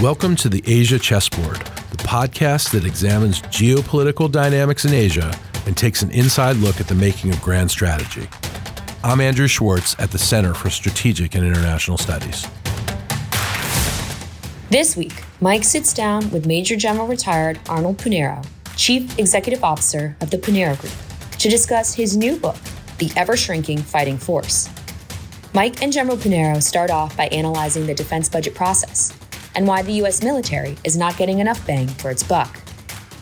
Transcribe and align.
Welcome 0.00 0.34
to 0.36 0.48
the 0.48 0.62
Asia 0.64 0.98
Chessboard, 0.98 1.58
the 1.58 1.98
podcast 1.98 2.70
that 2.70 2.86
examines 2.86 3.42
geopolitical 3.42 4.32
dynamics 4.32 4.86
in 4.86 4.94
Asia 4.94 5.38
and 5.66 5.76
takes 5.76 6.00
an 6.00 6.10
inside 6.12 6.56
look 6.56 6.80
at 6.80 6.88
the 6.88 6.94
making 6.94 7.32
of 7.32 7.42
grand 7.42 7.70
strategy. 7.70 8.26
I'm 9.04 9.20
Andrew 9.20 9.46
Schwartz 9.46 9.94
at 9.98 10.10
the 10.10 10.16
Center 10.16 10.54
for 10.54 10.70
Strategic 10.70 11.34
and 11.34 11.46
International 11.46 11.98
Studies. 11.98 12.46
This 14.70 14.96
week, 14.96 15.22
Mike 15.42 15.64
sits 15.64 15.92
down 15.92 16.30
with 16.30 16.46
Major 16.46 16.76
General 16.76 17.06
retired 17.06 17.60
Arnold 17.68 17.98
Punaro, 17.98 18.42
Chief 18.76 19.18
Executive 19.18 19.62
Officer 19.62 20.16
of 20.22 20.30
the 20.30 20.38
Punaro 20.38 20.80
Group, 20.80 20.94
to 21.38 21.50
discuss 21.50 21.92
his 21.92 22.16
new 22.16 22.38
book, 22.38 22.56
The 22.96 23.12
Ever 23.16 23.36
Shrinking 23.36 23.82
Fighting 23.82 24.16
Force. 24.16 24.70
Mike 25.52 25.82
and 25.82 25.92
General 25.92 26.16
Punaro 26.16 26.62
start 26.62 26.90
off 26.90 27.14
by 27.18 27.26
analyzing 27.26 27.86
the 27.86 27.92
defense 27.92 28.30
budget 28.30 28.54
process 28.54 29.14
and 29.54 29.66
why 29.66 29.82
the 29.82 29.92
U.S. 29.92 30.22
military 30.22 30.76
is 30.84 30.96
not 30.96 31.16
getting 31.16 31.38
enough 31.38 31.66
bang 31.66 31.88
for 31.88 32.10
its 32.10 32.22
buck. 32.22 32.60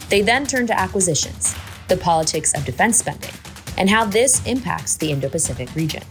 They 0.09 0.23
then 0.23 0.47
turn 0.47 0.67
to 0.69 0.79
acquisitions, 0.79 1.55
the 1.89 1.97
politics 1.97 2.55
of 2.55 2.65
defense 2.65 2.99
spending, 2.99 3.35
and 3.77 3.91
how 3.91 4.05
this 4.05 4.45
impacts 4.47 4.97
the 4.97 5.11
Indo 5.11 5.29
Pacific 5.29 5.75
region. 5.75 6.03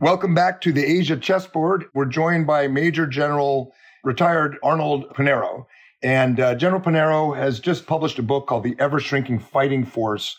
Welcome 0.00 0.34
back 0.34 0.60
to 0.60 0.72
the 0.72 0.84
Asia 0.84 1.16
Chessboard. 1.16 1.86
We're 1.94 2.04
joined 2.04 2.46
by 2.46 2.68
Major 2.68 3.06
General 3.06 3.72
retired 4.02 4.58
Arnold 4.62 5.08
Punaro. 5.14 5.66
And 6.02 6.38
uh, 6.38 6.54
General 6.54 6.82
Punaro 6.82 7.34
has 7.34 7.58
just 7.58 7.86
published 7.86 8.18
a 8.18 8.22
book 8.22 8.46
called 8.46 8.64
The 8.64 8.76
Ever 8.78 9.00
Shrinking 9.00 9.38
Fighting 9.38 9.86
Force 9.86 10.36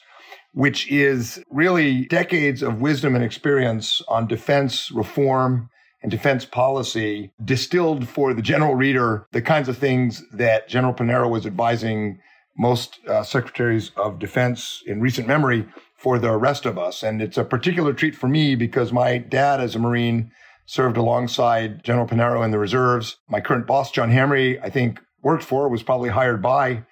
which 0.55 0.89
is 0.89 1.43
really 1.51 2.05
decades 2.05 2.63
of 2.63 2.79
wisdom 2.79 3.13
and 3.13 3.23
experience 3.23 4.01
on 4.07 4.25
defense 4.25 4.89
reform 4.89 5.69
and 6.01 6.09
defense 6.09 6.45
policy 6.45 7.29
distilled 7.43 8.07
for 8.07 8.33
the 8.33 8.41
general 8.41 8.73
reader, 8.73 9.27
the 9.33 9.41
kinds 9.41 9.67
of 9.67 9.77
things 9.77 10.23
that 10.31 10.69
General 10.69 10.93
Punaro 10.93 11.29
was 11.29 11.45
advising 11.45 12.19
most 12.57 12.99
uh, 13.05 13.21
secretaries 13.21 13.91
of 13.97 14.17
defense 14.17 14.81
in 14.85 15.01
recent 15.01 15.27
memory 15.27 15.67
for 15.97 16.17
the 16.17 16.31
rest 16.37 16.65
of 16.65 16.77
us. 16.77 17.03
And 17.03 17.21
it's 17.21 17.37
a 17.37 17.43
particular 17.43 17.91
treat 17.91 18.15
for 18.15 18.29
me 18.29 18.55
because 18.55 18.93
my 18.93 19.17
dad, 19.17 19.59
as 19.59 19.75
a 19.75 19.79
Marine, 19.79 20.31
served 20.65 20.95
alongside 20.95 21.83
General 21.83 22.07
Punaro 22.07 22.45
in 22.45 22.51
the 22.51 22.59
reserves. 22.59 23.17
My 23.27 23.41
current 23.41 23.67
boss, 23.67 23.91
John 23.91 24.09
Hamre, 24.09 24.57
I 24.63 24.69
think 24.69 25.01
worked 25.21 25.43
for, 25.43 25.67
was 25.67 25.83
probably 25.83 26.09
hired 26.09 26.41
by 26.41 26.85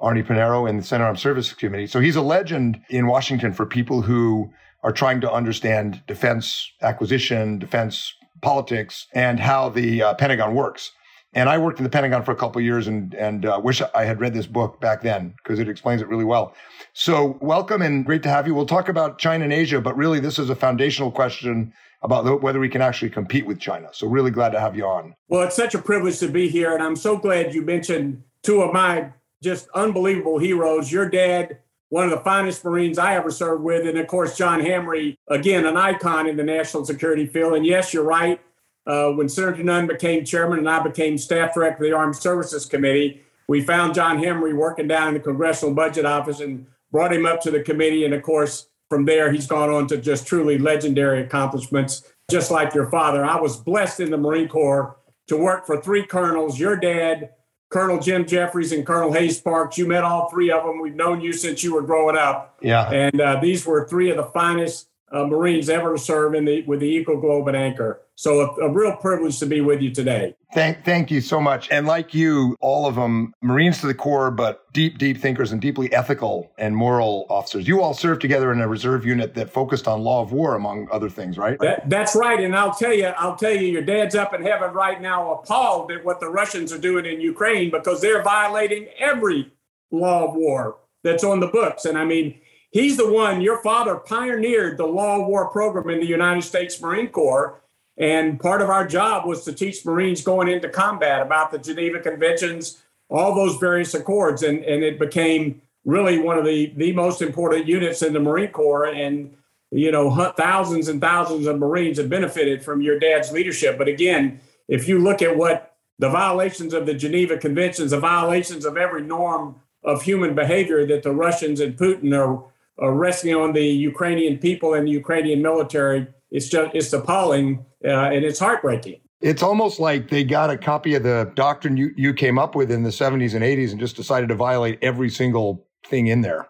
Arnie 0.00 0.26
Punaro 0.26 0.68
in 0.68 0.76
the 0.76 0.82
Senate 0.82 1.04
Armed 1.04 1.18
Services 1.18 1.52
Committee. 1.52 1.86
So 1.86 2.00
he's 2.00 2.16
a 2.16 2.22
legend 2.22 2.80
in 2.88 3.06
Washington 3.06 3.52
for 3.52 3.66
people 3.66 4.02
who 4.02 4.50
are 4.82 4.92
trying 4.92 5.20
to 5.20 5.30
understand 5.30 6.02
defense 6.06 6.72
acquisition, 6.80 7.58
defense 7.58 8.14
politics, 8.40 9.06
and 9.12 9.38
how 9.38 9.68
the 9.68 10.02
uh, 10.02 10.14
Pentagon 10.14 10.54
works. 10.54 10.92
And 11.32 11.48
I 11.48 11.58
worked 11.58 11.78
in 11.78 11.84
the 11.84 11.90
Pentagon 11.90 12.24
for 12.24 12.32
a 12.32 12.36
couple 12.36 12.60
years 12.60 12.88
and, 12.88 13.14
and 13.14 13.46
uh, 13.46 13.60
wish 13.62 13.80
I 13.94 14.04
had 14.04 14.20
read 14.20 14.34
this 14.34 14.46
book 14.46 14.80
back 14.80 15.02
then 15.02 15.34
because 15.36 15.60
it 15.60 15.68
explains 15.68 16.02
it 16.02 16.08
really 16.08 16.24
well. 16.24 16.54
So 16.92 17.38
welcome 17.40 17.82
and 17.82 18.04
great 18.04 18.22
to 18.24 18.28
have 18.28 18.48
you. 18.48 18.54
We'll 18.54 18.66
talk 18.66 18.88
about 18.88 19.18
China 19.18 19.44
and 19.44 19.52
Asia, 19.52 19.80
but 19.80 19.96
really 19.96 20.18
this 20.18 20.38
is 20.38 20.50
a 20.50 20.56
foundational 20.56 21.12
question 21.12 21.72
about 22.02 22.42
whether 22.42 22.58
we 22.58 22.68
can 22.68 22.80
actually 22.80 23.10
compete 23.10 23.46
with 23.46 23.60
China. 23.60 23.90
So 23.92 24.08
really 24.08 24.30
glad 24.30 24.50
to 24.50 24.60
have 24.60 24.74
you 24.74 24.86
on. 24.86 25.14
Well, 25.28 25.42
it's 25.42 25.54
such 25.54 25.74
a 25.74 25.78
privilege 25.78 26.18
to 26.20 26.28
be 26.28 26.48
here. 26.48 26.74
And 26.74 26.82
I'm 26.82 26.96
so 26.96 27.16
glad 27.16 27.54
you 27.54 27.62
mentioned 27.62 28.24
two 28.42 28.62
of 28.62 28.72
my 28.72 29.12
just 29.42 29.68
unbelievable 29.74 30.38
heroes. 30.38 30.90
Your 30.92 31.08
dad, 31.08 31.58
one 31.88 32.04
of 32.04 32.10
the 32.10 32.20
finest 32.20 32.64
Marines 32.64 32.98
I 32.98 33.14
ever 33.14 33.30
served 33.30 33.62
with. 33.62 33.86
And 33.86 33.98
of 33.98 34.06
course, 34.06 34.36
John 34.36 34.60
Hamre, 34.60 35.16
again, 35.28 35.66
an 35.66 35.76
icon 35.76 36.26
in 36.28 36.36
the 36.36 36.44
national 36.44 36.84
security 36.84 37.26
field. 37.26 37.54
And 37.54 37.66
yes, 37.66 37.92
you're 37.92 38.04
right. 38.04 38.40
Uh, 38.86 39.10
when 39.10 39.28
Senator 39.28 39.62
Nunn 39.62 39.86
became 39.86 40.24
chairman 40.24 40.58
and 40.58 40.68
I 40.68 40.82
became 40.82 41.18
staff 41.18 41.54
director 41.54 41.84
of 41.84 41.90
the 41.90 41.96
Armed 41.96 42.16
Services 42.16 42.64
Committee, 42.64 43.22
we 43.48 43.60
found 43.60 43.94
John 43.94 44.18
Hamre 44.18 44.54
working 44.54 44.88
down 44.88 45.08
in 45.08 45.14
the 45.14 45.20
Congressional 45.20 45.74
Budget 45.74 46.06
Office 46.06 46.40
and 46.40 46.66
brought 46.92 47.12
him 47.12 47.26
up 47.26 47.40
to 47.42 47.50
the 47.50 47.62
committee. 47.62 48.04
And 48.04 48.14
of 48.14 48.22
course, 48.22 48.68
from 48.88 49.04
there, 49.04 49.32
he's 49.32 49.46
gone 49.46 49.70
on 49.70 49.86
to 49.88 49.96
just 49.96 50.26
truly 50.26 50.58
legendary 50.58 51.22
accomplishments, 51.22 52.12
just 52.30 52.50
like 52.50 52.74
your 52.74 52.90
father. 52.90 53.24
I 53.24 53.40
was 53.40 53.56
blessed 53.56 54.00
in 54.00 54.10
the 54.10 54.16
Marine 54.16 54.48
Corps 54.48 54.96
to 55.28 55.36
work 55.36 55.66
for 55.66 55.80
three 55.80 56.04
colonels, 56.04 56.58
your 56.58 56.76
dad, 56.76 57.30
Colonel 57.70 58.00
Jim 58.00 58.26
Jeffries 58.26 58.72
and 58.72 58.84
Colonel 58.84 59.12
Hays 59.12 59.40
Parks. 59.40 59.78
You 59.78 59.86
met 59.86 60.04
all 60.04 60.28
three 60.28 60.50
of 60.50 60.64
them. 60.64 60.80
We've 60.80 60.94
known 60.94 61.20
you 61.20 61.32
since 61.32 61.62
you 61.62 61.72
were 61.72 61.82
growing 61.82 62.16
up. 62.16 62.58
Yeah. 62.60 62.90
And 62.90 63.20
uh, 63.20 63.40
these 63.40 63.64
were 63.64 63.86
three 63.86 64.10
of 64.10 64.16
the 64.16 64.24
finest 64.24 64.88
uh, 65.12 65.26
Marines 65.26 65.68
ever 65.68 65.94
to 65.94 65.98
serve 65.98 66.34
in 66.34 66.44
the 66.44 66.62
with 66.62 66.80
the 66.80 66.86
Eagle 66.86 67.20
Globe 67.20 67.48
and 67.48 67.56
Anchor. 67.56 68.00
So 68.14 68.40
a, 68.40 68.66
a, 68.66 68.70
real 68.70 68.94
privilege 68.96 69.38
to 69.38 69.46
be 69.46 69.62
with 69.62 69.80
you 69.80 69.94
today. 69.94 70.34
Thank, 70.52 70.84
thank 70.84 71.10
you 71.10 71.22
so 71.22 71.40
much. 71.40 71.70
And 71.70 71.86
like 71.86 72.12
you, 72.12 72.54
all 72.60 72.84
of 72.84 72.96
them 72.96 73.32
Marines 73.40 73.80
to 73.80 73.86
the 73.86 73.94
core, 73.94 74.30
but 74.30 74.70
deep, 74.74 74.98
deep 74.98 75.16
thinkers 75.16 75.52
and 75.52 75.60
deeply 75.60 75.90
ethical 75.94 76.52
and 76.58 76.76
moral 76.76 77.24
officers. 77.30 77.66
You 77.66 77.80
all 77.80 77.94
served 77.94 78.20
together 78.20 78.52
in 78.52 78.60
a 78.60 78.68
reserve 78.68 79.06
unit 79.06 79.32
that 79.36 79.50
focused 79.50 79.88
on 79.88 80.02
law 80.02 80.20
of 80.20 80.32
war, 80.32 80.54
among 80.54 80.86
other 80.92 81.08
things, 81.08 81.38
right? 81.38 81.58
That, 81.60 81.88
that's 81.88 82.14
right. 82.14 82.38
And 82.38 82.54
I'll 82.54 82.74
tell 82.74 82.92
you, 82.92 83.06
I'll 83.06 83.36
tell 83.36 83.54
you, 83.54 83.68
your 83.68 83.82
dad's 83.82 84.14
up 84.14 84.34
in 84.34 84.42
heaven 84.42 84.74
right 84.74 85.00
now, 85.00 85.32
appalled 85.32 85.90
at 85.90 86.04
what 86.04 86.20
the 86.20 86.28
Russians 86.28 86.74
are 86.74 86.78
doing 86.78 87.06
in 87.06 87.22
Ukraine 87.22 87.70
because 87.70 88.02
they're 88.02 88.22
violating 88.22 88.88
every 88.98 89.50
law 89.90 90.28
of 90.28 90.34
war 90.34 90.76
that's 91.02 91.24
on 91.24 91.40
the 91.40 91.46
books. 91.46 91.86
And 91.86 91.96
I 91.96 92.04
mean, 92.04 92.38
he's 92.70 92.96
the 92.96 93.10
one. 93.10 93.40
Your 93.40 93.62
father 93.62 93.96
pioneered 93.96 94.76
the 94.78 94.86
law 94.86 95.20
of 95.20 95.26
war 95.26 95.48
program 95.50 95.90
in 95.90 96.00
the 96.00 96.06
United 96.06 96.42
States 96.42 96.80
Marine 96.80 97.08
Corps 97.08 97.60
and 98.00 98.40
part 98.40 98.62
of 98.62 98.70
our 98.70 98.86
job 98.86 99.26
was 99.26 99.44
to 99.44 99.52
teach 99.52 99.84
Marines 99.84 100.22
going 100.22 100.48
into 100.48 100.70
combat 100.70 101.20
about 101.20 101.52
the 101.52 101.58
Geneva 101.58 102.00
Conventions, 102.00 102.82
all 103.10 103.34
those 103.34 103.56
various 103.56 103.92
accords. 103.92 104.42
And, 104.42 104.64
and 104.64 104.82
it 104.82 104.98
became 104.98 105.60
really 105.84 106.18
one 106.18 106.38
of 106.38 106.46
the, 106.46 106.72
the 106.76 106.92
most 106.92 107.20
important 107.20 107.66
units 107.66 108.00
in 108.00 108.14
the 108.14 108.20
Marine 108.20 108.52
Corps. 108.52 108.86
And, 108.86 109.36
you 109.70 109.92
know, 109.92 110.32
thousands 110.34 110.88
and 110.88 110.98
thousands 110.98 111.46
of 111.46 111.58
Marines 111.58 111.98
have 111.98 112.08
benefited 112.08 112.64
from 112.64 112.80
your 112.80 112.98
dad's 112.98 113.32
leadership. 113.32 113.76
But 113.76 113.88
again, 113.88 114.40
if 114.66 114.88
you 114.88 114.98
look 114.98 115.20
at 115.20 115.36
what 115.36 115.76
the 115.98 116.08
violations 116.08 116.72
of 116.72 116.86
the 116.86 116.94
Geneva 116.94 117.36
Conventions, 117.36 117.90
the 117.90 118.00
violations 118.00 118.64
of 118.64 118.78
every 118.78 119.02
norm 119.02 119.56
of 119.84 120.02
human 120.02 120.34
behavior 120.34 120.86
that 120.86 121.02
the 121.02 121.12
Russians 121.12 121.60
and 121.60 121.76
Putin 121.76 122.16
are, 122.18 122.44
are 122.80 122.92
wresting 122.92 123.34
on 123.34 123.52
the 123.52 123.64
Ukrainian 123.64 124.38
people 124.38 124.74
and 124.74 124.86
the 124.86 124.92
Ukrainian 124.92 125.42
military, 125.42 126.06
it's 126.30 126.48
just 126.48 126.74
it's 126.74 126.92
appalling 126.92 127.64
uh, 127.84 128.10
and 128.14 128.24
it's 128.24 128.38
heartbreaking. 128.38 129.00
It's 129.20 129.42
almost 129.42 129.80
like 129.80 130.08
they 130.08 130.24
got 130.24 130.48
a 130.48 130.56
copy 130.56 130.94
of 130.94 131.02
the 131.02 131.30
doctrine 131.34 131.76
you, 131.76 131.90
you 131.94 132.14
came 132.14 132.38
up 132.38 132.54
with 132.54 132.70
in 132.70 132.82
the 132.82 132.90
70s 132.90 133.34
and 133.34 133.44
80s 133.44 133.70
and 133.70 133.78
just 133.78 133.94
decided 133.94 134.30
to 134.30 134.34
violate 134.34 134.78
every 134.80 135.10
single 135.10 135.66
thing 135.86 136.06
in 136.06 136.22
there. 136.22 136.48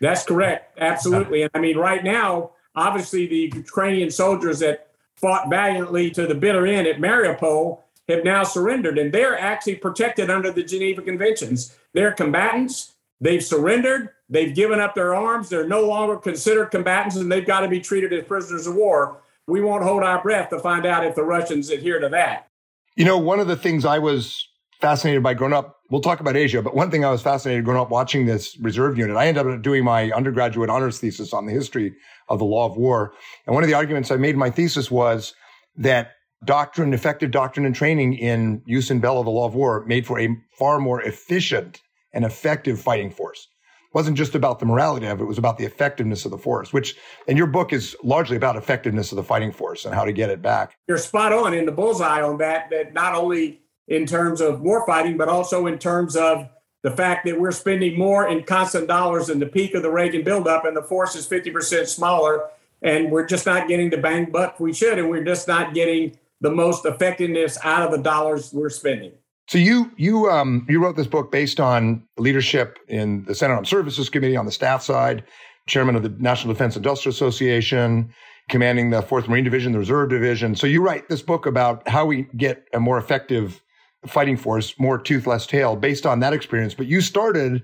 That's 0.00 0.24
correct. 0.24 0.76
Absolutely. 0.78 1.42
And 1.42 1.50
I 1.54 1.60
mean, 1.60 1.76
right 1.76 2.02
now, 2.02 2.52
obviously, 2.74 3.26
the 3.26 3.52
Ukrainian 3.54 4.10
soldiers 4.10 4.58
that 4.58 4.90
fought 5.16 5.50
valiantly 5.50 6.10
to 6.12 6.26
the 6.26 6.34
bitter 6.34 6.66
end 6.66 6.88
at 6.88 6.96
Mariupol 6.96 7.80
have 8.08 8.24
now 8.24 8.42
surrendered, 8.42 8.98
and 8.98 9.12
they're 9.12 9.38
actually 9.38 9.76
protected 9.76 10.30
under 10.30 10.50
the 10.50 10.64
Geneva 10.64 11.02
Conventions. 11.02 11.76
They're 11.92 12.12
combatants. 12.12 12.94
They've 13.20 13.44
surrendered. 13.44 14.10
They've 14.28 14.54
given 14.54 14.80
up 14.80 14.94
their 14.94 15.14
arms. 15.14 15.48
They're 15.48 15.66
no 15.66 15.82
longer 15.82 16.16
considered 16.16 16.66
combatants, 16.66 17.16
and 17.16 17.30
they've 17.30 17.46
got 17.46 17.60
to 17.60 17.68
be 17.68 17.80
treated 17.80 18.12
as 18.12 18.24
prisoners 18.24 18.66
of 18.66 18.74
war 18.74 19.20
we 19.50 19.60
won't 19.60 19.82
hold 19.82 20.02
our 20.02 20.22
breath 20.22 20.50
to 20.50 20.58
find 20.58 20.86
out 20.86 21.04
if 21.04 21.14
the 21.14 21.24
Russians 21.24 21.70
adhere 21.70 21.98
to 21.98 22.08
that. 22.10 22.48
You 22.96 23.04
know, 23.04 23.18
one 23.18 23.40
of 23.40 23.48
the 23.48 23.56
things 23.56 23.84
I 23.84 23.98
was 23.98 24.46
fascinated 24.80 25.22
by 25.22 25.34
growing 25.34 25.52
up, 25.52 25.80
we'll 25.90 26.00
talk 26.00 26.20
about 26.20 26.36
Asia, 26.36 26.62
but 26.62 26.74
one 26.74 26.90
thing 26.90 27.04
I 27.04 27.10
was 27.10 27.20
fascinated 27.20 27.64
growing 27.64 27.80
up 27.80 27.90
watching 27.90 28.26
this 28.26 28.58
reserve 28.60 28.96
unit, 28.96 29.16
I 29.16 29.26
ended 29.26 29.46
up 29.46 29.62
doing 29.62 29.84
my 29.84 30.10
undergraduate 30.12 30.70
honors 30.70 30.98
thesis 30.98 31.32
on 31.32 31.46
the 31.46 31.52
history 31.52 31.94
of 32.28 32.38
the 32.38 32.44
law 32.44 32.66
of 32.66 32.76
war. 32.76 33.12
And 33.46 33.54
one 33.54 33.62
of 33.62 33.68
the 33.68 33.74
arguments 33.74 34.10
I 34.10 34.16
made 34.16 34.30
in 34.30 34.38
my 34.38 34.50
thesis 34.50 34.90
was 34.90 35.34
that 35.76 36.12
doctrine, 36.44 36.94
effective 36.94 37.30
doctrine 37.30 37.66
and 37.66 37.74
training 37.74 38.14
in 38.14 38.62
jus 38.66 38.90
in 38.90 39.00
bello, 39.00 39.22
the 39.22 39.30
law 39.30 39.46
of 39.46 39.54
war, 39.54 39.84
made 39.86 40.06
for 40.06 40.18
a 40.18 40.34
far 40.58 40.78
more 40.78 41.02
efficient 41.02 41.80
and 42.12 42.24
effective 42.24 42.80
fighting 42.80 43.10
force 43.10 43.48
wasn't 43.92 44.16
just 44.16 44.34
about 44.34 44.60
the 44.60 44.66
morality 44.66 45.06
of 45.06 45.20
it, 45.20 45.24
it 45.24 45.26
was 45.26 45.38
about 45.38 45.58
the 45.58 45.64
effectiveness 45.64 46.24
of 46.24 46.30
the 46.30 46.38
force, 46.38 46.72
which 46.72 46.96
and 47.26 47.36
your 47.36 47.46
book 47.46 47.72
is 47.72 47.96
largely 48.02 48.36
about 48.36 48.56
effectiveness 48.56 49.10
of 49.10 49.16
the 49.16 49.24
fighting 49.24 49.52
force 49.52 49.84
and 49.84 49.94
how 49.94 50.04
to 50.04 50.12
get 50.12 50.30
it 50.30 50.40
back. 50.40 50.76
You're 50.86 50.98
spot 50.98 51.32
on 51.32 51.54
in 51.54 51.66
the 51.66 51.72
bullseye 51.72 52.22
on 52.22 52.38
that, 52.38 52.70
that 52.70 52.94
not 52.94 53.14
only 53.14 53.60
in 53.88 54.06
terms 54.06 54.40
of 54.40 54.60
war 54.60 54.86
fighting, 54.86 55.16
but 55.16 55.28
also 55.28 55.66
in 55.66 55.78
terms 55.78 56.16
of 56.16 56.48
the 56.82 56.90
fact 56.90 57.26
that 57.26 57.38
we're 57.38 57.50
spending 57.50 57.98
more 57.98 58.26
in 58.28 58.44
constant 58.44 58.88
dollars 58.88 59.28
in 59.28 59.38
the 59.38 59.46
peak 59.46 59.74
of 59.74 59.82
the 59.82 59.90
Reagan 59.90 60.22
buildup 60.22 60.64
and 60.64 60.76
the 60.76 60.82
force 60.82 61.14
is 61.14 61.26
50% 61.28 61.86
smaller. 61.86 62.48
And 62.82 63.10
we're 63.10 63.26
just 63.26 63.44
not 63.44 63.68
getting 63.68 63.90
the 63.90 63.98
bang 63.98 64.30
buck 64.30 64.58
we 64.58 64.72
should. 64.72 64.98
And 64.98 65.10
we're 65.10 65.24
just 65.24 65.46
not 65.46 65.74
getting 65.74 66.16
the 66.40 66.50
most 66.50 66.86
effectiveness 66.86 67.58
out 67.62 67.82
of 67.82 67.90
the 67.90 67.98
dollars 67.98 68.50
we're 68.54 68.70
spending. 68.70 69.12
So 69.50 69.58
you 69.58 69.90
you 69.96 70.30
um 70.30 70.64
you 70.68 70.80
wrote 70.80 70.94
this 70.94 71.08
book 71.08 71.32
based 71.32 71.58
on 71.58 72.04
leadership 72.16 72.78
in 72.86 73.24
the 73.24 73.34
Senate 73.34 73.54
Armed 73.54 73.66
Services 73.66 74.08
Committee 74.08 74.36
on 74.36 74.46
the 74.46 74.52
staff 74.52 74.80
side, 74.80 75.24
chairman 75.66 75.96
of 75.96 76.04
the 76.04 76.14
National 76.20 76.54
Defense 76.54 76.76
Industrial 76.76 77.12
Association, 77.12 78.14
commanding 78.48 78.90
the 78.90 79.02
4th 79.02 79.26
Marine 79.26 79.42
Division, 79.42 79.72
the 79.72 79.80
Reserve 79.80 80.10
Division. 80.10 80.54
So 80.54 80.68
you 80.68 80.80
write 80.80 81.08
this 81.08 81.20
book 81.20 81.46
about 81.46 81.88
how 81.88 82.06
we 82.06 82.28
get 82.36 82.68
a 82.72 82.78
more 82.78 82.96
effective 82.96 83.60
fighting 84.06 84.36
force, 84.36 84.78
more 84.78 84.98
tooth, 84.98 85.26
less 85.26 85.48
tail, 85.48 85.74
based 85.74 86.06
on 86.06 86.20
that 86.20 86.32
experience. 86.32 86.72
But 86.72 86.86
you 86.86 87.00
started 87.00 87.60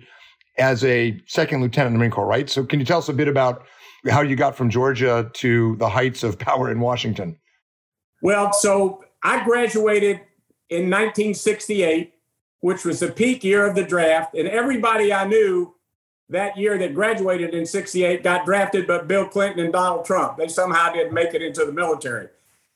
as 0.58 0.82
a 0.82 1.20
second 1.28 1.60
lieutenant 1.60 1.90
in 1.90 1.92
the 1.92 1.98
Marine 2.00 2.10
Corps, 2.10 2.26
right? 2.26 2.50
So 2.50 2.64
can 2.64 2.80
you 2.80 2.84
tell 2.84 2.98
us 2.98 3.08
a 3.08 3.14
bit 3.14 3.28
about 3.28 3.64
how 4.10 4.22
you 4.22 4.34
got 4.34 4.56
from 4.56 4.70
Georgia 4.70 5.30
to 5.34 5.76
the 5.76 5.88
heights 5.88 6.24
of 6.24 6.36
power 6.36 6.68
in 6.68 6.80
Washington? 6.80 7.38
Well, 8.22 8.52
so 8.52 9.04
I 9.22 9.44
graduated 9.44 10.22
in 10.70 10.90
1968, 10.90 12.14
which 12.60 12.84
was 12.84 13.00
the 13.00 13.10
peak 13.10 13.44
year 13.44 13.66
of 13.66 13.74
the 13.74 13.84
draft, 13.84 14.34
and 14.34 14.48
everybody 14.48 15.12
I 15.12 15.26
knew 15.26 15.74
that 16.28 16.56
year 16.56 16.76
that 16.78 16.94
graduated 16.94 17.54
in 17.54 17.64
68 17.64 18.22
got 18.22 18.44
drafted, 18.44 18.86
but 18.86 19.06
Bill 19.06 19.28
Clinton 19.28 19.64
and 19.64 19.72
Donald 19.72 20.04
Trump. 20.04 20.36
They 20.36 20.48
somehow 20.48 20.92
didn't 20.92 21.14
make 21.14 21.34
it 21.34 21.42
into 21.42 21.64
the 21.64 21.72
military. 21.72 22.28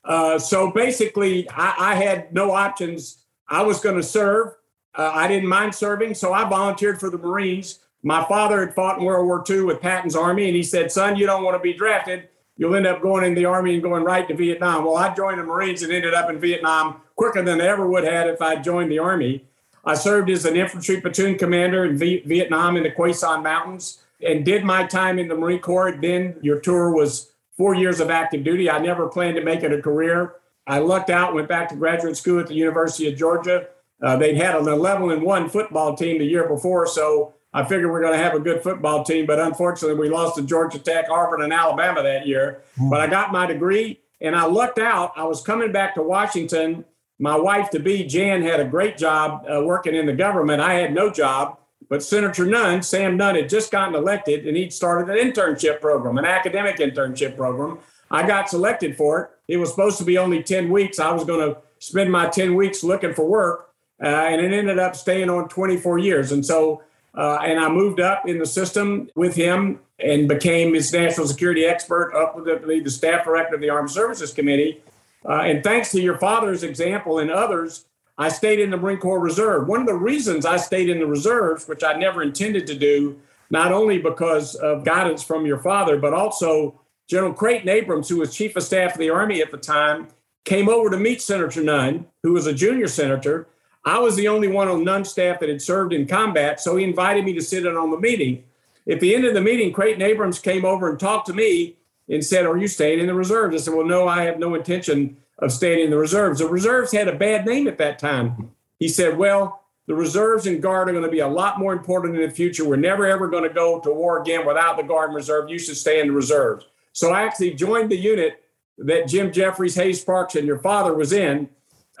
Uh, 0.03 0.39
so 0.39 0.71
basically, 0.71 1.49
I, 1.49 1.75
I, 1.77 1.95
had 1.95 2.33
no 2.33 2.51
options. 2.51 3.17
I 3.47 3.61
was 3.61 3.79
going 3.79 3.97
to 3.97 4.03
serve. 4.03 4.55
Uh, 4.95 5.11
I 5.13 5.27
didn't 5.27 5.49
mind 5.49 5.75
serving, 5.75 6.15
so 6.15 6.33
I 6.33 6.47
volunteered 6.49 6.99
for 6.99 7.09
the 7.09 7.17
Marines. 7.17 7.79
My 8.01 8.23
father 8.25 8.65
had 8.65 8.73
fought 8.73 8.97
in 8.97 9.05
World 9.05 9.27
War 9.27 9.43
II 9.47 9.61
with 9.61 9.79
Patton's 9.79 10.15
Army, 10.15 10.47
and 10.47 10.55
he 10.55 10.63
said, 10.63 10.91
Son, 10.91 11.15
you 11.15 11.27
don't 11.27 11.43
want 11.43 11.55
to 11.55 11.59
be 11.61 11.73
drafted. 11.73 12.29
You'll 12.61 12.75
end 12.75 12.85
up 12.85 13.01
going 13.01 13.25
in 13.25 13.33
the 13.33 13.45
Army 13.45 13.73
and 13.73 13.81
going 13.81 14.03
right 14.03 14.27
to 14.27 14.35
Vietnam. 14.35 14.85
Well, 14.85 14.95
I 14.95 15.15
joined 15.15 15.39
the 15.39 15.43
Marines 15.43 15.81
and 15.81 15.91
ended 15.91 16.13
up 16.13 16.29
in 16.29 16.39
Vietnam 16.39 17.01
quicker 17.15 17.41
than 17.41 17.59
I 17.59 17.65
ever 17.65 17.89
would 17.89 18.03
have 18.03 18.27
if 18.27 18.39
I 18.39 18.57
joined 18.57 18.91
the 18.91 18.99
Army. 18.99 19.47
I 19.83 19.95
served 19.95 20.29
as 20.29 20.45
an 20.45 20.55
infantry 20.55 21.01
platoon 21.01 21.39
commander 21.39 21.85
in 21.85 21.97
v- 21.97 22.21
Vietnam 22.23 22.77
in 22.77 22.83
the 22.83 22.91
Sanh 22.91 23.41
Mountains 23.41 24.03
and 24.23 24.45
did 24.45 24.63
my 24.63 24.85
time 24.85 25.17
in 25.17 25.27
the 25.27 25.33
Marine 25.33 25.57
Corps. 25.57 25.97
Then 25.99 26.35
your 26.43 26.59
tour 26.59 26.91
was 26.91 27.31
four 27.57 27.73
years 27.73 27.99
of 27.99 28.11
active 28.11 28.43
duty. 28.43 28.69
I 28.69 28.77
never 28.77 29.07
planned 29.09 29.37
to 29.37 29.43
make 29.43 29.63
it 29.63 29.73
a 29.73 29.81
career. 29.81 30.35
I 30.67 30.77
lucked 30.77 31.09
out, 31.09 31.33
went 31.33 31.49
back 31.49 31.67
to 31.69 31.75
graduate 31.75 32.15
school 32.15 32.39
at 32.41 32.45
the 32.45 32.53
University 32.53 33.11
of 33.11 33.17
Georgia. 33.17 33.69
Uh, 34.03 34.17
they'd 34.17 34.37
had 34.37 34.53
an 34.53 34.67
11 34.67 35.09
and 35.09 35.23
1 35.23 35.49
football 35.49 35.95
team 35.95 36.19
the 36.19 36.25
year 36.25 36.47
before, 36.47 36.85
so 36.85 37.33
I 37.53 37.63
figured 37.63 37.91
we're 37.91 38.01
going 38.01 38.13
to 38.13 38.23
have 38.23 38.33
a 38.33 38.39
good 38.39 38.63
football 38.63 39.03
team. 39.03 39.25
But 39.25 39.39
unfortunately, 39.39 39.99
we 39.99 40.09
lost 40.09 40.35
to 40.37 40.43
Georgia 40.43 40.79
Tech, 40.79 41.09
Auburn, 41.09 41.41
and 41.41 41.51
Alabama 41.51 42.01
that 42.03 42.25
year. 42.25 42.61
Mm-hmm. 42.73 42.89
But 42.89 43.01
I 43.01 43.07
got 43.07 43.31
my 43.31 43.45
degree 43.45 43.99
and 44.21 44.35
I 44.35 44.45
lucked 44.45 44.79
out. 44.79 45.13
I 45.15 45.23
was 45.23 45.41
coming 45.41 45.71
back 45.71 45.95
to 45.95 46.01
Washington 46.01 46.85
my 47.21 47.35
wife 47.35 47.69
to 47.69 47.79
be, 47.79 48.03
Jan, 48.03 48.41
had 48.41 48.59
a 48.59 48.65
great 48.65 48.97
job 48.97 49.45
uh, 49.47 49.61
working 49.63 49.93
in 49.93 50.07
the 50.07 50.13
government. 50.13 50.59
I 50.59 50.73
had 50.73 50.91
no 50.91 51.11
job, 51.11 51.59
but 51.87 52.01
Senator 52.01 52.47
Nunn, 52.47 52.81
Sam 52.81 53.15
Nunn, 53.15 53.35
had 53.35 53.47
just 53.47 53.71
gotten 53.71 53.93
elected 53.93 54.47
and 54.47 54.57
he'd 54.57 54.73
started 54.73 55.15
an 55.15 55.31
internship 55.31 55.81
program, 55.81 56.17
an 56.17 56.25
academic 56.25 56.77
internship 56.77 57.37
program. 57.37 57.77
I 58.09 58.25
got 58.27 58.49
selected 58.49 58.97
for 58.97 59.21
it. 59.21 59.53
It 59.53 59.57
was 59.57 59.69
supposed 59.69 59.99
to 59.99 60.03
be 60.03 60.17
only 60.17 60.41
10 60.41 60.71
weeks. 60.71 60.97
I 60.97 61.11
was 61.11 61.23
going 61.23 61.47
to 61.47 61.61
spend 61.77 62.11
my 62.11 62.27
10 62.27 62.55
weeks 62.55 62.83
looking 62.83 63.13
for 63.13 63.27
work, 63.27 63.69
uh, 64.01 64.07
and 64.07 64.41
it 64.41 64.51
ended 64.51 64.79
up 64.79 64.95
staying 64.95 65.29
on 65.29 65.47
24 65.47 65.99
years. 65.99 66.31
And 66.31 66.43
so, 66.43 66.81
uh, 67.15 67.39
and 67.43 67.59
I 67.59 67.69
moved 67.69 67.99
up 67.99 68.27
in 68.27 68.37
the 68.39 68.45
system 68.45 69.09
with 69.15 69.35
him 69.35 69.79
and 69.99 70.27
became 70.27 70.73
his 70.73 70.91
national 70.91 71.27
security 71.27 71.65
expert, 71.65 72.13
up 72.13 72.35
with 72.35 72.45
the, 72.45 72.81
the 72.83 72.89
staff 72.89 73.25
director 73.25 73.55
of 73.55 73.61
the 73.61 73.69
Armed 73.69 73.91
Services 73.91 74.33
Committee. 74.33 74.81
Uh, 75.27 75.41
and 75.41 75.63
thanks 75.63 75.91
to 75.91 76.01
your 76.01 76.17
father's 76.17 76.63
example 76.63 77.19
and 77.19 77.29
others, 77.29 77.85
I 78.17 78.29
stayed 78.29 78.59
in 78.59 78.69
the 78.69 78.77
Marine 78.77 78.97
Corps 78.97 79.19
Reserve. 79.19 79.67
One 79.67 79.81
of 79.81 79.87
the 79.87 79.95
reasons 79.95 80.45
I 80.45 80.57
stayed 80.57 80.89
in 80.89 80.99
the 80.99 81.05
reserves, 81.05 81.67
which 81.67 81.83
I 81.83 81.93
never 81.93 82.21
intended 82.23 82.67
to 82.67 82.75
do, 82.75 83.19
not 83.49 83.71
only 83.71 83.97
because 83.97 84.55
of 84.55 84.85
guidance 84.85 85.21
from 85.23 85.45
your 85.45 85.59
father, 85.59 85.97
but 85.97 86.13
also 86.13 86.79
General 87.07 87.33
Creighton 87.33 87.69
Abrams, 87.69 88.07
who 88.07 88.17
was 88.17 88.33
Chief 88.33 88.55
of 88.55 88.63
Staff 88.63 88.93
of 88.93 88.99
the 88.99 89.09
Army 89.09 89.41
at 89.41 89.51
the 89.51 89.57
time, 89.57 90.07
came 90.45 90.69
over 90.69 90.89
to 90.89 90.97
meet 90.97 91.21
Senator 91.21 91.63
Nunn, 91.63 92.07
who 92.23 92.33
was 92.33 92.47
a 92.47 92.53
junior 92.53 92.87
senator. 92.87 93.47
I 93.83 93.99
was 93.99 94.15
the 94.15 94.27
only 94.27 94.47
one 94.47 94.67
on 94.67 94.83
Nunn's 94.83 95.09
staff 95.09 95.39
that 95.39 95.49
had 95.49 95.61
served 95.61 95.93
in 95.93 96.07
combat, 96.07 96.59
so 96.59 96.75
he 96.75 96.83
invited 96.83 97.25
me 97.25 97.33
to 97.33 97.41
sit 97.41 97.65
in 97.65 97.75
on 97.75 97.89
the 97.89 97.99
meeting. 97.99 98.43
At 98.89 98.99
the 98.99 99.15
end 99.15 99.25
of 99.25 99.33
the 99.33 99.41
meeting, 99.41 99.73
Creighton 99.73 100.01
Abrams 100.01 100.39
came 100.39 100.65
over 100.65 100.89
and 100.89 100.99
talked 100.99 101.27
to 101.27 101.33
me 101.33 101.77
and 102.09 102.23
said, 102.23 102.45
Are 102.45 102.57
you 102.57 102.67
staying 102.67 102.99
in 102.99 103.07
the 103.07 103.13
reserves? 103.13 103.55
I 103.55 103.57
said, 103.59 103.73
Well, 103.73 103.85
no, 103.85 104.07
I 104.07 104.23
have 104.23 104.39
no 104.39 104.55
intention 104.55 105.17
of 105.39 105.51
staying 105.51 105.83
in 105.83 105.89
the 105.89 105.97
reserves. 105.97 106.39
The 106.39 106.47
reserves 106.47 106.91
had 106.91 107.07
a 107.07 107.15
bad 107.15 107.45
name 107.45 107.67
at 107.67 107.77
that 107.79 107.99
time. 107.99 108.51
He 108.79 108.87
said, 108.87 109.17
Well, 109.17 109.63
the 109.87 109.95
reserves 109.95 110.45
and 110.45 110.61
guard 110.61 110.89
are 110.89 110.93
going 110.93 111.03
to 111.03 111.11
be 111.11 111.19
a 111.19 111.27
lot 111.27 111.59
more 111.59 111.73
important 111.73 112.15
in 112.15 112.21
the 112.21 112.33
future. 112.33 112.67
We're 112.67 112.75
never 112.75 113.07
ever 113.07 113.27
going 113.27 113.43
to 113.43 113.53
go 113.53 113.79
to 113.79 113.91
war 113.91 114.21
again 114.21 114.45
without 114.45 114.77
the 114.77 114.83
guard 114.83 115.09
and 115.09 115.15
reserve. 115.15 115.49
You 115.49 115.59
should 115.59 115.77
stay 115.77 115.99
in 115.99 116.07
the 116.07 116.13
reserves. 116.13 116.65
So 116.93 117.11
I 117.11 117.23
actually 117.23 117.53
joined 117.55 117.89
the 117.89 117.97
unit 117.97 118.43
that 118.77 119.07
Jim 119.07 119.31
Jeffries, 119.31 119.75
Hays 119.75 120.03
Parks, 120.03 120.35
and 120.35 120.45
your 120.45 120.59
father 120.59 120.93
was 120.93 121.13
in 121.13 121.49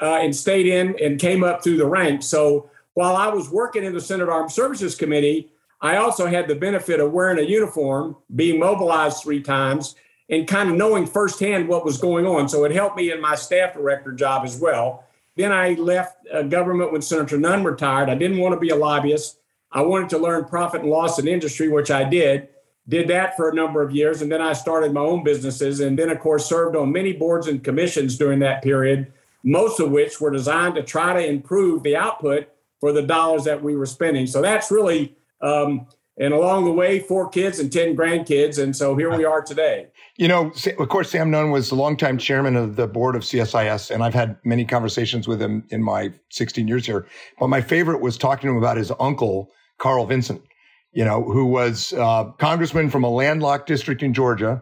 uh, 0.01 0.19
and 0.21 0.35
stayed 0.35 0.67
in 0.67 0.95
and 1.01 1.19
came 1.19 1.43
up 1.43 1.63
through 1.63 1.77
the 1.77 1.85
ranks. 1.85 2.25
So 2.25 2.69
while 2.93 3.15
I 3.15 3.27
was 3.27 3.49
working 3.49 3.83
in 3.83 3.93
the 3.93 4.01
Senate 4.01 4.29
Armed 4.29 4.51
Services 4.51 4.95
Committee, 4.95 5.51
I 5.79 5.97
also 5.97 6.27
had 6.27 6.47
the 6.47 6.55
benefit 6.55 6.99
of 6.99 7.11
wearing 7.11 7.39
a 7.39 7.47
uniform, 7.47 8.15
being 8.35 8.59
mobilized 8.59 9.23
three 9.23 9.41
times, 9.41 9.95
and 10.29 10.47
kind 10.47 10.69
of 10.69 10.75
knowing 10.75 11.05
firsthand 11.05 11.67
what 11.67 11.85
was 11.85 11.97
going 11.97 12.25
on. 12.25 12.47
So 12.47 12.63
it 12.63 12.71
helped 12.71 12.97
me 12.97 13.11
in 13.11 13.21
my 13.21 13.35
staff 13.35 13.73
director 13.73 14.11
job 14.11 14.45
as 14.45 14.59
well. 14.59 15.05
Then 15.35 15.51
I 15.51 15.73
left 15.73 16.17
uh, 16.33 16.43
government 16.43 16.91
when 16.91 17.01
Senator 17.01 17.37
Nunn 17.37 17.63
retired. 17.63 18.09
I 18.09 18.15
didn't 18.15 18.39
want 18.39 18.53
to 18.53 18.59
be 18.59 18.69
a 18.69 18.75
lobbyist. 18.75 19.37
I 19.71 19.81
wanted 19.81 20.09
to 20.09 20.17
learn 20.17 20.45
profit 20.45 20.81
and 20.81 20.89
loss 20.89 21.19
in 21.19 21.27
industry, 21.27 21.69
which 21.69 21.91
I 21.91 22.03
did. 22.03 22.49
Did 22.87 23.07
that 23.07 23.37
for 23.37 23.49
a 23.49 23.55
number 23.55 23.81
of 23.81 23.95
years. 23.95 24.21
And 24.21 24.31
then 24.31 24.41
I 24.41 24.53
started 24.53 24.93
my 24.93 25.01
own 25.01 25.23
businesses. 25.23 25.79
And 25.79 25.97
then, 25.97 26.09
of 26.09 26.19
course, 26.19 26.45
served 26.45 26.75
on 26.75 26.91
many 26.91 27.13
boards 27.13 27.47
and 27.47 27.63
commissions 27.63 28.17
during 28.17 28.39
that 28.39 28.63
period, 28.63 29.13
most 29.43 29.79
of 29.79 29.91
which 29.91 30.21
were 30.21 30.31
designed 30.31 30.75
to 30.75 30.83
try 30.83 31.13
to 31.13 31.25
improve 31.25 31.83
the 31.83 31.95
output 31.95 32.47
for 32.79 32.91
the 32.91 33.01
dollars 33.01 33.43
that 33.43 33.63
we 33.63 33.75
were 33.75 33.85
spending. 33.85 34.27
So 34.27 34.41
that's 34.41 34.71
really 34.71 35.15
um, 35.41 35.87
and 36.17 36.33
along 36.33 36.65
the 36.65 36.71
way, 36.71 36.99
four 36.99 37.29
kids 37.29 37.59
and 37.59 37.71
10 37.71 37.95
grandkids. 37.95 38.61
And 38.61 38.75
so 38.75 38.95
here 38.95 39.15
we 39.15 39.25
are 39.25 39.41
today. 39.41 39.87
You 40.17 40.27
know, 40.27 40.51
of 40.77 40.89
course, 40.89 41.09
Sam 41.09 41.31
Nunn 41.31 41.51
was 41.51 41.69
the 41.69 41.75
longtime 41.75 42.17
chairman 42.17 42.55
of 42.55 42.75
the 42.75 42.85
board 42.85 43.15
of 43.15 43.23
CSIS, 43.23 43.89
and 43.89 44.03
I've 44.03 44.13
had 44.13 44.37
many 44.43 44.65
conversations 44.65 45.27
with 45.27 45.41
him 45.41 45.65
in 45.69 45.81
my 45.81 46.11
16 46.29 46.67
years 46.67 46.85
here. 46.85 47.07
But 47.39 47.47
my 47.47 47.61
favorite 47.61 48.01
was 48.01 48.17
talking 48.17 48.47
to 48.47 48.51
him 48.51 48.57
about 48.57 48.77
his 48.77 48.91
uncle, 48.99 49.49
Carl 49.79 50.05
Vinson, 50.05 50.43
you 50.91 51.05
know, 51.05 51.23
who 51.23 51.45
was 51.45 51.93
uh, 51.93 52.25
congressman 52.37 52.89
from 52.89 53.03
a 53.03 53.09
landlocked 53.09 53.67
district 53.67 54.03
in 54.03 54.13
Georgia, 54.13 54.61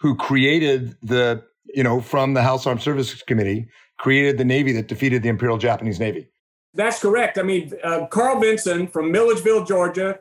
who 0.00 0.16
created 0.16 0.96
the, 1.02 1.44
you 1.74 1.84
know, 1.84 2.00
from 2.00 2.34
the 2.34 2.42
House 2.42 2.66
Armed 2.66 2.82
Services 2.82 3.22
Committee, 3.22 3.68
created 3.98 4.38
the 4.38 4.44
Navy 4.44 4.72
that 4.72 4.88
defeated 4.88 5.22
the 5.22 5.28
Imperial 5.28 5.58
Japanese 5.58 6.00
Navy. 6.00 6.28
That's 6.74 7.00
correct. 7.00 7.38
I 7.38 7.42
mean, 7.42 7.72
uh, 7.82 8.06
Carl 8.06 8.40
Vinson 8.40 8.86
from 8.86 9.10
Milledgeville, 9.10 9.64
Georgia, 9.64 10.20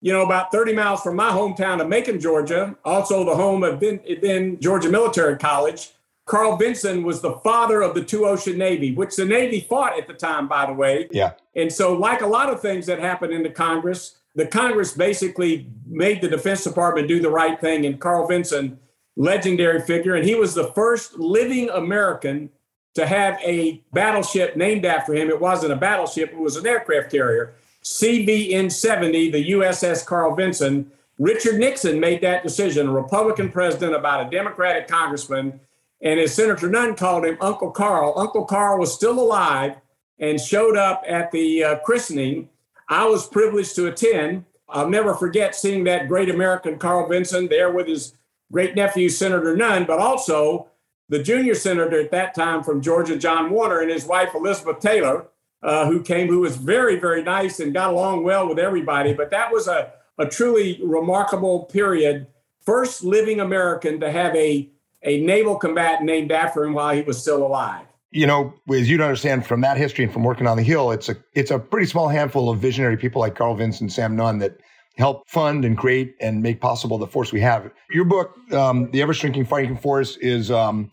you 0.00 0.12
know, 0.12 0.22
about 0.22 0.52
30 0.52 0.72
miles 0.72 1.02
from 1.02 1.16
my 1.16 1.30
hometown 1.30 1.80
of 1.80 1.88
Macon, 1.88 2.20
Georgia, 2.20 2.76
also 2.84 3.24
the 3.24 3.34
home 3.34 3.64
of 3.64 3.80
then, 3.80 4.00
then 4.22 4.60
Georgia 4.60 4.88
Military 4.88 5.36
College. 5.36 5.90
Carl 6.26 6.56
Vinson 6.56 7.04
was 7.04 7.20
the 7.20 7.34
father 7.34 7.82
of 7.82 7.94
the 7.94 8.02
two 8.02 8.26
ocean 8.26 8.58
navy, 8.58 8.92
which 8.92 9.14
the 9.14 9.24
Navy 9.24 9.60
fought 9.60 9.96
at 9.96 10.08
the 10.08 10.12
time, 10.12 10.48
by 10.48 10.66
the 10.66 10.72
way. 10.72 11.08
Yeah. 11.12 11.32
And 11.54 11.72
so, 11.72 11.92
like 11.94 12.20
a 12.20 12.26
lot 12.26 12.50
of 12.50 12.60
things 12.60 12.86
that 12.86 12.98
happened 12.98 13.32
in 13.32 13.44
the 13.44 13.50
Congress, 13.50 14.18
the 14.34 14.46
Congress 14.46 14.92
basically 14.92 15.70
made 15.86 16.20
the 16.20 16.28
Defense 16.28 16.64
Department 16.64 17.06
do 17.06 17.20
the 17.20 17.30
right 17.30 17.60
thing. 17.60 17.86
And 17.86 18.00
Carl 18.00 18.26
Vinson, 18.26 18.78
legendary 19.16 19.80
figure, 19.80 20.16
and 20.16 20.26
he 20.26 20.34
was 20.34 20.54
the 20.54 20.72
first 20.72 21.16
living 21.16 21.70
American 21.70 22.50
to 22.96 23.06
have 23.06 23.38
a 23.42 23.82
battleship 23.92 24.56
named 24.56 24.86
after 24.86 25.14
him. 25.14 25.28
It 25.28 25.40
wasn't 25.40 25.72
a 25.72 25.76
battleship, 25.76 26.32
it 26.32 26.38
was 26.38 26.56
an 26.56 26.66
aircraft 26.66 27.10
carrier. 27.10 27.54
CVN 27.84 28.72
70, 28.72 29.30
the 29.30 29.50
USS 29.50 30.04
Carl 30.04 30.34
Vinson. 30.34 30.90
Richard 31.18 31.58
Nixon 31.58 32.00
made 32.00 32.22
that 32.22 32.42
decision, 32.42 32.88
a 32.88 32.92
Republican 32.92 33.50
president 33.50 33.94
about 33.94 34.26
a 34.26 34.30
Democratic 34.30 34.88
congressman. 34.88 35.60
And 36.00 36.18
as 36.18 36.34
Senator 36.34 36.68
Nunn 36.68 36.96
called 36.96 37.26
him, 37.26 37.36
Uncle 37.40 37.70
Carl, 37.70 38.14
Uncle 38.16 38.44
Carl 38.46 38.78
was 38.78 38.92
still 38.92 39.20
alive 39.20 39.76
and 40.18 40.40
showed 40.40 40.76
up 40.76 41.04
at 41.06 41.30
the 41.30 41.64
uh, 41.64 41.78
christening. 41.80 42.48
I 42.88 43.04
was 43.06 43.28
privileged 43.28 43.76
to 43.76 43.88
attend. 43.88 44.46
I'll 44.70 44.88
never 44.88 45.14
forget 45.14 45.54
seeing 45.54 45.84
that 45.84 46.08
great 46.08 46.30
American 46.30 46.78
Carl 46.78 47.08
Vinson 47.08 47.48
there 47.48 47.70
with 47.70 47.88
his 47.88 48.14
great 48.50 48.74
nephew, 48.74 49.10
Senator 49.10 49.54
Nunn, 49.54 49.84
but 49.84 49.98
also 49.98 50.68
the 51.08 51.22
junior 51.22 51.54
senator 51.54 52.00
at 52.00 52.10
that 52.10 52.34
time 52.34 52.62
from 52.62 52.82
Georgia, 52.82 53.16
John 53.16 53.50
Warner, 53.50 53.80
and 53.80 53.90
his 53.90 54.04
wife, 54.04 54.34
Elizabeth 54.34 54.80
Taylor 54.80 55.28
uh, 55.62 55.86
who 55.86 56.02
came, 56.02 56.28
who 56.28 56.40
was 56.40 56.56
very, 56.56 56.98
very 56.98 57.22
nice 57.22 57.60
and 57.60 57.74
got 57.74 57.92
along 57.92 58.22
well 58.22 58.48
with 58.48 58.58
everybody. 58.58 59.12
But 59.12 59.30
that 59.30 59.52
was 59.52 59.66
a, 59.66 59.92
a 60.18 60.26
truly 60.26 60.80
remarkable 60.82 61.64
period. 61.64 62.26
First 62.64 63.04
living 63.04 63.40
American 63.40 64.00
to 64.00 64.10
have 64.10 64.34
a, 64.36 64.70
a 65.02 65.20
naval 65.20 65.56
combatant 65.56 66.04
named 66.04 66.32
after 66.32 66.64
him 66.64 66.74
while 66.74 66.94
he 66.94 67.02
was 67.02 67.20
still 67.20 67.44
alive. 67.44 67.86
You 68.12 68.26
know, 68.26 68.54
as 68.70 68.88
you'd 68.88 69.00
understand 69.00 69.44
from 69.44 69.60
that 69.62 69.76
history 69.76 70.04
and 70.04 70.12
from 70.12 70.24
working 70.24 70.46
on 70.46 70.56
the 70.56 70.62
Hill, 70.62 70.92
it's 70.92 71.08
a 71.08 71.16
it's 71.34 71.50
a 71.50 71.58
pretty 71.58 71.86
small 71.86 72.08
handful 72.08 72.48
of 72.48 72.60
visionary 72.60 72.96
people 72.96 73.20
like 73.20 73.34
Carl 73.34 73.56
Vinson, 73.56 73.90
Sam 73.90 74.16
Nunn 74.16 74.38
that 74.38 74.58
help 74.96 75.28
fund 75.28 75.64
and 75.64 75.76
create 75.76 76.14
and 76.20 76.42
make 76.42 76.60
possible 76.60 76.98
the 76.98 77.06
force 77.06 77.32
we 77.32 77.40
have. 77.40 77.70
Your 77.90 78.04
book, 78.04 78.34
um, 78.52 78.90
The 78.90 79.02
Ever 79.02 79.12
Shrinking 79.14 79.44
Fighting 79.44 79.76
Force, 79.76 80.16
is 80.16 80.50
um, 80.50 80.90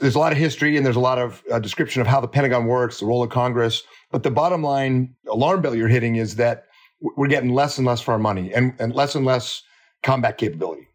there's 0.00 0.16
a 0.16 0.18
lot 0.18 0.32
of 0.32 0.38
history 0.38 0.76
and 0.76 0.84
there's 0.84 0.96
a 0.96 1.00
lot 1.00 1.18
of 1.18 1.42
uh, 1.50 1.58
description 1.60 2.00
of 2.00 2.08
how 2.08 2.20
the 2.20 2.28
Pentagon 2.28 2.66
works, 2.66 2.98
the 2.98 3.06
role 3.06 3.22
of 3.22 3.30
Congress. 3.30 3.82
But 4.10 4.24
the 4.24 4.30
bottom 4.30 4.62
line 4.62 5.14
alarm 5.28 5.62
bell 5.62 5.74
you're 5.74 5.88
hitting 5.88 6.16
is 6.16 6.36
that 6.36 6.64
we're 7.00 7.28
getting 7.28 7.50
less 7.50 7.78
and 7.78 7.86
less 7.86 8.00
for 8.00 8.12
our 8.12 8.18
money 8.18 8.52
and, 8.52 8.74
and 8.78 8.94
less 8.94 9.14
and 9.14 9.24
less 9.24 9.62
combat 10.02 10.38
capability 10.38 10.88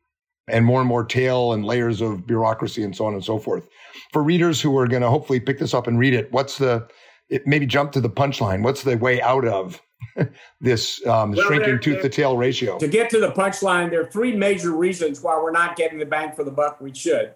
and 0.50 0.66
more 0.66 0.80
and 0.80 0.88
more 0.88 1.04
tail 1.04 1.54
and 1.54 1.66
layers 1.66 2.02
of 2.02 2.28
bureaucracy 2.28 2.84
and 2.84 2.96
so 2.96 3.06
on 3.06 3.14
and 3.14 3.24
so 3.24 3.40
forth. 3.40 3.68
For 4.12 4.24
readers 4.24 4.62
who 4.62 4.78
are 4.78 4.88
going 4.88 5.02
to 5.02 5.10
hopefully 5.10 5.40
pick 5.40 5.60
this 5.60 5.74
up 5.74 5.88
and 5.88 6.00
read 6.00 6.14
it, 6.14 6.32
what's 6.32 6.58
the, 6.58 6.88
it 7.30 7.46
maybe 7.46 7.66
jump 7.66 7.92
to 7.94 8.02
the 8.02 8.10
punchline. 8.10 8.64
What's 8.64 8.84
the 8.84 8.98
way 8.98 9.22
out 9.22 9.46
of 9.46 9.82
this 10.62 11.06
um, 11.06 11.32
well, 11.32 11.48
shrinking 11.48 11.80
tooth 11.80 12.02
to 12.02 12.10
tail 12.10 12.38
ratio? 12.38 12.78
To 12.80 12.88
get 12.88 13.10
to 13.12 13.20
the 13.20 13.32
punchline, 13.32 13.90
there 13.90 14.02
are 14.02 14.12
three 14.12 14.36
major 14.36 14.72
reasons 14.72 15.22
why 15.22 15.36
we're 15.38 15.52
not 15.52 15.76
getting 15.76 16.00
the 16.00 16.06
bang 16.06 16.34
for 16.34 16.44
the 16.44 16.52
buck 16.52 16.82
we 16.82 16.94
should. 16.94 17.34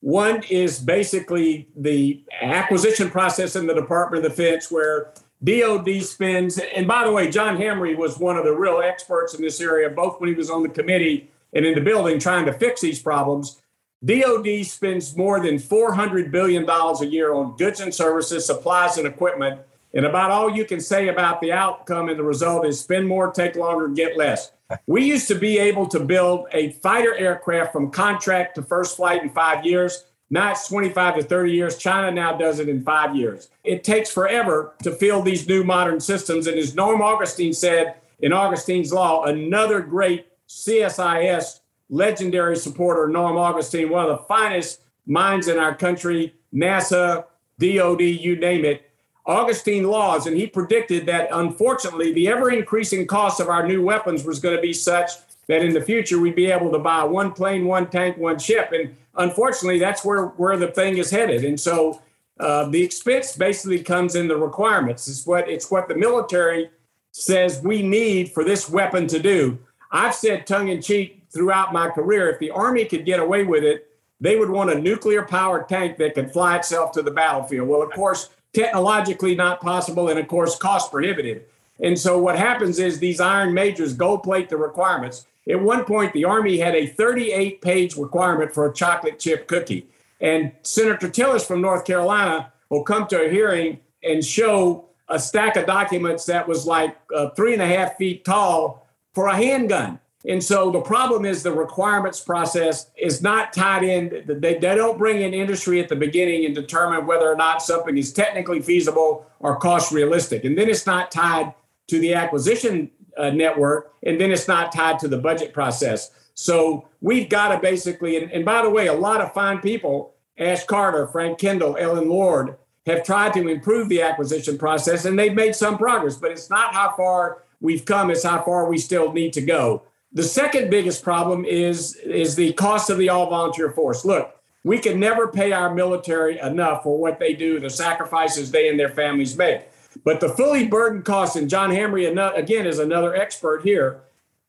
One 0.00 0.42
is 0.48 0.78
basically 0.78 1.68
the 1.76 2.24
acquisition 2.40 3.10
process 3.10 3.56
in 3.56 3.66
the 3.66 3.74
Department 3.74 4.24
of 4.24 4.30
Defense, 4.30 4.70
where 4.70 5.12
DOD 5.42 6.02
spends, 6.02 6.58
and 6.58 6.86
by 6.86 7.04
the 7.04 7.12
way, 7.12 7.30
John 7.30 7.56
Hamre 7.56 7.96
was 7.96 8.18
one 8.18 8.36
of 8.36 8.44
the 8.44 8.52
real 8.52 8.80
experts 8.80 9.34
in 9.34 9.42
this 9.42 9.60
area, 9.60 9.90
both 9.90 10.20
when 10.20 10.28
he 10.28 10.34
was 10.34 10.50
on 10.50 10.62
the 10.62 10.68
committee 10.68 11.30
and 11.52 11.64
in 11.64 11.74
the 11.74 11.80
building 11.80 12.18
trying 12.18 12.44
to 12.46 12.52
fix 12.52 12.80
these 12.80 13.00
problems. 13.00 13.60
DOD 14.04 14.64
spends 14.64 15.16
more 15.16 15.40
than 15.40 15.56
$400 15.56 16.30
billion 16.30 16.68
a 16.68 17.04
year 17.04 17.34
on 17.34 17.56
goods 17.56 17.80
and 17.80 17.92
services, 17.92 18.46
supplies, 18.46 18.96
and 18.98 19.06
equipment. 19.06 19.60
And 19.98 20.06
about 20.06 20.30
all 20.30 20.48
you 20.48 20.64
can 20.64 20.80
say 20.80 21.08
about 21.08 21.40
the 21.40 21.50
outcome 21.50 22.08
and 22.08 22.16
the 22.16 22.22
result 22.22 22.64
is 22.64 22.78
spend 22.78 23.08
more, 23.08 23.32
take 23.32 23.56
longer, 23.56 23.88
get 23.88 24.16
less. 24.16 24.52
We 24.86 25.04
used 25.04 25.26
to 25.26 25.34
be 25.34 25.58
able 25.58 25.88
to 25.88 25.98
build 25.98 26.46
a 26.52 26.70
fighter 26.74 27.16
aircraft 27.16 27.72
from 27.72 27.90
contract 27.90 28.54
to 28.54 28.62
first 28.62 28.96
flight 28.96 29.24
in 29.24 29.30
five 29.30 29.66
years. 29.66 30.04
Now 30.30 30.52
it's 30.52 30.68
25 30.68 31.16
to 31.16 31.22
30 31.24 31.52
years. 31.52 31.78
China 31.78 32.12
now 32.12 32.36
does 32.36 32.60
it 32.60 32.68
in 32.68 32.84
five 32.84 33.16
years. 33.16 33.48
It 33.64 33.82
takes 33.82 34.08
forever 34.08 34.74
to 34.84 34.92
field 34.92 35.24
these 35.24 35.48
new 35.48 35.64
modern 35.64 35.98
systems. 35.98 36.46
And 36.46 36.56
as 36.60 36.76
Norm 36.76 37.02
Augustine 37.02 37.52
said 37.52 37.96
in 38.20 38.32
Augustine's 38.32 38.92
Law, 38.92 39.24
another 39.24 39.80
great 39.80 40.28
CSIS 40.48 41.58
legendary 41.90 42.56
supporter, 42.56 43.08
Norm 43.08 43.36
Augustine, 43.36 43.90
one 43.90 44.08
of 44.08 44.16
the 44.16 44.24
finest 44.26 44.80
minds 45.08 45.48
in 45.48 45.58
our 45.58 45.74
country, 45.74 46.36
NASA, 46.54 47.24
DOD, 47.58 48.00
you 48.00 48.36
name 48.36 48.64
it, 48.64 48.87
Augustine 49.28 49.84
laws, 49.84 50.26
and 50.26 50.36
he 50.36 50.46
predicted 50.46 51.04
that 51.04 51.28
unfortunately 51.30 52.12
the 52.12 52.28
ever 52.28 52.50
increasing 52.50 53.06
cost 53.06 53.40
of 53.40 53.48
our 53.48 53.66
new 53.66 53.84
weapons 53.84 54.24
was 54.24 54.40
going 54.40 54.56
to 54.56 54.62
be 54.62 54.72
such 54.72 55.10
that 55.48 55.62
in 55.62 55.74
the 55.74 55.82
future 55.82 56.18
we'd 56.18 56.34
be 56.34 56.50
able 56.50 56.72
to 56.72 56.78
buy 56.78 57.04
one 57.04 57.32
plane, 57.32 57.66
one 57.66 57.88
tank, 57.88 58.16
one 58.16 58.38
ship. 58.38 58.72
And 58.72 58.96
unfortunately, 59.16 59.78
that's 59.78 60.04
where, 60.04 60.26
where 60.26 60.56
the 60.56 60.68
thing 60.68 60.96
is 60.96 61.10
headed. 61.10 61.44
And 61.44 61.60
so 61.60 62.00
uh, 62.40 62.68
the 62.68 62.82
expense 62.82 63.36
basically 63.36 63.82
comes 63.82 64.14
in 64.14 64.28
the 64.28 64.36
requirements. 64.36 65.08
It's 65.08 65.26
what 65.26 65.48
it's 65.48 65.70
what 65.70 65.88
the 65.88 65.94
military 65.94 66.70
says 67.12 67.60
we 67.62 67.82
need 67.82 68.32
for 68.32 68.44
this 68.44 68.68
weapon 68.68 69.06
to 69.08 69.18
do. 69.18 69.58
I've 69.90 70.14
said 70.14 70.46
tongue 70.46 70.68
in 70.68 70.80
cheek 70.80 71.22
throughout 71.30 71.72
my 71.72 71.88
career, 71.88 72.30
if 72.30 72.38
the 72.38 72.50
Army 72.50 72.84
could 72.84 73.04
get 73.04 73.20
away 73.20 73.44
with 73.44 73.64
it, 73.64 73.88
they 74.20 74.36
would 74.36 74.50
want 74.50 74.70
a 74.70 74.78
nuclear 74.78 75.22
powered 75.22 75.68
tank 75.68 75.96
that 75.98 76.14
could 76.14 76.32
fly 76.32 76.56
itself 76.56 76.92
to 76.92 77.02
the 77.02 77.10
battlefield. 77.10 77.68
Well, 77.68 77.82
of 77.82 77.90
course, 77.90 78.30
technologically 78.52 79.34
not 79.34 79.60
possible 79.60 80.08
and 80.08 80.18
of 80.18 80.28
course 80.28 80.56
cost 80.56 80.90
prohibitive. 80.90 81.42
And 81.80 81.98
so 81.98 82.18
what 82.18 82.38
happens 82.38 82.78
is 82.78 82.98
these 82.98 83.20
iron 83.20 83.54
majors 83.54 83.94
gold 83.94 84.22
plate 84.22 84.48
the 84.48 84.56
requirements. 84.56 85.26
At 85.48 85.62
one 85.62 85.84
point, 85.84 86.12
the 86.12 86.24
Army 86.24 86.58
had 86.58 86.74
a 86.74 86.86
38 86.86 87.62
page 87.62 87.96
requirement 87.96 88.52
for 88.52 88.68
a 88.68 88.74
chocolate 88.74 89.18
chip 89.18 89.46
cookie. 89.46 89.86
And 90.20 90.52
Senator 90.62 91.08
Tillis 91.08 91.46
from 91.46 91.60
North 91.60 91.84
Carolina 91.84 92.52
will 92.68 92.82
come 92.82 93.06
to 93.08 93.24
a 93.24 93.30
hearing 93.30 93.80
and 94.02 94.24
show 94.24 94.88
a 95.08 95.18
stack 95.18 95.56
of 95.56 95.66
documents 95.66 96.26
that 96.26 96.46
was 96.46 96.66
like 96.66 96.96
uh, 97.14 97.30
three 97.30 97.52
and 97.52 97.62
a 97.62 97.66
half 97.66 97.96
feet 97.96 98.24
tall 98.24 98.86
for 99.14 99.28
a 99.28 99.36
handgun. 99.36 100.00
And 100.26 100.42
so 100.42 100.70
the 100.70 100.80
problem 100.80 101.24
is 101.24 101.42
the 101.42 101.52
requirements 101.52 102.20
process 102.20 102.90
is 102.96 103.22
not 103.22 103.52
tied 103.52 103.84
in. 103.84 104.24
They, 104.26 104.54
they 104.54 104.74
don't 104.74 104.98
bring 104.98 105.22
in 105.22 105.32
industry 105.32 105.80
at 105.80 105.88
the 105.88 105.96
beginning 105.96 106.44
and 106.44 106.54
determine 106.54 107.06
whether 107.06 107.30
or 107.30 107.36
not 107.36 107.62
something 107.62 107.96
is 107.96 108.12
technically 108.12 108.60
feasible 108.60 109.26
or 109.38 109.56
cost 109.56 109.92
realistic. 109.92 110.44
And 110.44 110.58
then 110.58 110.68
it's 110.68 110.86
not 110.86 111.12
tied 111.12 111.54
to 111.88 112.00
the 112.00 112.14
acquisition 112.14 112.90
uh, 113.16 113.30
network. 113.30 113.92
And 114.04 114.20
then 114.20 114.32
it's 114.32 114.48
not 114.48 114.72
tied 114.72 114.98
to 115.00 115.08
the 115.08 115.18
budget 115.18 115.52
process. 115.52 116.10
So 116.34 116.88
we've 117.00 117.28
got 117.28 117.54
to 117.54 117.60
basically, 117.60 118.16
and, 118.16 118.30
and 118.32 118.44
by 118.44 118.62
the 118.62 118.70
way, 118.70 118.88
a 118.88 118.92
lot 118.92 119.20
of 119.20 119.32
fine 119.32 119.60
people, 119.60 120.14
Ash 120.36 120.64
Carter, 120.64 121.06
Frank 121.06 121.38
Kendall, 121.38 121.76
Ellen 121.78 122.08
Lord, 122.08 122.56
have 122.86 123.04
tried 123.04 123.34
to 123.34 123.46
improve 123.48 123.88
the 123.88 124.02
acquisition 124.02 124.58
process 124.58 125.04
and 125.04 125.18
they've 125.18 125.34
made 125.34 125.54
some 125.54 125.78
progress, 125.78 126.16
but 126.16 126.30
it's 126.30 126.50
not 126.50 126.74
how 126.74 126.94
far 126.96 127.42
we've 127.60 127.84
come, 127.84 128.10
it's 128.10 128.24
how 128.24 128.42
far 128.42 128.68
we 128.68 128.78
still 128.78 129.12
need 129.12 129.32
to 129.32 129.40
go. 129.40 129.82
The 130.12 130.22
second 130.22 130.70
biggest 130.70 131.02
problem 131.02 131.44
is 131.44 131.96
is 131.96 132.34
the 132.34 132.52
cost 132.54 132.90
of 132.90 132.98
the 132.98 133.10
all 133.10 133.28
volunteer 133.28 133.70
force. 133.70 134.04
Look, 134.04 134.34
we 134.64 134.78
can 134.78 134.98
never 134.98 135.28
pay 135.28 135.52
our 135.52 135.74
military 135.74 136.38
enough 136.38 136.82
for 136.82 136.98
what 136.98 137.18
they 137.18 137.34
do, 137.34 137.60
the 137.60 137.70
sacrifices 137.70 138.50
they 138.50 138.68
and 138.68 138.78
their 138.78 138.88
families 138.90 139.36
make. 139.36 139.62
But 140.04 140.20
the 140.20 140.28
fully 140.28 140.66
burdened 140.66 141.04
cost, 141.04 141.36
and 141.36 141.50
John 141.50 141.70
Hamre 141.70 142.36
again 142.36 142.66
is 142.66 142.78
another 142.78 143.14
expert 143.14 143.62
here. 143.62 144.00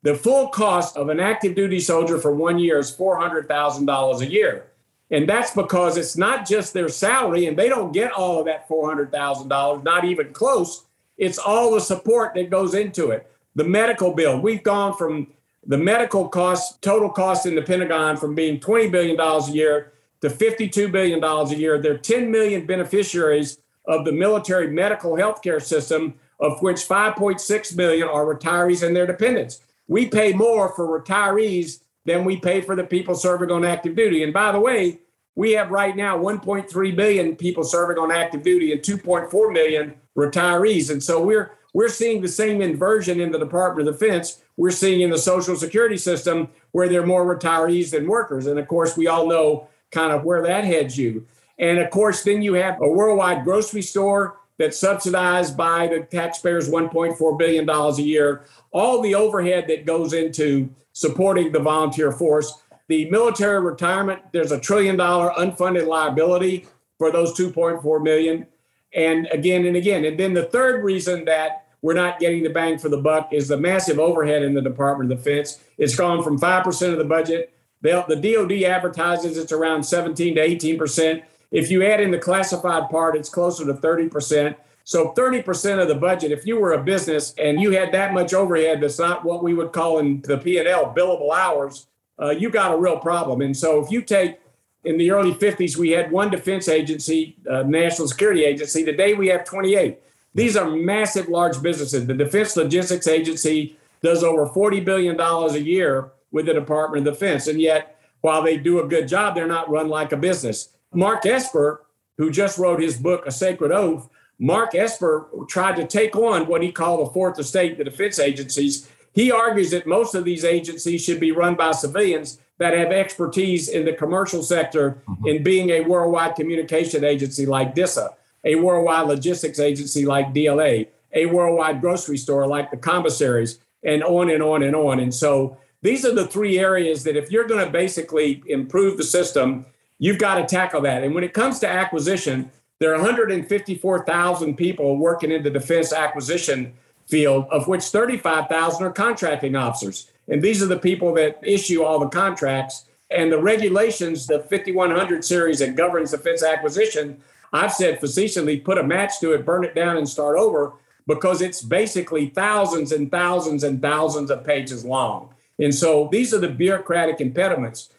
The 0.01 0.15
full 0.15 0.47
cost 0.47 0.95
of 0.95 1.09
an 1.09 1.19
active 1.19 1.55
duty 1.55 1.79
soldier 1.79 2.19
for 2.19 2.33
one 2.33 2.57
year 2.57 2.79
is 2.79 2.89
four 2.89 3.19
hundred 3.19 3.47
thousand 3.47 3.85
dollars 3.85 4.21
a 4.21 4.29
year, 4.31 4.67
and 5.11 5.27
that's 5.27 5.53
because 5.53 5.97
it's 5.97 6.15
not 6.15 6.47
just 6.47 6.73
their 6.73 6.87
salary, 6.87 7.47
and 7.47 7.57
they 7.57 7.67
don't 7.67 7.91
get 7.91 8.11
all 8.11 8.39
of 8.39 8.45
that 8.45 8.67
four 8.67 8.87
hundred 8.87 9.11
thousand 9.11 9.49
dollars, 9.49 9.83
not 9.83 10.05
even 10.05 10.31
close. 10.31 10.85
It's 11.17 11.37
all 11.37 11.73
the 11.73 11.81
support 11.81 12.33
that 12.35 12.49
goes 12.49 12.73
into 12.73 13.11
it. 13.11 13.29
The 13.55 13.65
medical 13.65 14.13
bill. 14.13 14.39
We've 14.39 14.63
gone 14.63 14.95
from 14.95 15.27
the 15.65 15.77
medical 15.77 16.27
costs, 16.27 16.77
total 16.79 17.09
cost 17.09 17.45
in 17.45 17.55
the 17.55 17.61
Pentagon 17.61 18.17
from 18.17 18.35
being 18.35 18.59
$20 18.59 18.91
billion 18.91 19.19
a 19.19 19.51
year 19.51 19.93
to 20.21 20.29
$52 20.29 20.91
billion 20.91 21.23
a 21.23 21.55
year. 21.55 21.79
There 21.79 21.93
are 21.93 21.97
10 21.97 22.31
million 22.31 22.65
beneficiaries 22.65 23.59
of 23.85 24.05
the 24.05 24.11
military 24.11 24.69
medical 24.69 25.13
healthcare 25.13 25.61
system, 25.61 26.15
of 26.39 26.61
which 26.61 26.77
5.6 26.77 27.75
million 27.75 28.07
are 28.07 28.25
retirees 28.25 28.85
and 28.85 28.95
their 28.95 29.07
dependents. 29.07 29.61
We 29.87 30.07
pay 30.07 30.33
more 30.33 30.73
for 30.75 30.99
retirees 30.99 31.81
than 32.05 32.23
we 32.23 32.37
pay 32.37 32.61
for 32.61 32.75
the 32.75 32.83
people 32.83 33.15
serving 33.15 33.51
on 33.51 33.65
active 33.65 33.95
duty. 33.95 34.23
And 34.23 34.33
by 34.33 34.51
the 34.51 34.59
way, 34.59 34.99
we 35.35 35.53
have 35.53 35.71
right 35.71 35.95
now 35.95 36.17
1.3 36.17 36.95
billion 36.95 37.35
people 37.35 37.63
serving 37.63 37.97
on 37.97 38.11
active 38.11 38.43
duty 38.43 38.71
and 38.71 38.81
2.4 38.81 39.53
million 39.53 39.95
retirees. 40.17 40.89
And 40.89 41.01
so 41.01 41.23
we're 41.23 41.51
we're 41.73 41.89
seeing 41.89 42.21
the 42.21 42.27
same 42.27 42.61
inversion 42.61 43.19
in 43.19 43.31
the 43.31 43.37
Department 43.37 43.87
of 43.87 43.99
Defense 43.99 44.41
we're 44.59 44.71
seeing 44.71 44.99
in 44.99 45.09
the 45.09 45.17
Social 45.17 45.55
Security 45.55 45.95
system 45.95 46.49
where 46.71 46.89
there 46.89 47.01
are 47.01 47.07
more 47.07 47.23
retirees 47.25 47.91
than 47.91 48.05
workers. 48.05 48.45
And 48.45 48.59
of 48.59 48.67
course, 48.67 48.97
we 48.97 49.07
all 49.07 49.25
know 49.25 49.69
kind 49.89 50.11
of 50.11 50.25
where 50.25 50.43
that 50.43 50.65
heads 50.65 50.97
you. 50.97 51.25
And 51.57 51.79
of 51.79 51.89
course, 51.91 52.23
then 52.23 52.41
you 52.41 52.55
have 52.55 52.81
a 52.81 52.87
worldwide 52.87 53.45
grocery 53.45 53.81
store 53.81 54.37
that's 54.57 54.77
subsidized 54.77 55.55
by 55.55 55.87
the 55.87 56.01
taxpayers 56.01 56.69
$1.4 56.69 57.39
billion 57.39 57.69
a 57.69 58.01
year, 58.01 58.43
all 58.71 59.01
the 59.01 59.15
overhead 59.15 59.65
that 59.69 59.85
goes 59.85 60.11
into 60.11 60.69
supporting 60.91 61.53
the 61.53 61.59
volunteer 61.59 62.11
force. 62.11 62.51
The 62.89 63.09
military 63.09 63.61
retirement, 63.61 64.23
there's 64.33 64.51
a 64.51 64.59
trillion 64.59 64.97
dollar 64.97 65.31
unfunded 65.37 65.87
liability 65.87 66.67
for 66.97 67.13
those 67.13 67.31
2.4 67.31 68.03
million. 68.03 68.45
And 68.93 69.25
again 69.31 69.65
and 69.65 69.77
again. 69.77 70.03
And 70.03 70.19
then 70.19 70.33
the 70.33 70.47
third 70.47 70.83
reason 70.83 71.23
that 71.25 71.68
we're 71.81 71.93
not 71.93 72.19
getting 72.19 72.43
the 72.43 72.49
bang 72.49 72.77
for 72.77 72.89
the 72.89 72.97
buck 72.97 73.29
is 73.31 73.47
the 73.47 73.57
massive 73.57 73.99
overhead 73.99 74.43
in 74.43 74.53
the 74.53 74.61
Department 74.61 75.11
of 75.11 75.17
Defense. 75.19 75.59
It's 75.77 75.95
gone 75.95 76.23
from 76.23 76.39
5% 76.39 76.91
of 76.91 76.97
the 76.97 77.05
budget. 77.05 77.53
The, 77.81 78.03
the 78.07 78.15
DOD 78.15 78.63
advertises 78.63 79.37
it's 79.37 79.51
around 79.51 79.83
17 79.83 80.35
to 80.35 80.47
18%. 80.47 81.23
If 81.51 81.71
you 81.71 81.83
add 81.83 82.01
in 82.01 82.11
the 82.11 82.19
classified 82.19 82.89
part, 82.89 83.15
it's 83.15 83.29
closer 83.29 83.65
to 83.65 83.73
30%. 83.73 84.55
So 84.83 85.13
30% 85.13 85.81
of 85.81 85.87
the 85.87 85.95
budget, 85.95 86.31
if 86.31 86.45
you 86.45 86.59
were 86.59 86.73
a 86.73 86.83
business 86.83 87.33
and 87.37 87.61
you 87.61 87.71
had 87.71 87.91
that 87.93 88.13
much 88.13 88.33
overhead 88.33 88.81
that's 88.81 88.99
not 88.99 89.23
what 89.23 89.43
we 89.43 89.53
would 89.53 89.71
call 89.71 89.99
in 89.99 90.21
the 90.21 90.37
P&L 90.37 90.93
billable 90.95 91.33
hours, 91.33 91.87
uh, 92.19 92.31
you 92.31 92.49
got 92.49 92.73
a 92.73 92.77
real 92.77 92.97
problem. 92.97 93.41
And 93.41 93.55
so 93.55 93.83
if 93.83 93.91
you 93.91 94.01
take 94.01 94.39
in 94.83 94.97
the 94.97 95.11
early 95.11 95.33
50s, 95.33 95.77
we 95.77 95.91
had 95.91 96.11
one 96.11 96.29
defense 96.29 96.67
agency, 96.67 97.37
uh, 97.49 97.63
National 97.63 98.07
Security 98.07 98.43
Agency. 98.43 98.83
Today 98.83 99.13
we 99.13 99.27
have 99.27 99.45
28. 99.45 99.99
These 100.33 100.55
are 100.55 100.69
massive, 100.69 101.27
large 101.27 101.61
businesses. 101.61 102.05
The 102.05 102.13
Defense 102.13 102.55
Logistics 102.55 103.07
Agency 103.07 103.77
does 104.01 104.23
over 104.23 104.47
$40 104.47 104.83
billion 104.85 105.19
a 105.19 105.57
year 105.57 106.11
with 106.31 106.45
the 106.45 106.53
Department 106.53 107.07
of 107.07 107.13
Defense. 107.13 107.47
And 107.47 107.59
yet, 107.59 107.99
while 108.21 108.43
they 108.43 108.57
do 108.57 108.79
a 108.79 108.87
good 108.87 109.07
job, 109.07 109.35
they're 109.35 109.47
not 109.47 109.69
run 109.69 109.89
like 109.89 110.11
a 110.11 110.17
business. 110.17 110.69
Mark 110.93 111.25
Esper, 111.25 111.85
who 112.17 112.31
just 112.31 112.57
wrote 112.57 112.81
his 112.81 112.97
book, 112.97 113.25
A 113.25 113.31
Sacred 113.31 113.71
Oath, 113.71 114.09
Mark 114.39 114.73
Esper 114.73 115.27
tried 115.47 115.75
to 115.75 115.85
take 115.85 116.15
on 116.15 116.47
what 116.47 116.63
he 116.63 116.71
called 116.71 117.05
the 117.05 117.11
fourth 117.11 117.37
estate, 117.39 117.77
the 117.77 117.83
defense 117.83 118.19
agencies. 118.19 118.87
he 119.13 119.31
argues 119.31 119.71
that 119.71 119.87
most 119.87 120.15
of 120.15 120.23
these 120.23 120.45
agencies 120.45 121.03
should 121.03 121.19
be 121.19 121.31
run 121.31 121.55
by 121.55 121.71
civilians 121.71 122.39
that 122.57 122.77
have 122.77 122.91
expertise 122.91 123.67
in 123.67 123.85
the 123.85 123.93
commercial 123.93 124.43
sector 124.43 125.01
mm-hmm. 125.07 125.27
in 125.27 125.43
being 125.43 125.69
a 125.71 125.81
worldwide 125.81 126.35
communication 126.35 127.03
agency 127.03 127.45
like 127.45 127.75
DISA, 127.75 128.11
a 128.43 128.55
worldwide 128.55 129.07
logistics 129.07 129.59
agency 129.59 130.05
like 130.05 130.33
DLA, 130.33 130.87
a 131.13 131.25
worldwide 131.25 131.81
grocery 131.81 132.17
store 132.17 132.47
like 132.47 132.71
the 132.71 132.77
commissaries, 132.77 133.59
and 133.83 134.03
on 134.03 134.29
and 134.29 134.43
on 134.43 134.63
and 134.63 134.75
on. 134.75 134.99
And 134.99 135.13
so 135.13 135.57
these 135.81 136.05
are 136.05 136.13
the 136.13 136.27
three 136.27 136.59
areas 136.59 137.03
that 137.03 137.15
if 137.15 137.31
you're 137.31 137.47
going 137.47 137.65
to 137.65 137.71
basically 137.71 138.43
improve 138.47 138.97
the 138.97 139.03
system, 139.03 139.65
you've 139.97 140.17
got 140.17 140.35
to 140.35 140.45
tackle 140.45 140.81
that. 140.81 141.03
And 141.03 141.15
when 141.15 141.23
it 141.23 141.33
comes 141.33 141.59
to 141.59 141.67
acquisition, 141.69 142.51
there 142.79 142.93
are 142.93 142.97
154,000 142.97 144.55
people 144.55 144.97
working 144.97 145.31
in 145.31 145.43
the 145.43 145.49
defense 145.49 145.93
acquisition 145.93 146.73
field, 147.07 147.45
of 147.51 147.67
which 147.67 147.83
35,000 147.85 148.85
are 148.85 148.91
contracting 148.91 149.55
officers. 149.55 150.09
And 150.27 150.41
these 150.41 150.61
are 150.61 150.67
the 150.67 150.77
people 150.77 151.13
that 151.15 151.39
issue 151.43 151.83
all 151.83 151.99
the 151.99 152.07
contracts. 152.07 152.85
And 153.09 153.31
the 153.31 153.41
regulations, 153.41 154.27
the 154.27 154.39
5100 154.39 155.25
series 155.25 155.59
that 155.59 155.75
governs 155.75 156.11
defense 156.11 156.43
acquisition, 156.43 157.21
I've 157.51 157.73
said 157.73 157.99
facetiously 157.99 158.59
put 158.59 158.77
a 158.77 158.83
match 158.83 159.19
to 159.19 159.33
it, 159.33 159.45
burn 159.45 159.63
it 159.63 159.75
down, 159.75 159.97
and 159.97 160.07
start 160.07 160.37
over 160.37 160.73
because 161.07 161.41
it's 161.41 161.61
basically 161.61 162.27
thousands 162.27 162.91
and 162.91 163.09
thousands 163.09 163.63
and 163.63 163.81
thousands 163.81 164.29
of 164.29 164.45
pages 164.45 164.85
long. 164.85 165.33
And 165.57 165.73
so 165.73 166.07
these 166.11 166.33
are 166.33 166.39
the 166.39 166.49
bureaucratic 166.49 167.19
impediments. 167.19 167.89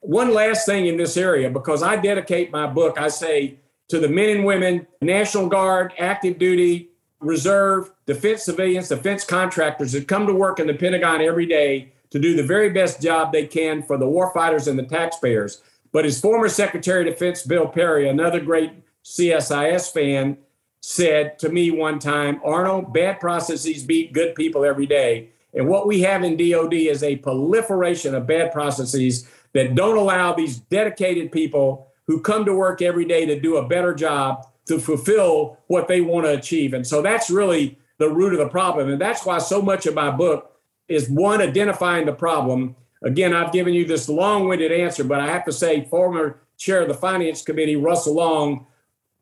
One 0.00 0.34
last 0.34 0.66
thing 0.66 0.86
in 0.86 0.96
this 0.96 1.16
area, 1.16 1.48
because 1.48 1.82
I 1.82 1.96
dedicate 1.96 2.50
my 2.52 2.66
book, 2.66 2.98
I 2.98 3.08
say 3.08 3.58
to 3.88 4.00
the 4.00 4.08
men 4.08 4.36
and 4.36 4.44
women, 4.44 4.86
National 5.00 5.48
Guard, 5.48 5.94
active 5.98 6.38
duty, 6.38 6.90
reserve, 7.20 7.92
defense 8.04 8.44
civilians, 8.44 8.88
defense 8.88 9.24
contractors 9.24 9.92
that 9.92 10.08
come 10.08 10.26
to 10.26 10.34
work 10.34 10.60
in 10.60 10.66
the 10.66 10.74
Pentagon 10.74 11.22
every 11.22 11.46
day 11.46 11.92
to 12.10 12.18
do 12.18 12.34
the 12.34 12.42
very 12.42 12.70
best 12.70 13.00
job 13.00 13.32
they 13.32 13.46
can 13.46 13.82
for 13.82 13.96
the 13.96 14.06
warfighters 14.06 14.68
and 14.68 14.78
the 14.78 14.84
taxpayers. 14.84 15.62
But 15.92 16.04
as 16.04 16.20
former 16.20 16.48
Secretary 16.48 17.08
of 17.08 17.14
Defense 17.14 17.42
Bill 17.42 17.66
Perry, 17.66 18.08
another 18.08 18.40
great 18.40 18.72
CSIS 19.06 19.92
fan, 19.92 20.36
said 20.80 21.38
to 21.38 21.48
me 21.48 21.70
one 21.70 22.00
time, 22.00 22.40
Arnold, 22.44 22.92
bad 22.92 23.20
processes 23.20 23.84
beat 23.84 24.12
good 24.12 24.34
people 24.34 24.64
every 24.64 24.86
day. 24.86 25.30
And 25.54 25.68
what 25.68 25.86
we 25.86 26.00
have 26.00 26.24
in 26.24 26.36
DOD 26.36 26.74
is 26.74 27.04
a 27.04 27.16
proliferation 27.16 28.16
of 28.16 28.26
bad 28.26 28.52
processes 28.52 29.28
that 29.52 29.76
don't 29.76 29.96
allow 29.96 30.32
these 30.32 30.58
dedicated 30.58 31.30
people 31.30 31.86
who 32.08 32.20
come 32.20 32.44
to 32.44 32.54
work 32.54 32.82
every 32.82 33.04
day 33.04 33.24
to 33.26 33.38
do 33.38 33.56
a 33.56 33.68
better 33.68 33.94
job 33.94 34.44
to 34.66 34.80
fulfill 34.80 35.58
what 35.68 35.86
they 35.86 36.00
want 36.00 36.26
to 36.26 36.36
achieve. 36.36 36.74
And 36.74 36.86
so 36.86 37.00
that's 37.00 37.30
really 37.30 37.78
the 37.98 38.10
root 38.10 38.32
of 38.32 38.40
the 38.40 38.48
problem. 38.48 38.90
And 38.90 39.00
that's 39.00 39.24
why 39.24 39.38
so 39.38 39.62
much 39.62 39.86
of 39.86 39.94
my 39.94 40.10
book 40.10 40.52
is 40.88 41.08
one, 41.08 41.40
identifying 41.40 42.06
the 42.06 42.12
problem. 42.12 42.74
Again, 43.02 43.32
I've 43.32 43.52
given 43.52 43.72
you 43.72 43.84
this 43.84 44.08
long 44.08 44.48
winded 44.48 44.72
answer, 44.72 45.04
but 45.04 45.20
I 45.20 45.28
have 45.28 45.44
to 45.44 45.52
say, 45.52 45.84
former 45.84 46.40
chair 46.58 46.82
of 46.82 46.88
the 46.88 46.94
finance 46.94 47.42
committee, 47.42 47.76
Russell 47.76 48.14
Long, 48.14 48.66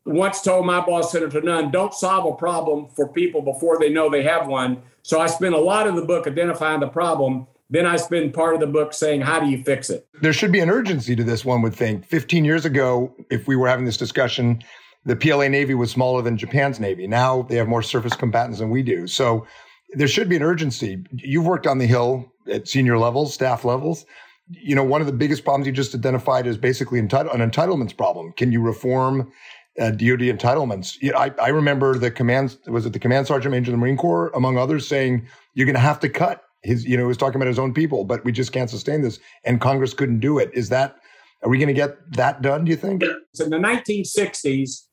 once 0.05 0.41
told 0.41 0.65
my 0.65 0.79
boss, 0.85 1.11
Senator 1.11 1.41
Nunn, 1.41 1.71
don't 1.71 1.93
solve 1.93 2.31
a 2.31 2.35
problem 2.35 2.87
for 2.95 3.07
people 3.07 3.41
before 3.41 3.79
they 3.79 3.89
know 3.89 4.09
they 4.09 4.23
have 4.23 4.47
one. 4.47 4.81
So 5.01 5.19
I 5.19 5.27
spend 5.27 5.55
a 5.55 5.59
lot 5.59 5.87
of 5.87 5.95
the 5.95 6.03
book 6.03 6.27
identifying 6.27 6.79
the 6.79 6.87
problem. 6.87 7.47
Then 7.69 7.87
I 7.87 7.95
spend 7.95 8.33
part 8.33 8.53
of 8.53 8.59
the 8.59 8.67
book 8.67 8.93
saying, 8.93 9.21
how 9.21 9.39
do 9.39 9.47
you 9.47 9.63
fix 9.63 9.89
it? 9.89 10.07
There 10.21 10.33
should 10.33 10.51
be 10.51 10.59
an 10.59 10.69
urgency 10.69 11.15
to 11.15 11.23
this, 11.23 11.43
one 11.43 11.63
would 11.63 11.73
think. 11.73 12.05
15 12.05 12.45
years 12.45 12.65
ago, 12.65 13.13
if 13.31 13.47
we 13.47 13.55
were 13.55 13.67
having 13.67 13.85
this 13.85 13.97
discussion, 13.97 14.63
the 15.05 15.15
PLA 15.15 15.47
Navy 15.47 15.73
was 15.73 15.89
smaller 15.89 16.21
than 16.21 16.37
Japan's 16.37 16.79
Navy. 16.79 17.07
Now 17.07 17.41
they 17.43 17.55
have 17.55 17.67
more 17.67 17.81
surface 17.81 18.15
combatants 18.15 18.59
than 18.59 18.69
we 18.69 18.83
do. 18.83 19.07
So 19.07 19.47
there 19.93 20.07
should 20.07 20.29
be 20.29 20.35
an 20.35 20.43
urgency. 20.43 21.03
You've 21.11 21.45
worked 21.45 21.65
on 21.65 21.79
the 21.79 21.87
Hill 21.87 22.31
at 22.51 22.67
senior 22.67 22.99
levels, 22.99 23.33
staff 23.33 23.65
levels. 23.65 24.05
You 24.49 24.75
know, 24.75 24.83
one 24.83 25.01
of 25.01 25.07
the 25.07 25.13
biggest 25.13 25.43
problems 25.43 25.65
you 25.65 25.73
just 25.73 25.95
identified 25.95 26.45
is 26.45 26.57
basically 26.57 26.99
an 26.99 27.07
entitlements 27.07 27.97
problem. 27.97 28.31
Can 28.33 28.51
you 28.51 28.61
reform 28.61 29.31
uh, 29.79 29.91
DoD 29.91 30.21
entitlements? 30.21 30.97
I, 31.15 31.33
I 31.41 31.49
remember 31.49 31.97
the 31.97 32.11
command 32.11 32.57
was 32.67 32.85
it 32.85 32.93
the 32.93 32.99
command 32.99 33.27
sergeant 33.27 33.51
major 33.51 33.71
of 33.71 33.73
the 33.73 33.77
Marine 33.77 33.97
Corps, 33.97 34.31
among 34.33 34.57
others, 34.57 34.87
saying 34.87 35.27
you're 35.53 35.65
going 35.65 35.75
to 35.75 35.81
have 35.81 35.99
to 36.01 36.09
cut 36.09 36.43
his. 36.63 36.85
You 36.85 36.97
know, 36.97 37.03
he 37.03 37.07
was 37.07 37.17
talking 37.17 37.35
about 37.35 37.47
his 37.47 37.59
own 37.59 37.73
people, 37.73 38.03
but 38.03 38.23
we 38.23 38.31
just 38.31 38.51
can't 38.51 38.69
sustain 38.69 39.01
this, 39.01 39.19
and 39.43 39.59
Congress 39.61 39.93
couldn't 39.93 40.19
do 40.19 40.39
it. 40.39 40.49
Is 40.53 40.69
that 40.69 40.97
are 41.43 41.49
we 41.49 41.57
going 41.57 41.67
to 41.67 41.73
get 41.73 42.11
that 42.13 42.41
done? 42.41 42.65
Do 42.65 42.71
you 42.71 42.77
think? 42.77 43.03
in 43.03 43.49
the 43.49 43.57
1960s, 43.57 44.85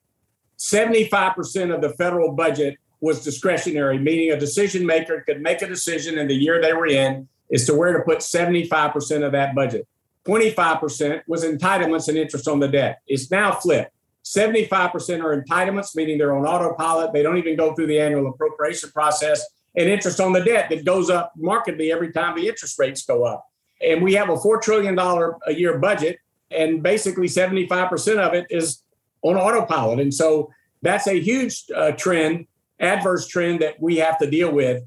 75% 0.59 1.75
of 1.75 1.81
the 1.81 1.91
federal 1.91 2.33
budget 2.33 2.79
was 3.01 3.25
discretionary, 3.25 3.99
meaning 3.99 4.31
a 4.31 4.39
decision 4.39 4.87
maker 4.87 5.23
could 5.27 5.41
make 5.41 5.63
a 5.63 5.67
decision 5.67 6.19
in 6.19 6.29
the 6.29 6.35
year 6.35 6.61
they 6.61 6.73
were 6.73 6.87
in 6.87 7.29
as 7.53 7.67
to 7.67 7.75
where 7.75 7.93
to 7.93 8.05
put 8.05 8.19
75% 8.19 9.25
of 9.25 9.33
that 9.33 9.55
budget. 9.55 9.89
25% 10.27 11.23
was 11.27 11.45
entitlements 11.45 12.09
and 12.09 12.17
interest 12.17 12.47
on 12.47 12.61
the 12.61 12.69
debt. 12.69 13.01
It's 13.07 13.31
now 13.31 13.53
flipped. 13.53 13.91
75% 14.25 15.23
are 15.23 15.43
entitlements, 15.43 15.97
meaning 15.97 16.19
they're 16.19 16.35
on 16.35 16.45
autopilot. 16.45 17.13
They 17.13 17.23
don't 17.23 17.39
even 17.39 17.57
go 17.57 17.75
through 17.75 17.89
the 17.89 17.99
annual 17.99 18.29
appropriation 18.29 18.91
process, 18.91 19.45
and 19.75 19.89
interest 19.89 20.21
on 20.21 20.33
the 20.33 20.45
debt 20.45 20.69
that 20.71 20.85
goes 20.85 21.11
up 21.11 21.33
markedly 21.37 21.91
every 21.91 22.13
time 22.13 22.37
the 22.37 22.47
interest 22.47 22.79
rates 22.79 23.05
go 23.05 23.25
up. 23.25 23.47
And 23.81 24.03
we 24.03 24.15
have 24.15 24.29
a 24.29 24.37
$4 24.37 24.61
trillion 24.61 24.99
a 24.99 25.53
year 25.53 25.79
budget, 25.79 26.19
and 26.51 26.83
basically 26.83 27.27
75% 27.27 28.19
of 28.19 28.35
it 28.35 28.47
is 28.51 28.83
on 29.23 29.37
autopilot. 29.37 30.01
And 30.01 30.13
so 30.13 30.53
that's 30.83 31.07
a 31.07 31.19
huge 31.19 31.65
uh, 31.75 31.93
trend, 31.93 32.47
adverse 32.79 33.27
trend 33.27 33.61
that 33.61 33.81
we 33.81 33.97
have 33.97 34.19
to 34.19 34.31
deal 34.31 34.53
with. 34.53 34.83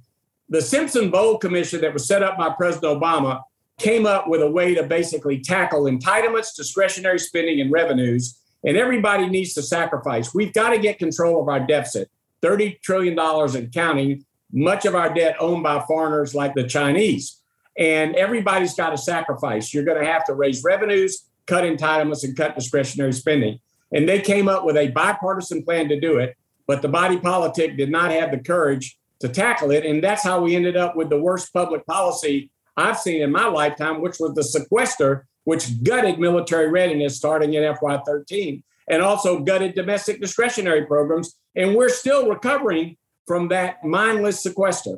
The 0.49 0.61
Simpson 0.61 1.09
Bowles 1.09 1.39
Commission 1.41 1.81
that 1.81 1.93
was 1.93 2.07
set 2.07 2.21
up 2.21 2.37
by 2.37 2.49
President 2.49 3.01
Obama 3.01 3.41
came 3.79 4.05
up 4.05 4.27
with 4.27 4.41
a 4.41 4.49
way 4.49 4.75
to 4.75 4.83
basically 4.83 5.39
tackle 5.39 5.83
entitlements, 5.83 6.55
discretionary 6.55 7.19
spending, 7.19 7.59
and 7.59 7.71
revenues. 7.71 8.39
And 8.65 8.77
everybody 8.77 9.29
needs 9.29 9.53
to 9.53 9.61
sacrifice. 9.61 10.33
We've 10.33 10.53
got 10.53 10.71
to 10.71 10.79
get 10.79 10.99
control 10.99 11.41
of 11.41 11.47
our 11.47 11.59
deficit 11.59 12.09
$30 12.41 12.81
trillion 12.81 13.17
and 13.17 13.71
counting, 13.71 14.25
much 14.51 14.85
of 14.85 14.95
our 14.95 15.13
debt 15.13 15.35
owned 15.39 15.63
by 15.63 15.83
foreigners 15.85 16.35
like 16.35 16.53
the 16.55 16.63
Chinese. 16.63 17.41
And 17.77 18.15
everybody's 18.15 18.73
got 18.73 18.91
to 18.91 18.97
sacrifice. 18.97 19.73
You're 19.73 19.83
going 19.83 19.99
to 19.99 20.07
have 20.07 20.25
to 20.25 20.33
raise 20.33 20.63
revenues, 20.63 21.25
cut 21.45 21.63
entitlements, 21.63 22.23
and 22.23 22.35
cut 22.35 22.55
discretionary 22.55 23.13
spending. 23.13 23.59
And 23.91 24.07
they 24.07 24.21
came 24.21 24.47
up 24.47 24.65
with 24.65 24.77
a 24.77 24.89
bipartisan 24.89 25.63
plan 25.63 25.89
to 25.89 25.99
do 25.99 26.17
it, 26.17 26.35
but 26.67 26.81
the 26.81 26.87
body 26.87 27.17
politic 27.17 27.77
did 27.77 27.91
not 27.91 28.11
have 28.11 28.31
the 28.31 28.39
courage 28.39 28.97
to 29.19 29.29
tackle 29.29 29.71
it. 29.71 29.85
And 29.85 30.03
that's 30.03 30.23
how 30.23 30.41
we 30.41 30.55
ended 30.55 30.77
up 30.77 30.95
with 30.95 31.09
the 31.09 31.19
worst 31.19 31.53
public 31.53 31.85
policy 31.85 32.49
I've 32.77 32.99
seen 32.99 33.21
in 33.21 33.31
my 33.31 33.47
lifetime, 33.47 34.01
which 34.01 34.17
was 34.19 34.33
the 34.33 34.43
sequester, 34.43 35.27
which 35.45 35.81
gutted 35.83 36.19
military 36.19 36.69
readiness 36.69 37.15
starting 37.17 37.53
in 37.53 37.63
FY13 37.63 38.61
and 38.87 39.01
also 39.01 39.39
gutted 39.39 39.73
domestic 39.73 40.19
discretionary 40.19 40.85
programs. 40.85 41.35
And 41.55 41.75
we're 41.75 41.89
still 41.89 42.27
recovering 42.27 42.97
from 43.25 43.47
that 43.47 43.83
mindless 43.83 44.43
sequester. 44.43 44.97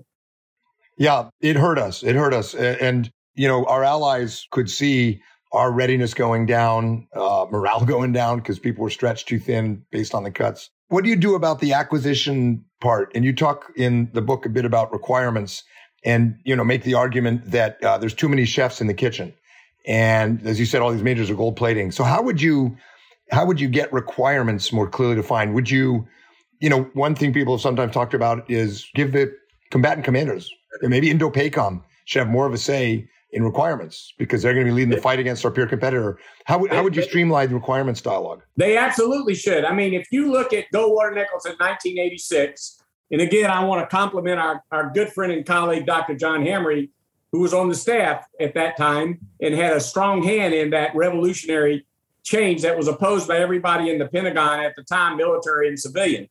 Yeah, 0.97 1.29
it 1.41 1.55
hurt 1.55 1.77
us. 1.77 2.03
It 2.03 2.15
hurt 2.15 2.33
us. 2.33 2.55
And, 2.55 3.11
you 3.35 3.47
know, 3.47 3.65
our 3.65 3.83
allies 3.83 4.47
could 4.51 4.69
see 4.69 5.21
our 5.51 5.71
readiness 5.71 6.13
going 6.13 6.45
down, 6.45 7.07
uh, 7.13 7.45
morale 7.51 7.85
going 7.85 8.11
down 8.11 8.39
because 8.39 8.59
people 8.59 8.83
were 8.83 8.89
stretched 8.89 9.27
too 9.27 9.39
thin 9.39 9.85
based 9.91 10.15
on 10.15 10.23
the 10.23 10.31
cuts. 10.31 10.69
What 10.89 11.03
do 11.03 11.09
you 11.09 11.15
do 11.15 11.35
about 11.35 11.59
the 11.59 11.73
acquisition 11.73 12.63
part? 12.81 13.11
And 13.13 13.23
you 13.23 13.33
talk 13.33 13.71
in 13.75 14.09
the 14.13 14.21
book 14.21 14.45
a 14.45 14.49
bit 14.49 14.65
about 14.65 14.91
requirements 14.91 15.63
and, 16.05 16.39
you 16.45 16.55
know, 16.55 16.63
make 16.63 16.83
the 16.83 16.93
argument 16.93 17.51
that 17.51 17.83
uh, 17.83 17.97
there's 17.97 18.13
too 18.13 18.29
many 18.29 18.45
chefs 18.45 18.79
in 18.79 18.87
the 18.87 18.93
kitchen. 18.93 19.33
And 19.87 20.45
as 20.45 20.59
you 20.59 20.65
said, 20.65 20.81
all 20.81 20.91
these 20.91 21.01
majors 21.01 21.29
are 21.29 21.35
gold 21.35 21.55
plating. 21.55 21.91
So 21.91 22.03
how 22.03 22.21
would 22.21 22.41
you, 22.41 22.75
how 23.31 23.45
would 23.45 23.59
you 23.59 23.69
get 23.69 23.91
requirements 23.93 24.71
more 24.73 24.89
clearly 24.89 25.15
defined? 25.15 25.55
Would 25.55 25.69
you, 25.69 26.05
you 26.59 26.69
know, 26.69 26.83
one 26.93 27.15
thing 27.15 27.33
people 27.33 27.55
have 27.55 27.61
sometimes 27.61 27.93
talked 27.93 28.13
about 28.13 28.49
is 28.49 28.89
give 28.95 29.13
the 29.13 29.33
combatant 29.71 30.05
commanders, 30.05 30.51
maybe 30.81 31.09
Indo-PACOM 31.09 31.83
should 32.05 32.19
have 32.19 32.29
more 32.29 32.45
of 32.45 32.53
a 32.53 32.57
say 32.57 33.07
in 33.31 33.43
requirements 33.43 34.13
because 34.17 34.41
they're 34.41 34.53
going 34.53 34.65
to 34.65 34.71
be 34.71 34.75
leading 34.75 34.89
the 34.89 35.01
fight 35.01 35.19
against 35.19 35.43
our 35.43 35.51
peer 35.51 35.67
competitor. 35.67 36.17
How, 36.45 36.65
how 36.67 36.83
would 36.83 36.95
you 36.95 37.01
streamline 37.01 37.49
the 37.49 37.55
requirements 37.55 38.01
dialogue? 38.01 38.41
They 38.55 38.77
absolutely 38.77 39.35
should. 39.35 39.65
I 39.65 39.73
mean, 39.73 39.93
if 39.93 40.07
you 40.11 40.31
look 40.31 40.53
at 40.53 40.65
Goldwater 40.73 41.13
Nichols 41.13 41.45
in 41.45 41.53
1986, 41.53 42.81
and 43.11 43.21
again, 43.21 43.49
I 43.49 43.63
want 43.63 43.81
to 43.81 43.95
compliment 43.95 44.39
our, 44.39 44.63
our 44.71 44.91
good 44.93 45.11
friend 45.11 45.31
and 45.31 45.45
colleague, 45.45 45.85
Dr. 45.85 46.15
John 46.15 46.43
Hamre, 46.43 46.89
who 47.37 47.43
was 47.43 47.53
on 47.53 47.69
the 47.69 47.75
staff 47.75 48.25
at 48.39 48.55
that 48.55 48.75
time 48.77 49.19
and 49.39 49.53
had 49.53 49.77
a 49.77 49.79
strong 49.79 50.23
hand 50.23 50.55
in 50.55 50.71
that 50.71 50.95
revolutionary 50.95 51.85
change 52.23 52.63
that 52.63 52.75
was 52.75 52.87
opposed 52.87 53.27
by 53.27 53.37
everybody 53.37 53.91
in 53.91 53.99
the 53.99 54.07
Pentagon 54.07 54.59
at 54.59 54.75
the 54.75 54.81
time, 54.81 55.17
military 55.17 55.67
and 55.67 55.79
civilian. 55.79 56.27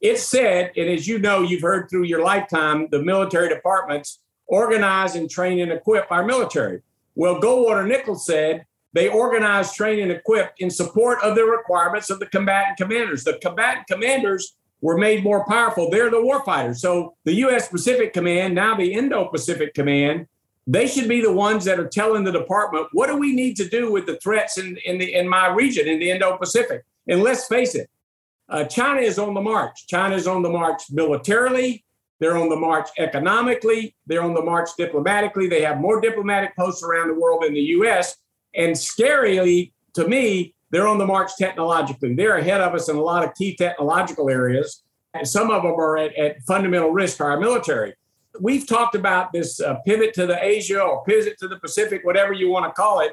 It 0.00 0.20
said, 0.20 0.70
and 0.76 0.88
as 0.88 1.08
you 1.08 1.18
know, 1.18 1.42
you've 1.42 1.62
heard 1.62 1.90
through 1.90 2.04
your 2.04 2.22
lifetime, 2.22 2.86
the 2.92 3.02
military 3.02 3.48
departments 3.48 4.20
organize 4.46 5.16
and 5.16 5.28
train 5.28 5.58
and 5.58 5.72
equip 5.72 6.12
our 6.12 6.24
military. 6.24 6.82
Well, 7.16 7.40
Goldwater 7.40 7.88
Nichols 7.88 8.24
said 8.24 8.66
they 8.92 9.08
organize, 9.08 9.74
train, 9.74 9.98
and 9.98 10.12
equip 10.12 10.52
in 10.58 10.70
support 10.70 11.18
of 11.24 11.34
the 11.34 11.44
requirements 11.44 12.08
of 12.08 12.20
the 12.20 12.26
combatant 12.26 12.76
commanders. 12.76 13.24
The 13.24 13.38
combatant 13.42 13.88
commanders 13.88 14.54
were 14.80 14.96
made 14.96 15.24
more 15.24 15.44
powerful. 15.44 15.90
They're 15.90 16.08
the 16.08 16.18
warfighters. 16.18 16.76
So 16.76 17.16
the 17.24 17.34
U.S. 17.34 17.66
Pacific 17.68 18.12
Command, 18.12 18.54
now 18.54 18.76
the 18.76 18.92
Indo-Pacific 18.92 19.74
Command, 19.74 20.28
they 20.66 20.86
should 20.86 21.08
be 21.08 21.20
the 21.20 21.32
ones 21.32 21.64
that 21.64 21.78
are 21.78 21.88
telling 21.88 22.24
the 22.24 22.32
department 22.32 22.88
what 22.92 23.06
do 23.06 23.16
we 23.16 23.34
need 23.34 23.56
to 23.56 23.68
do 23.68 23.92
with 23.92 24.06
the 24.06 24.16
threats 24.16 24.58
in, 24.58 24.76
in 24.84 24.98
the 24.98 25.14
in 25.14 25.28
my 25.28 25.48
region 25.48 25.86
in 25.86 25.98
the 25.98 26.10
Indo-Pacific. 26.10 26.84
And 27.06 27.22
let's 27.22 27.46
face 27.46 27.74
it, 27.74 27.88
uh, 28.48 28.64
China 28.64 29.00
is 29.00 29.18
on 29.18 29.34
the 29.34 29.40
march. 29.40 29.86
China 29.86 30.16
is 30.16 30.26
on 30.26 30.42
the 30.42 30.50
march 30.50 30.82
militarily. 30.90 31.84
They're 32.18 32.36
on 32.36 32.48
the 32.48 32.56
march 32.56 32.88
economically. 32.98 33.94
They're 34.06 34.22
on 34.22 34.34
the 34.34 34.42
march 34.42 34.70
diplomatically. 34.76 35.48
They 35.48 35.62
have 35.62 35.78
more 35.78 36.00
diplomatic 36.00 36.56
posts 36.56 36.82
around 36.82 37.08
the 37.08 37.14
world 37.14 37.42
than 37.42 37.54
the 37.54 37.60
U.S. 37.60 38.16
And 38.54 38.74
scarily 38.74 39.72
to 39.94 40.08
me, 40.08 40.54
they're 40.70 40.88
on 40.88 40.98
the 40.98 41.06
march 41.06 41.36
technologically. 41.38 42.14
They're 42.14 42.38
ahead 42.38 42.60
of 42.60 42.74
us 42.74 42.88
in 42.88 42.96
a 42.96 43.02
lot 43.02 43.24
of 43.24 43.34
key 43.34 43.54
technological 43.54 44.28
areas. 44.28 44.82
And 45.14 45.28
some 45.28 45.50
of 45.50 45.62
them 45.62 45.72
are 45.72 45.96
at, 45.96 46.14
at 46.16 46.42
fundamental 46.42 46.90
risk 46.90 47.18
to 47.18 47.24
our 47.24 47.38
military. 47.38 47.94
We've 48.40 48.66
talked 48.66 48.94
about 48.94 49.32
this 49.32 49.60
uh, 49.60 49.76
pivot 49.86 50.14
to 50.14 50.26
the 50.26 50.42
Asia 50.42 50.80
or 50.80 51.04
pivot 51.04 51.38
to 51.38 51.48
the 51.48 51.58
Pacific, 51.58 52.04
whatever 52.04 52.32
you 52.32 52.50
want 52.50 52.66
to 52.66 52.72
call 52.72 53.00
it. 53.00 53.12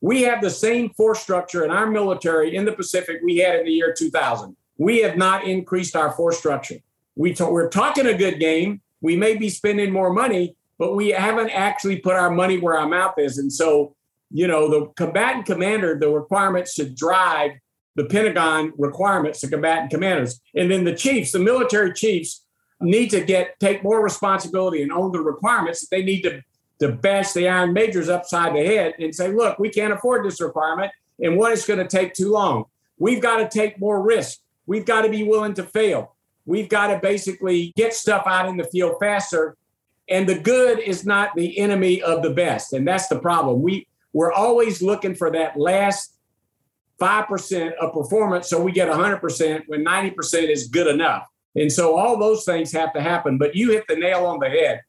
We 0.00 0.22
have 0.22 0.40
the 0.40 0.50
same 0.50 0.90
force 0.90 1.20
structure 1.20 1.64
in 1.64 1.70
our 1.70 1.86
military 1.86 2.54
in 2.54 2.64
the 2.64 2.72
Pacific 2.72 3.20
we 3.24 3.38
had 3.38 3.60
in 3.60 3.66
the 3.66 3.72
year 3.72 3.92
2000. 3.96 4.56
We 4.76 4.98
have 4.98 5.16
not 5.16 5.44
increased 5.44 5.96
our 5.96 6.12
force 6.12 6.38
structure. 6.38 6.76
We 7.16 7.34
t- 7.34 7.44
we're 7.44 7.68
talking 7.68 8.06
a 8.06 8.14
good 8.14 8.38
game. 8.38 8.80
We 9.00 9.16
may 9.16 9.36
be 9.36 9.48
spending 9.48 9.92
more 9.92 10.12
money, 10.12 10.56
but 10.78 10.94
we 10.94 11.08
haven't 11.08 11.50
actually 11.50 11.96
put 11.96 12.14
our 12.14 12.30
money 12.30 12.58
where 12.58 12.78
our 12.78 12.88
mouth 12.88 13.14
is. 13.18 13.38
And 13.38 13.52
so 13.52 13.96
you 14.30 14.46
know, 14.46 14.68
the 14.68 14.86
combatant 14.96 15.46
commander, 15.46 15.98
the 15.98 16.10
requirements 16.10 16.74
should 16.74 16.94
drive 16.94 17.52
the 17.96 18.04
Pentagon 18.04 18.72
requirements 18.76 19.40
to 19.40 19.48
combatant 19.48 19.90
commanders. 19.90 20.40
And 20.54 20.70
then 20.70 20.84
the 20.84 20.94
chiefs, 20.94 21.32
the 21.32 21.38
military 21.38 21.92
chiefs, 21.92 22.44
need 22.80 23.10
to 23.10 23.24
get 23.24 23.58
take 23.60 23.82
more 23.82 24.02
responsibility 24.02 24.82
and 24.82 24.92
own 24.92 25.12
the 25.12 25.20
requirements. 25.20 25.86
They 25.88 26.02
need 26.02 26.22
to 26.22 26.42
to 26.80 26.92
bash 26.92 27.32
the 27.32 27.48
iron 27.48 27.72
majors 27.72 28.08
upside 28.08 28.54
the 28.54 28.64
head 28.64 28.94
and 29.00 29.12
say, 29.14 29.32
look, 29.32 29.58
we 29.58 29.68
can't 29.68 29.92
afford 29.92 30.24
this 30.24 30.40
requirement, 30.40 30.92
and 31.20 31.36
what 31.36 31.52
it's 31.52 31.66
going 31.66 31.80
to 31.80 31.88
take 31.88 32.14
too 32.14 32.30
long. 32.30 32.64
We've 32.98 33.22
got 33.22 33.38
to 33.38 33.48
take 33.48 33.80
more 33.80 34.00
risk. 34.02 34.38
We've 34.66 34.84
got 34.84 35.02
to 35.02 35.08
be 35.08 35.24
willing 35.24 35.54
to 35.54 35.64
fail. 35.64 36.14
We've 36.46 36.68
got 36.68 36.88
to 36.88 36.98
basically 36.98 37.72
get 37.76 37.94
stuff 37.94 38.24
out 38.26 38.48
in 38.48 38.56
the 38.56 38.64
field 38.64 38.96
faster. 39.00 39.56
And 40.08 40.28
the 40.28 40.38
good 40.38 40.78
is 40.78 41.04
not 41.04 41.34
the 41.34 41.58
enemy 41.58 42.00
of 42.02 42.22
the 42.22 42.30
best. 42.30 42.72
And 42.72 42.86
that's 42.86 43.08
the 43.08 43.18
problem. 43.18 43.60
We 43.60 43.86
we're 44.12 44.32
always 44.32 44.80
looking 44.80 45.14
for 45.14 45.30
that 45.32 45.58
last 45.58 46.14
5% 47.00 47.72
of 47.74 47.92
performance 47.92 48.48
so 48.48 48.60
we 48.60 48.72
get 48.72 48.88
100% 48.88 49.62
when 49.66 49.84
90% 49.84 50.50
is 50.50 50.68
good 50.68 50.86
enough. 50.86 51.28
And 51.54 51.72
so 51.72 51.96
all 51.96 52.18
those 52.18 52.44
things 52.44 52.72
have 52.72 52.92
to 52.92 53.00
happen. 53.00 53.38
But 53.38 53.54
you 53.54 53.72
hit 53.72 53.84
the 53.88 53.96
nail 53.96 54.26
on 54.26 54.38
the 54.38 54.48
head. 54.48 54.82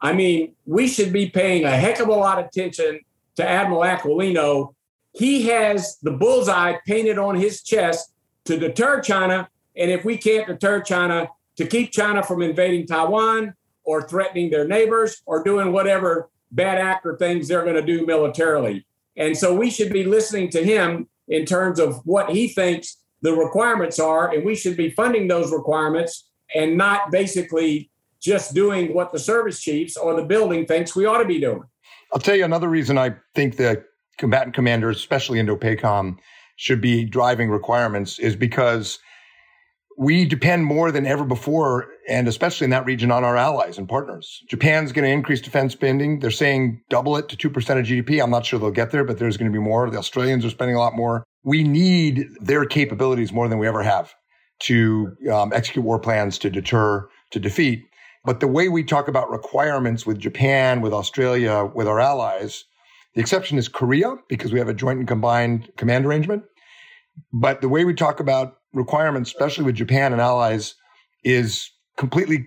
I 0.00 0.12
mean, 0.12 0.54
we 0.66 0.88
should 0.88 1.12
be 1.12 1.30
paying 1.30 1.64
a 1.64 1.70
heck 1.70 2.00
of 2.00 2.08
a 2.08 2.12
lot 2.12 2.38
of 2.38 2.46
attention 2.46 3.00
to 3.36 3.48
Admiral 3.48 3.82
Aquilino. 3.82 4.74
He 5.12 5.48
has 5.48 5.98
the 6.02 6.10
bullseye 6.10 6.76
painted 6.86 7.18
on 7.18 7.36
his 7.36 7.62
chest 7.62 8.12
to 8.44 8.58
deter 8.58 9.00
China. 9.00 9.48
And 9.76 9.90
if 9.90 10.04
we 10.04 10.16
can't 10.16 10.46
deter 10.46 10.80
China, 10.80 11.28
to 11.56 11.66
keep 11.66 11.92
China 11.92 12.22
from 12.22 12.42
invading 12.42 12.86
Taiwan 12.86 13.54
or 13.84 14.08
threatening 14.08 14.50
their 14.50 14.66
neighbors 14.66 15.22
or 15.26 15.42
doing 15.42 15.72
whatever 15.72 16.30
bad 16.50 16.78
actor 16.78 17.16
things 17.16 17.48
they're 17.48 17.64
going 17.64 17.76
to 17.76 17.82
do 17.82 18.06
militarily. 18.06 18.86
And 19.16 19.36
so 19.36 19.54
we 19.54 19.70
should 19.70 19.92
be 19.92 20.04
listening 20.04 20.50
to 20.50 20.64
him 20.64 21.08
in 21.28 21.44
terms 21.44 21.78
of 21.78 22.00
what 22.04 22.30
he 22.30 22.48
thinks 22.48 22.98
the 23.22 23.32
requirements 23.32 23.98
are, 23.98 24.32
and 24.32 24.44
we 24.44 24.54
should 24.54 24.76
be 24.76 24.90
funding 24.90 25.28
those 25.28 25.52
requirements 25.52 26.28
and 26.54 26.76
not 26.76 27.10
basically 27.10 27.90
just 28.20 28.54
doing 28.54 28.94
what 28.94 29.12
the 29.12 29.18
service 29.18 29.60
chiefs 29.60 29.96
or 29.96 30.14
the 30.14 30.24
building 30.24 30.66
thinks 30.66 30.94
we 30.94 31.06
ought 31.06 31.18
to 31.18 31.24
be 31.24 31.40
doing. 31.40 31.62
I'll 32.12 32.20
tell 32.20 32.36
you 32.36 32.44
another 32.44 32.68
reason 32.68 32.98
I 32.98 33.14
think 33.34 33.56
that 33.56 33.84
combatant 34.18 34.54
commanders, 34.54 34.96
especially 34.98 35.38
Indo-PACOM, 35.38 36.18
should 36.56 36.80
be 36.80 37.04
driving 37.04 37.48
requirements 37.48 38.18
is 38.18 38.36
because 38.36 38.98
we 39.98 40.24
depend 40.24 40.64
more 40.64 40.90
than 40.90 41.06
ever 41.06 41.24
before, 41.24 41.88
and 42.08 42.28
especially 42.28 42.64
in 42.64 42.70
that 42.70 42.84
region, 42.86 43.10
on 43.10 43.24
our 43.24 43.36
allies 43.36 43.78
and 43.78 43.88
partners. 43.88 44.42
Japan's 44.48 44.92
going 44.92 45.04
to 45.04 45.10
increase 45.10 45.40
defense 45.40 45.72
spending. 45.72 46.20
They're 46.20 46.30
saying 46.30 46.82
double 46.88 47.16
it 47.16 47.28
to 47.28 47.36
2% 47.36 47.56
of 47.56 47.86
GDP. 47.86 48.22
I'm 48.22 48.30
not 48.30 48.46
sure 48.46 48.58
they'll 48.58 48.70
get 48.70 48.90
there, 48.90 49.04
but 49.04 49.18
there's 49.18 49.36
going 49.36 49.50
to 49.50 49.56
be 49.56 49.62
more. 49.62 49.90
The 49.90 49.98
Australians 49.98 50.44
are 50.44 50.50
spending 50.50 50.76
a 50.76 50.78
lot 50.78 50.94
more. 50.94 51.24
We 51.44 51.64
need 51.64 52.28
their 52.40 52.64
capabilities 52.64 53.32
more 53.32 53.48
than 53.48 53.58
we 53.58 53.66
ever 53.66 53.82
have 53.82 54.14
to 54.60 55.16
um, 55.32 55.52
execute 55.52 55.84
war 55.84 55.98
plans 55.98 56.38
to 56.38 56.50
deter, 56.50 57.08
to 57.30 57.40
defeat. 57.40 57.84
But 58.24 58.40
the 58.40 58.46
way 58.46 58.68
we 58.68 58.84
talk 58.84 59.08
about 59.08 59.30
requirements 59.30 60.06
with 60.06 60.18
Japan, 60.18 60.80
with 60.80 60.92
Australia, 60.92 61.68
with 61.74 61.88
our 61.88 61.98
allies, 61.98 62.64
the 63.14 63.20
exception 63.20 63.58
is 63.58 63.68
Korea 63.68 64.14
because 64.28 64.52
we 64.52 64.58
have 64.58 64.68
a 64.68 64.74
joint 64.74 65.00
and 65.00 65.08
combined 65.08 65.70
command 65.76 66.06
arrangement. 66.06 66.44
But 67.32 67.60
the 67.60 67.68
way 67.68 67.84
we 67.84 67.94
talk 67.94 68.20
about 68.20 68.58
requirements, 68.72 69.30
especially 69.30 69.64
with 69.64 69.74
Japan 69.74 70.12
and 70.12 70.20
allies, 70.20 70.76
is 71.24 71.70
completely 71.96 72.46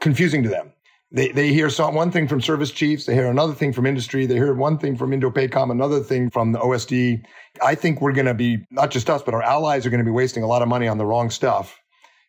confusing 0.00 0.42
to 0.44 0.48
them. 0.48 0.72
They, 1.10 1.28
they 1.32 1.52
hear 1.52 1.70
some, 1.70 1.94
one 1.94 2.10
thing 2.10 2.28
from 2.28 2.40
service 2.42 2.70
chiefs, 2.70 3.06
they 3.06 3.14
hear 3.14 3.30
another 3.30 3.54
thing 3.54 3.72
from 3.72 3.86
industry, 3.86 4.26
they 4.26 4.34
hear 4.34 4.52
one 4.52 4.76
thing 4.76 4.94
from 4.94 5.14
Indo-PACOM, 5.14 5.70
another 5.70 6.00
thing 6.00 6.28
from 6.28 6.52
the 6.52 6.58
OSD. 6.58 7.24
I 7.64 7.74
think 7.74 8.02
we're 8.02 8.12
going 8.12 8.26
to 8.26 8.34
be, 8.34 8.58
not 8.70 8.90
just 8.90 9.08
us, 9.08 9.22
but 9.22 9.32
our 9.32 9.42
allies 9.42 9.86
are 9.86 9.90
going 9.90 10.00
to 10.00 10.04
be 10.04 10.10
wasting 10.10 10.42
a 10.42 10.46
lot 10.46 10.60
of 10.60 10.68
money 10.68 10.86
on 10.86 10.98
the 10.98 11.06
wrong 11.06 11.30
stuff 11.30 11.78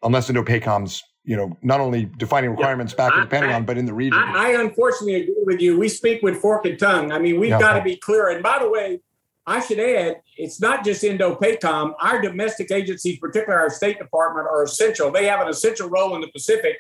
unless 0.02 0.30
Indo-PACOM's, 0.30 1.04
you 1.26 1.36
know, 1.36 1.58
not 1.62 1.82
only 1.82 2.06
defining 2.18 2.52
requirements 2.52 2.94
yeah, 2.94 3.10
back 3.10 3.15
in 3.15 3.22
the 3.22 3.28
Pentagon, 3.28 3.65
but 3.65 3.78
in 3.78 3.86
the 3.86 3.94
region. 3.94 4.18
I, 4.18 4.52
I, 4.54 4.62
unfortunately 4.62 5.15
agree 5.15 5.44
with 5.46 5.60
you. 5.60 5.78
We 5.78 5.89
speak 5.89 6.24
with 6.24 6.38
fork 6.38 6.65
and 6.65 6.80
tongue. 6.80 7.12
I 7.12 7.20
mean, 7.20 7.38
we've 7.38 7.50
yeah. 7.50 7.60
got 7.60 7.74
to 7.74 7.84
be 7.84 7.98
clear. 7.98 8.30
And 8.30 8.42
by 8.42 8.60
the 8.60 8.70
way, 8.70 9.02
I 9.46 9.60
should 9.60 9.80
add, 9.80 10.22
it's 10.38 10.62
not 10.62 10.86
just 10.86 11.04
Indo-PACOM. 11.04 11.96
Our 12.00 12.22
domestic 12.22 12.72
agencies, 12.72 13.20
particularly 13.20 13.62
our 13.62 13.70
State 13.70 13.98
Department, 13.98 14.48
are 14.48 14.63
essential. 14.63 15.12
They 15.12 15.26
have 15.26 15.42
an 15.42 15.50
essential 15.50 15.89
role 15.89 16.15
in 16.15 16.22
the 16.22 16.30
Pacific. 16.30 16.78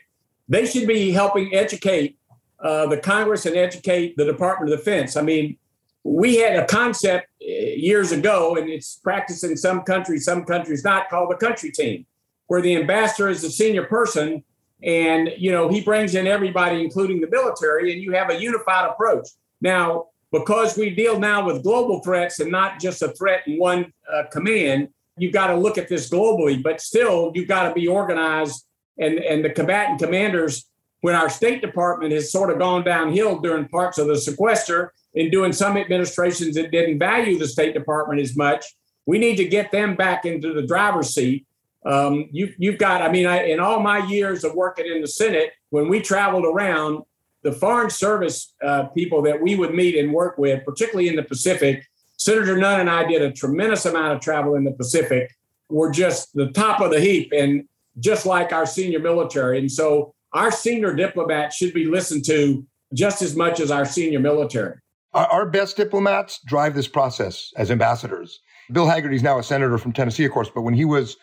They 0.49 0.65
should 0.65 0.87
be 0.87 1.11
helping 1.11 1.53
educate 1.53 2.17
uh, 2.59 2.87
the 2.87 2.97
Congress 2.97 3.45
and 3.45 3.55
educate 3.55 4.17
the 4.17 4.25
Department 4.25 4.73
of 4.73 4.79
Defense. 4.79 5.15
I 5.15 5.21
mean, 5.21 5.57
we 6.03 6.37
had 6.37 6.57
a 6.57 6.65
concept 6.65 7.27
uh, 7.41 7.45
years 7.45 8.11
ago, 8.11 8.55
and 8.55 8.69
it's 8.69 8.95
practiced 8.95 9.43
in 9.43 9.55
some 9.55 9.83
countries, 9.83 10.25
some 10.25 10.43
countries 10.43 10.83
not, 10.83 11.09
called 11.09 11.31
the 11.31 11.35
country 11.35 11.71
team, 11.71 12.05
where 12.47 12.61
the 12.61 12.75
ambassador 12.75 13.29
is 13.29 13.41
the 13.41 13.49
senior 13.49 13.85
person, 13.85 14.43
and 14.81 15.29
you 15.37 15.51
know 15.51 15.69
he 15.69 15.81
brings 15.81 16.15
in 16.15 16.25
everybody, 16.25 16.81
including 16.81 17.21
the 17.21 17.29
military, 17.29 17.93
and 17.93 18.01
you 18.01 18.11
have 18.13 18.29
a 18.29 18.41
unified 18.41 18.89
approach. 18.89 19.27
Now, 19.61 20.07
because 20.31 20.77
we 20.77 20.89
deal 20.91 21.19
now 21.19 21.45
with 21.45 21.63
global 21.63 22.01
threats 22.01 22.39
and 22.39 22.51
not 22.51 22.79
just 22.79 23.01
a 23.01 23.09
threat 23.09 23.43
in 23.47 23.57
one 23.57 23.93
uh, 24.11 24.23
command, 24.31 24.89
you've 25.17 25.33
got 25.33 25.47
to 25.47 25.55
look 25.55 25.77
at 25.77 25.89
this 25.89 26.09
globally, 26.09 26.61
but 26.61 26.81
still 26.81 27.31
you've 27.35 27.47
got 27.47 27.67
to 27.67 27.73
be 27.73 27.87
organized. 27.87 28.65
And, 28.99 29.19
and 29.19 29.43
the 29.43 29.49
combatant 29.49 29.99
commanders, 29.99 30.65
when 31.01 31.15
our 31.15 31.29
State 31.29 31.61
Department 31.61 32.11
has 32.11 32.31
sort 32.31 32.51
of 32.51 32.59
gone 32.59 32.83
downhill 32.83 33.39
during 33.39 33.67
parts 33.69 33.97
of 33.97 34.07
the 34.07 34.17
sequester 34.17 34.93
and 35.15 35.31
doing 35.31 35.53
some 35.53 35.77
administrations 35.77 36.55
that 36.55 36.71
didn't 36.71 36.99
value 36.99 37.39
the 37.39 37.47
State 37.47 37.73
Department 37.73 38.19
as 38.19 38.35
much, 38.35 38.65
we 39.05 39.17
need 39.17 39.37
to 39.37 39.45
get 39.45 39.71
them 39.71 39.95
back 39.95 40.25
into 40.25 40.53
the 40.53 40.67
driver's 40.67 41.13
seat. 41.13 41.47
Um, 41.85 42.27
you, 42.31 42.53
you've 42.57 42.77
got, 42.77 43.01
I 43.01 43.09
mean, 43.09 43.25
I, 43.25 43.45
in 43.45 43.59
all 43.61 43.79
my 43.79 44.05
years 44.05 44.43
of 44.43 44.53
working 44.53 44.85
in 44.85 45.01
the 45.01 45.07
Senate, 45.07 45.51
when 45.69 45.87
we 45.87 46.01
traveled 46.01 46.45
around, 46.45 47.03
the 47.41 47.53
foreign 47.53 47.89
service 47.89 48.53
uh, 48.61 48.83
people 48.87 49.21
that 49.21 49.41
we 49.41 49.55
would 49.55 49.73
meet 49.73 49.95
and 49.95 50.11
work 50.11 50.37
with, 50.37 50.65
particularly 50.65 51.07
in 51.07 51.15
the 51.15 51.23
Pacific, 51.23 51.87
Senator 52.17 52.57
Nunn 52.57 52.81
and 52.81 52.89
I 52.89 53.05
did 53.05 53.21
a 53.21 53.31
tremendous 53.31 53.85
amount 53.85 54.13
of 54.13 54.19
travel 54.19 54.55
in 54.55 54.65
the 54.65 54.73
Pacific. 54.73 55.33
We're 55.69 55.91
just 55.91 56.33
the 56.33 56.51
top 56.51 56.81
of 56.81 56.91
the 56.91 56.99
heap, 56.99 57.31
and 57.31 57.65
just 57.97 58.25
like 58.25 58.53
our 58.53 58.65
senior 58.65 58.99
military. 58.99 59.59
And 59.59 59.71
so 59.71 60.13
our 60.33 60.51
senior 60.51 60.93
diplomats 60.93 61.55
should 61.55 61.73
be 61.73 61.85
listened 61.85 62.25
to 62.25 62.65
just 62.93 63.21
as 63.21 63.35
much 63.35 63.59
as 63.59 63.71
our 63.71 63.85
senior 63.85 64.19
military. 64.19 64.77
Our 65.13 65.49
best 65.49 65.77
diplomats 65.77 66.39
drive 66.45 66.75
this 66.75 66.87
process 66.87 67.51
as 67.57 67.71
ambassadors. 67.71 68.39
Bill 68.71 68.85
Hagerty 68.85 69.15
is 69.15 69.23
now 69.23 69.39
a 69.39 69.43
senator 69.43 69.77
from 69.79 69.91
Tennessee, 69.91 70.25
of 70.25 70.31
course, 70.31 70.51
but 70.53 70.61
when 70.61 70.75
he 70.75 70.85
was 70.85 71.17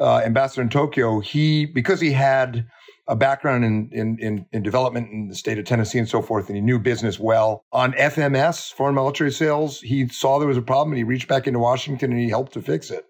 uh, 0.00 0.18
ambassador 0.24 0.62
in 0.62 0.68
Tokyo, 0.68 1.20
he 1.20 1.66
because 1.66 2.00
he 2.00 2.10
had 2.10 2.66
a 3.06 3.16
background 3.16 3.64
in, 3.64 3.88
in, 3.92 4.18
in, 4.18 4.46
in, 4.52 4.62
development 4.62 5.10
in 5.10 5.28
the 5.28 5.34
state 5.34 5.58
of 5.58 5.64
Tennessee 5.64 5.98
and 5.98 6.08
so 6.08 6.20
forth, 6.20 6.48
and 6.48 6.56
he 6.56 6.60
knew 6.60 6.78
business 6.78 7.18
well. 7.18 7.64
On 7.72 7.92
FMS, 7.94 8.72
foreign 8.72 8.94
military 8.94 9.32
sales, 9.32 9.80
he 9.80 10.06
saw 10.08 10.38
there 10.38 10.46
was 10.46 10.58
a 10.58 10.62
problem 10.62 10.92
and 10.92 10.98
he 10.98 11.04
reached 11.04 11.26
back 11.26 11.46
into 11.46 11.58
Washington 11.58 12.12
and 12.12 12.20
he 12.20 12.28
helped 12.28 12.52
to 12.52 12.60
fix 12.60 12.90
it. 12.90 13.06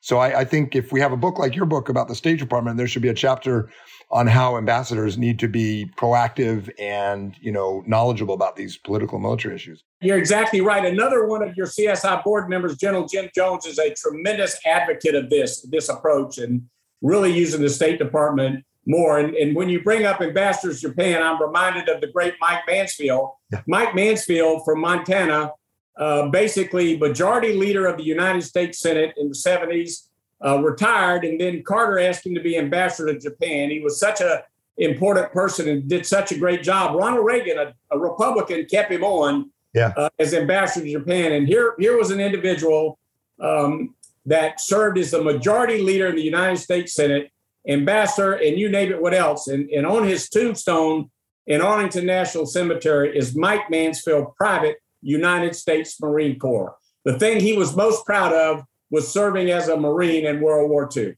So 0.00 0.18
I, 0.18 0.40
I 0.40 0.44
think 0.44 0.76
if 0.76 0.92
we 0.92 1.00
have 1.00 1.12
a 1.12 1.16
book 1.16 1.38
like 1.38 1.56
your 1.56 1.66
book 1.66 1.88
about 1.88 2.08
the 2.08 2.14
State 2.14 2.38
Department, 2.38 2.76
there 2.76 2.86
should 2.86 3.02
be 3.02 3.08
a 3.08 3.14
chapter 3.14 3.68
on 4.10 4.26
how 4.26 4.56
ambassadors 4.56 5.18
need 5.18 5.38
to 5.38 5.48
be 5.48 5.90
proactive 5.96 6.70
and 6.78 7.36
you 7.40 7.52
know 7.52 7.82
knowledgeable 7.86 8.34
about 8.34 8.56
these 8.56 8.76
political 8.76 9.18
military 9.18 9.54
issues. 9.54 9.84
You're 10.00 10.18
exactly 10.18 10.60
right. 10.60 10.84
Another 10.84 11.26
one 11.26 11.42
of 11.42 11.56
your 11.56 11.66
CSIS 11.66 12.24
board 12.24 12.48
members, 12.48 12.76
General 12.76 13.06
Jim 13.06 13.28
Jones, 13.34 13.66
is 13.66 13.78
a 13.78 13.92
tremendous 13.94 14.58
advocate 14.64 15.14
of 15.14 15.30
this 15.30 15.62
this 15.70 15.88
approach, 15.88 16.38
and 16.38 16.62
really 17.02 17.32
using 17.32 17.60
the 17.60 17.70
State 17.70 17.98
Department 17.98 18.64
more. 18.86 19.18
And, 19.18 19.34
and 19.34 19.54
when 19.54 19.68
you 19.68 19.82
bring 19.82 20.06
up 20.06 20.20
ambassadors 20.20 20.80
Japan, 20.80 21.22
I'm 21.22 21.40
reminded 21.40 21.88
of 21.88 22.00
the 22.00 22.06
great 22.06 22.34
Mike 22.40 22.62
Mansfield. 22.66 23.30
Yeah. 23.52 23.62
Mike 23.66 23.94
Mansfield 23.94 24.62
from 24.64 24.80
Montana, 24.80 25.52
uh, 25.98 26.28
basically 26.28 26.96
majority 26.96 27.54
leader 27.54 27.86
of 27.86 27.96
the 27.96 28.04
United 28.04 28.42
States 28.42 28.78
Senate 28.78 29.14
in 29.16 29.28
the 29.28 29.34
70s, 29.34 30.08
uh, 30.44 30.58
retired, 30.62 31.24
and 31.24 31.40
then 31.40 31.62
Carter 31.64 31.98
asked 31.98 32.24
him 32.24 32.34
to 32.34 32.40
be 32.40 32.56
ambassador 32.56 33.12
to 33.12 33.18
Japan. 33.18 33.70
He 33.70 33.80
was 33.80 33.98
such 33.98 34.20
a 34.20 34.44
important 34.78 35.32
person 35.32 35.68
and 35.68 35.88
did 35.88 36.06
such 36.06 36.30
a 36.30 36.38
great 36.38 36.62
job. 36.62 36.94
Ronald 36.94 37.26
Reagan, 37.26 37.58
a, 37.58 37.74
a 37.90 37.98
Republican, 37.98 38.64
kept 38.66 38.92
him 38.92 39.02
on 39.02 39.50
yeah. 39.74 39.92
uh, 39.96 40.08
as 40.18 40.34
ambassador 40.34 40.86
to 40.86 40.92
Japan. 40.92 41.32
And 41.32 41.48
here, 41.48 41.74
here 41.78 41.98
was 41.98 42.10
an 42.10 42.20
individual 42.20 42.98
um, 43.40 43.96
that 44.26 44.60
served 44.60 44.98
as 44.98 45.10
the 45.10 45.22
majority 45.22 45.82
leader 45.82 46.06
in 46.06 46.16
the 46.16 46.22
United 46.22 46.58
States 46.58 46.94
Senate, 46.94 47.30
ambassador, 47.66 48.34
and 48.34 48.56
you 48.56 48.68
name 48.68 48.92
it, 48.92 49.02
what 49.02 49.14
else. 49.14 49.48
And, 49.48 49.68
and 49.70 49.86
on 49.86 50.06
his 50.06 50.28
tombstone 50.28 51.10
in 51.46 51.60
Arlington 51.60 52.06
National 52.06 52.46
Cemetery 52.46 53.16
is 53.16 53.34
Mike 53.34 53.70
Mansfield, 53.70 54.36
Private, 54.36 54.76
United 55.02 55.54
States 55.54 56.00
Marine 56.00 56.38
Corps. 56.38 56.76
The 57.04 57.18
thing 57.18 57.40
he 57.40 57.56
was 57.56 57.76
most 57.76 58.04
proud 58.04 58.32
of 58.32 58.64
was 58.90 59.10
serving 59.10 59.50
as 59.50 59.68
a 59.68 59.76
Marine 59.76 60.26
in 60.26 60.40
World 60.40 60.70
War 60.70 60.88
II. 60.94 61.14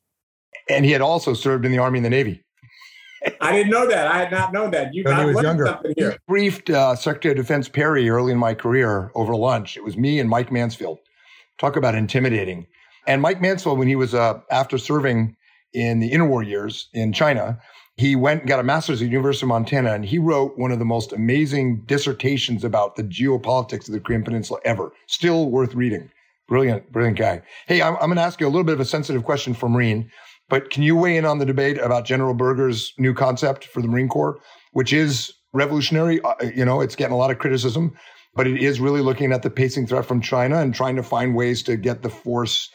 And 0.69 0.85
he 0.85 0.93
had 0.93 1.01
also 1.01 1.35
served 1.35 1.65
in 1.65 1.73
the 1.73 1.79
Army 1.79 1.99
and 1.99 2.05
the 2.05 2.11
Navy. 2.11 2.45
I 3.41 3.53
didn't 3.53 3.71
know 3.71 3.87
that. 3.87 4.07
I 4.07 4.19
had 4.19 4.31
not 4.31 4.53
known 4.53 4.71
that. 4.71 4.95
You 4.95 5.05
when 5.05 5.19
he 5.19 5.35
was 5.35 5.43
younger. 5.43 5.79
He 5.97 6.11
briefed 6.27 6.71
uh, 6.71 6.95
Secretary 6.97 7.33
of 7.33 7.37
Defense 7.37 7.69
Perry 7.69 8.09
early 8.09 8.33
in 8.33 8.39
my 8.39 8.55
career 8.55 9.11
over 9.15 9.35
lunch. 9.35 9.77
It 9.77 9.85
was 9.85 9.97
me 9.97 10.21
and 10.21 10.29
Mike 10.29 10.51
Mansfield. 10.51 10.99
Talk 11.59 11.77
about 11.77 11.95
intimidating. 11.95 12.67
And 13.07 13.21
Mike 13.21 13.41
Mansfield, 13.41 13.79
when 13.79 13.89
he 13.89 13.97
was 13.97 14.15
uh, 14.15 14.41
after 14.51 14.79
serving 14.79 15.37
in 15.73 16.01
the 16.01 16.11
interwar 16.11 16.47
years 16.47 16.89
in 16.93 17.13
China, 17.13 17.59
he 18.01 18.17
went 18.17 18.41
and 18.41 18.49
got 18.49 18.59
a 18.59 18.63
master's 18.63 19.03
at 19.03 19.05
the 19.05 19.11
University 19.11 19.45
of 19.45 19.49
Montana, 19.49 19.93
and 19.93 20.07
he 20.07 20.19
wrote 20.19 20.57
one 20.57 20.73
of 20.73 20.79
the 20.79 20.87
most 20.87 21.13
amazing 21.13 21.83
dissertations 21.85 22.65
about 22.65 22.97
the 22.97 23.03
geopolitics 23.05 23.89
of 23.89 23.93
the 23.93 24.01
Korean 24.01 24.25
Peninsula 24.25 24.59
ever. 24.65 24.95
Still 25.07 25.51
worth 25.51 25.75
reading. 25.75 26.11
Brilliant, 26.49 26.91
brilliant 26.91 27.19
guy. 27.19 27.43
Hey, 27.67 27.83
I'm, 27.83 27.97
I'm 27.97 28.07
going 28.07 28.17
to 28.17 28.23
ask 28.23 28.41
you 28.41 28.47
a 28.47 28.49
little 28.49 28.65
bit 28.65 28.73
of 28.73 28.81
a 28.81 28.87
sensitive 28.87 29.25
question 29.25 29.53
for 29.53 29.69
Marine. 29.69 30.11
But 30.49 30.71
can 30.71 30.83
you 30.83 30.97
weigh 30.97 31.19
in 31.19 31.27
on 31.27 31.41
the 31.41 31.45
debate 31.45 31.77
about 31.77 32.07
General 32.07 32.33
Berger's 32.33 32.95
new 32.97 33.13
concept 33.13 33.67
for 33.67 33.83
the 33.83 33.89
Marine 33.89 34.09
Corps, 34.09 34.39
which 34.73 34.95
is 34.95 35.35
revolutionary? 35.53 36.23
Uh, 36.23 36.35
you 36.55 36.65
know, 36.65 36.81
it's 36.81 36.97
getting 36.97 37.13
a 37.13 37.19
lot 37.19 37.31
of 37.31 37.39
criticism, 37.39 37.93
but 38.35 38.47
it 38.47 38.63
is 38.63 38.81
really 38.81 39.03
looking 39.03 39.31
at 39.31 39.43
the 39.43 39.51
pacing 39.51 39.87
threat 39.87 40.07
from 40.07 40.23
China 40.23 40.57
and 40.57 40.75
trying 40.75 40.97
to 40.97 41.03
find 41.03 41.37
ways 41.37 41.63
to 41.65 41.77
get 41.77 42.01
the 42.01 42.09
force 42.09 42.71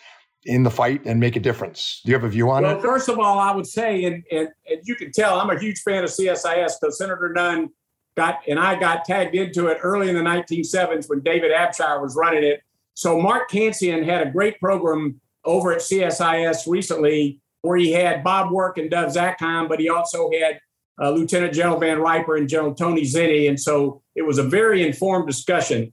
in 0.45 0.63
the 0.63 0.69
fight 0.69 1.01
and 1.05 1.19
make 1.19 1.35
a 1.35 1.39
difference. 1.39 2.01
Do 2.05 2.11
you 2.11 2.15
have 2.15 2.23
a 2.23 2.29
view 2.29 2.49
on 2.49 2.63
well, 2.63 2.71
it? 2.71 2.75
Well, 2.75 2.83
first 2.83 3.09
of 3.09 3.19
all, 3.19 3.39
I 3.39 3.53
would 3.53 3.65
say, 3.65 4.05
and, 4.05 4.23
and, 4.31 4.49
and 4.69 4.79
you 4.83 4.95
can 4.95 5.11
tell, 5.11 5.39
I'm 5.39 5.49
a 5.49 5.59
huge 5.59 5.79
fan 5.79 6.03
of 6.03 6.09
CSIS 6.09 6.73
because 6.79 6.97
Senator 6.97 7.31
Nunn 7.33 7.69
got, 8.15 8.39
and 8.47 8.59
I 8.59 8.79
got 8.79 9.05
tagged 9.05 9.35
into 9.35 9.67
it 9.67 9.79
early 9.81 10.09
in 10.09 10.15
the 10.15 10.21
1970s 10.21 11.09
when 11.09 11.21
David 11.21 11.51
Abshire 11.51 12.01
was 12.01 12.15
running 12.15 12.43
it. 12.43 12.61
So 12.93 13.19
Mark 13.19 13.49
Cancian 13.49 14.05
had 14.05 14.25
a 14.25 14.31
great 14.31 14.59
program 14.59 15.19
over 15.43 15.73
at 15.73 15.79
CSIS 15.79 16.67
recently 16.67 17.41
where 17.61 17.77
he 17.77 17.91
had 17.91 18.23
Bob 18.23 18.51
Work 18.51 18.77
and 18.77 18.89
Dov 18.89 19.11
Zakheim, 19.11 19.67
but 19.67 19.79
he 19.79 19.89
also 19.89 20.29
had 20.31 20.59
uh, 21.01 21.09
Lieutenant 21.09 21.53
General 21.53 21.79
Van 21.79 21.99
Riper 21.99 22.37
and 22.37 22.47
General 22.47 22.75
Tony 22.75 23.01
Zinni. 23.01 23.49
And 23.49 23.59
so 23.59 24.01
it 24.15 24.21
was 24.21 24.37
a 24.37 24.43
very 24.43 24.85
informed 24.85 25.27
discussion. 25.27 25.91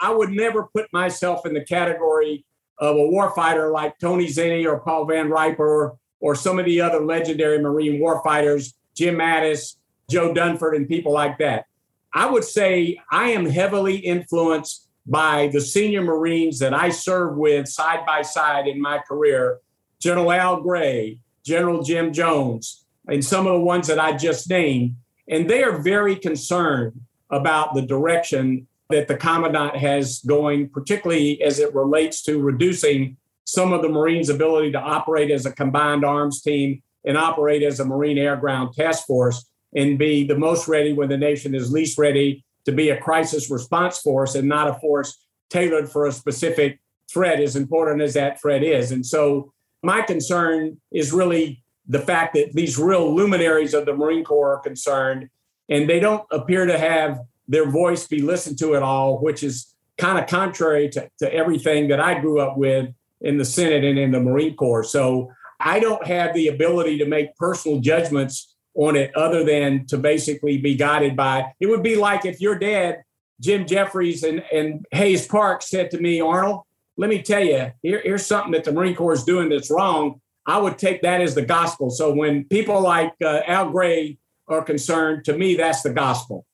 I 0.00 0.10
would 0.12 0.30
never 0.30 0.68
put 0.74 0.92
myself 0.92 1.46
in 1.46 1.54
the 1.54 1.64
category 1.64 2.44
of 2.84 2.96
a 2.96 3.00
warfighter 3.00 3.72
like 3.72 3.98
Tony 3.98 4.26
Zinni 4.26 4.66
or 4.66 4.78
Paul 4.80 5.06
Van 5.06 5.30
Riper 5.30 5.96
or 6.20 6.34
some 6.34 6.58
of 6.58 6.66
the 6.66 6.80
other 6.80 7.00
legendary 7.04 7.58
Marine 7.58 8.00
warfighters, 8.00 8.74
Jim 8.94 9.16
Mattis, 9.16 9.76
Joe 10.10 10.32
Dunford, 10.34 10.76
and 10.76 10.88
people 10.88 11.12
like 11.12 11.38
that. 11.38 11.66
I 12.12 12.26
would 12.26 12.44
say 12.44 13.00
I 13.10 13.30
am 13.30 13.46
heavily 13.46 13.96
influenced 13.96 14.88
by 15.06 15.48
the 15.52 15.60
senior 15.60 16.02
Marines 16.02 16.58
that 16.60 16.72
I 16.72 16.90
served 16.90 17.36
with 17.38 17.68
side 17.68 18.06
by 18.06 18.22
side 18.22 18.66
in 18.66 18.80
my 18.80 18.98
career 18.98 19.58
General 20.00 20.32
Al 20.32 20.60
Gray, 20.60 21.18
General 21.44 21.82
Jim 21.82 22.12
Jones, 22.12 22.84
and 23.08 23.24
some 23.24 23.46
of 23.46 23.54
the 23.54 23.60
ones 23.64 23.86
that 23.86 23.98
I 23.98 24.16
just 24.16 24.48
named. 24.50 24.96
And 25.28 25.48
they 25.48 25.62
are 25.62 25.82
very 25.82 26.16
concerned 26.16 27.00
about 27.30 27.74
the 27.74 27.82
direction 27.82 28.66
that 28.90 29.08
the 29.08 29.16
commandant 29.16 29.76
has 29.76 30.20
going, 30.26 30.68
particularly 30.68 31.42
as 31.42 31.58
it 31.58 31.74
relates 31.74 32.22
to 32.22 32.40
reducing 32.40 33.16
some 33.44 33.72
of 33.72 33.82
the 33.82 33.88
Marines' 33.88 34.28
ability 34.28 34.72
to 34.72 34.80
operate 34.80 35.30
as 35.30 35.46
a 35.46 35.52
combined 35.52 36.04
arms 36.04 36.42
team 36.42 36.82
and 37.04 37.16
operate 37.16 37.62
as 37.62 37.80
a 37.80 37.84
Marine 37.84 38.18
Air 38.18 38.36
Ground 38.36 38.74
Task 38.74 39.06
Force 39.06 39.48
and 39.74 39.98
be 39.98 40.24
the 40.26 40.38
most 40.38 40.68
ready 40.68 40.92
when 40.92 41.08
the 41.08 41.16
nation 41.16 41.54
is 41.54 41.72
least 41.72 41.98
ready 41.98 42.44
to 42.64 42.72
be 42.72 42.90
a 42.90 43.00
crisis 43.00 43.50
response 43.50 43.98
force 43.98 44.34
and 44.34 44.48
not 44.48 44.68
a 44.68 44.74
force 44.74 45.26
tailored 45.50 45.88
for 45.88 46.06
a 46.06 46.12
specific 46.12 46.80
threat, 47.10 47.40
as 47.40 47.56
important 47.56 48.00
as 48.00 48.14
that 48.14 48.40
threat 48.40 48.62
is. 48.62 48.90
And 48.90 49.04
so 49.04 49.52
my 49.82 50.00
concern 50.02 50.80
is 50.90 51.12
really 51.12 51.62
the 51.86 51.98
fact 51.98 52.34
that 52.34 52.52
these 52.54 52.78
real 52.78 53.14
luminaries 53.14 53.74
of 53.74 53.84
the 53.84 53.94
Marine 53.94 54.24
Corps 54.24 54.56
are 54.56 54.60
concerned, 54.60 55.28
and 55.68 55.88
they 55.88 56.00
don't 56.00 56.24
appear 56.30 56.64
to 56.64 56.78
have 56.78 57.18
their 57.48 57.70
voice 57.70 58.06
be 58.06 58.22
listened 58.22 58.58
to 58.58 58.74
at 58.74 58.82
all, 58.82 59.18
which 59.18 59.42
is 59.42 59.74
kind 59.98 60.18
of 60.18 60.26
contrary 60.26 60.88
to, 60.90 61.08
to 61.18 61.32
everything 61.32 61.88
that 61.88 62.00
I 62.00 62.18
grew 62.18 62.40
up 62.40 62.56
with 62.56 62.88
in 63.20 63.38
the 63.38 63.44
Senate 63.44 63.84
and 63.84 63.98
in 63.98 64.10
the 64.10 64.20
Marine 64.20 64.56
Corps. 64.56 64.84
So 64.84 65.30
I 65.60 65.80
don't 65.80 66.06
have 66.06 66.34
the 66.34 66.48
ability 66.48 66.98
to 66.98 67.06
make 67.06 67.36
personal 67.36 67.80
judgments 67.80 68.54
on 68.74 68.96
it 68.96 69.14
other 69.16 69.44
than 69.44 69.86
to 69.86 69.96
basically 69.96 70.58
be 70.58 70.74
guided 70.74 71.16
by 71.16 71.52
it 71.60 71.66
would 71.66 71.82
be 71.82 71.96
like 71.96 72.24
if 72.24 72.40
your 72.40 72.58
dad, 72.58 73.04
Jim 73.40 73.66
Jeffries 73.66 74.24
and, 74.24 74.42
and 74.52 74.84
Hays 74.90 75.26
Park 75.26 75.62
said 75.62 75.90
to 75.92 76.00
me, 76.00 76.20
Arnold, 76.20 76.62
let 76.96 77.10
me 77.10 77.22
tell 77.22 77.42
you, 77.42 77.72
here, 77.82 78.00
here's 78.04 78.26
something 78.26 78.52
that 78.52 78.64
the 78.64 78.72
Marine 78.72 78.94
Corps 78.94 79.14
is 79.14 79.24
doing 79.24 79.48
that's 79.48 79.70
wrong. 79.70 80.20
I 80.46 80.58
would 80.58 80.78
take 80.78 81.02
that 81.02 81.20
as 81.20 81.34
the 81.34 81.44
gospel. 81.44 81.90
So 81.90 82.12
when 82.12 82.44
people 82.44 82.80
like 82.80 83.12
uh, 83.24 83.40
Al 83.46 83.70
Gray 83.70 84.18
are 84.48 84.62
concerned, 84.62 85.24
to 85.24 85.36
me, 85.36 85.56
that's 85.56 85.82
the 85.82 85.92
gospel. 85.92 86.44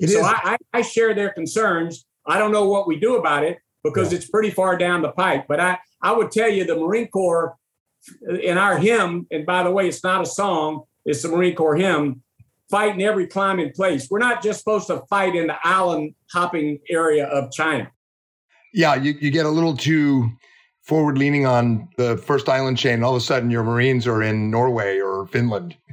It 0.00 0.08
so 0.08 0.22
I, 0.22 0.56
I, 0.72 0.82
share 0.82 1.14
their 1.14 1.30
concerns. 1.30 2.04
I 2.26 2.38
don't 2.38 2.52
know 2.52 2.68
what 2.68 2.88
we 2.88 2.98
do 2.98 3.16
about 3.16 3.44
it 3.44 3.58
because 3.82 4.10
yeah. 4.10 4.18
it's 4.18 4.28
pretty 4.28 4.50
far 4.50 4.76
down 4.76 5.02
the 5.02 5.12
pike. 5.12 5.46
But 5.46 5.60
I, 5.60 5.78
I 6.02 6.12
would 6.12 6.32
tell 6.32 6.48
you 6.48 6.64
the 6.64 6.76
Marine 6.76 7.08
Corps 7.08 7.56
in 8.42 8.58
our 8.58 8.76
hymn, 8.76 9.26
and 9.30 9.46
by 9.46 9.62
the 9.62 9.70
way, 9.70 9.88
it's 9.88 10.02
not 10.02 10.20
a 10.20 10.26
song, 10.26 10.82
it's 11.04 11.22
the 11.22 11.28
Marine 11.28 11.54
Corps 11.54 11.76
hymn, 11.76 12.22
fight 12.70 12.94
in 12.94 13.00
every 13.02 13.26
climbing 13.26 13.72
place. 13.72 14.08
We're 14.10 14.18
not 14.18 14.42
just 14.42 14.58
supposed 14.58 14.88
to 14.88 15.02
fight 15.08 15.36
in 15.36 15.46
the 15.46 15.56
island 15.62 16.14
hopping 16.32 16.80
area 16.90 17.26
of 17.26 17.52
China 17.52 17.90
yeah, 18.74 18.96
you, 18.96 19.14
you 19.20 19.30
get 19.30 19.46
a 19.46 19.50
little 19.50 19.76
too 19.76 20.28
forward 20.82 21.16
leaning 21.16 21.46
on 21.46 21.88
the 21.96 22.18
first 22.18 22.48
island 22.48 22.76
chain. 22.76 23.02
All 23.02 23.12
of 23.12 23.16
a 23.16 23.24
sudden, 23.24 23.50
your 23.50 23.62
Marines 23.62 24.06
are 24.06 24.22
in 24.22 24.50
Norway 24.50 24.98
or 24.98 25.26
Finland. 25.26 25.76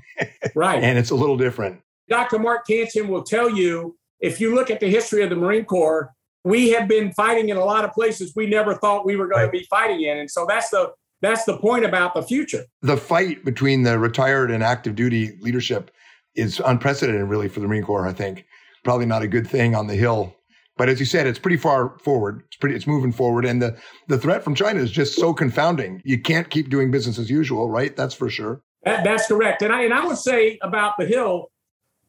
Right. 0.54 0.84
and 0.84 1.00
it's 1.00 1.10
a 1.10 1.16
little 1.16 1.38
different. 1.38 1.82
Dr. 2.12 2.38
Mark 2.40 2.68
Cancian 2.68 3.08
will 3.08 3.24
tell 3.24 3.50
you 3.50 3.98
if 4.20 4.40
you 4.40 4.54
look 4.54 4.70
at 4.70 4.80
the 4.80 4.90
history 4.90 5.24
of 5.24 5.30
the 5.30 5.36
Marine 5.36 5.66
Corps, 5.66 6.12
we 6.44 6.70
have 6.72 6.88
been 6.88 7.12
fighting 7.14 7.50
in 7.50 7.58
a 7.58 7.66
lot 7.66 7.86
of 7.86 7.92
places 7.92 8.34
we 8.36 8.48
never 8.48 8.76
thought 8.76 9.06
we 9.06 9.16
were 9.16 9.28
going 9.28 9.46
to 9.46 9.52
be 9.52 9.66
fighting 9.70 10.02
in. 10.02 10.18
And 10.18 10.30
so 10.30 10.46
that's 10.48 10.70
the 10.70 10.92
that's 11.22 11.46
the 11.46 11.58
point 11.58 11.86
about 11.86 12.14
the 12.14 12.24
future. 12.24 12.66
The 12.82 12.98
fight 12.98 13.46
between 13.46 13.84
the 13.84 13.98
retired 13.98 14.52
and 14.52 14.64
active 14.64 14.96
duty 14.96 15.38
leadership 15.40 15.92
is 16.36 16.60
unprecedented, 16.66 17.30
really, 17.30 17.48
for 17.48 17.60
the 17.60 17.68
Marine 17.68 17.84
Corps, 17.84 18.08
I 18.08 18.14
think. 18.14 18.46
Probably 18.84 19.06
not 19.06 19.22
a 19.22 19.28
good 19.28 19.48
thing 19.48 19.76
on 19.76 19.88
the 19.88 19.96
Hill 19.96 20.36
but 20.82 20.90
as 20.90 21.00
you 21.00 21.06
said, 21.06 21.28
it's 21.28 21.38
pretty 21.38 21.58
far 21.58 22.00
forward. 22.00 22.42
It's 22.48 22.56
pretty, 22.56 22.76
it's 22.76 22.88
moving 22.88 23.12
forward. 23.12 23.46
And 23.46 23.62
the, 23.62 23.78
the 24.08 24.18
threat 24.18 24.44
from 24.44 24.56
China 24.56 24.80
is 24.80 24.90
just 24.90 25.14
so 25.14 25.32
confounding. 25.32 26.02
You 26.04 26.20
can't 26.20 26.50
keep 26.50 26.72
doing 26.72 26.90
business 26.90 27.20
as 27.20 27.30
usual, 27.30 27.70
right? 27.70 27.96
That's 27.96 28.16
for 28.16 28.32
sure. 28.32 28.64
That, 28.84 29.04
that's 29.04 29.28
correct. 29.28 29.62
And 29.62 29.72
I, 29.72 29.84
and 29.84 29.94
I 29.94 30.04
would 30.04 30.18
say 30.18 30.58
about 30.64 30.94
the 30.98 31.06
Hill, 31.06 31.51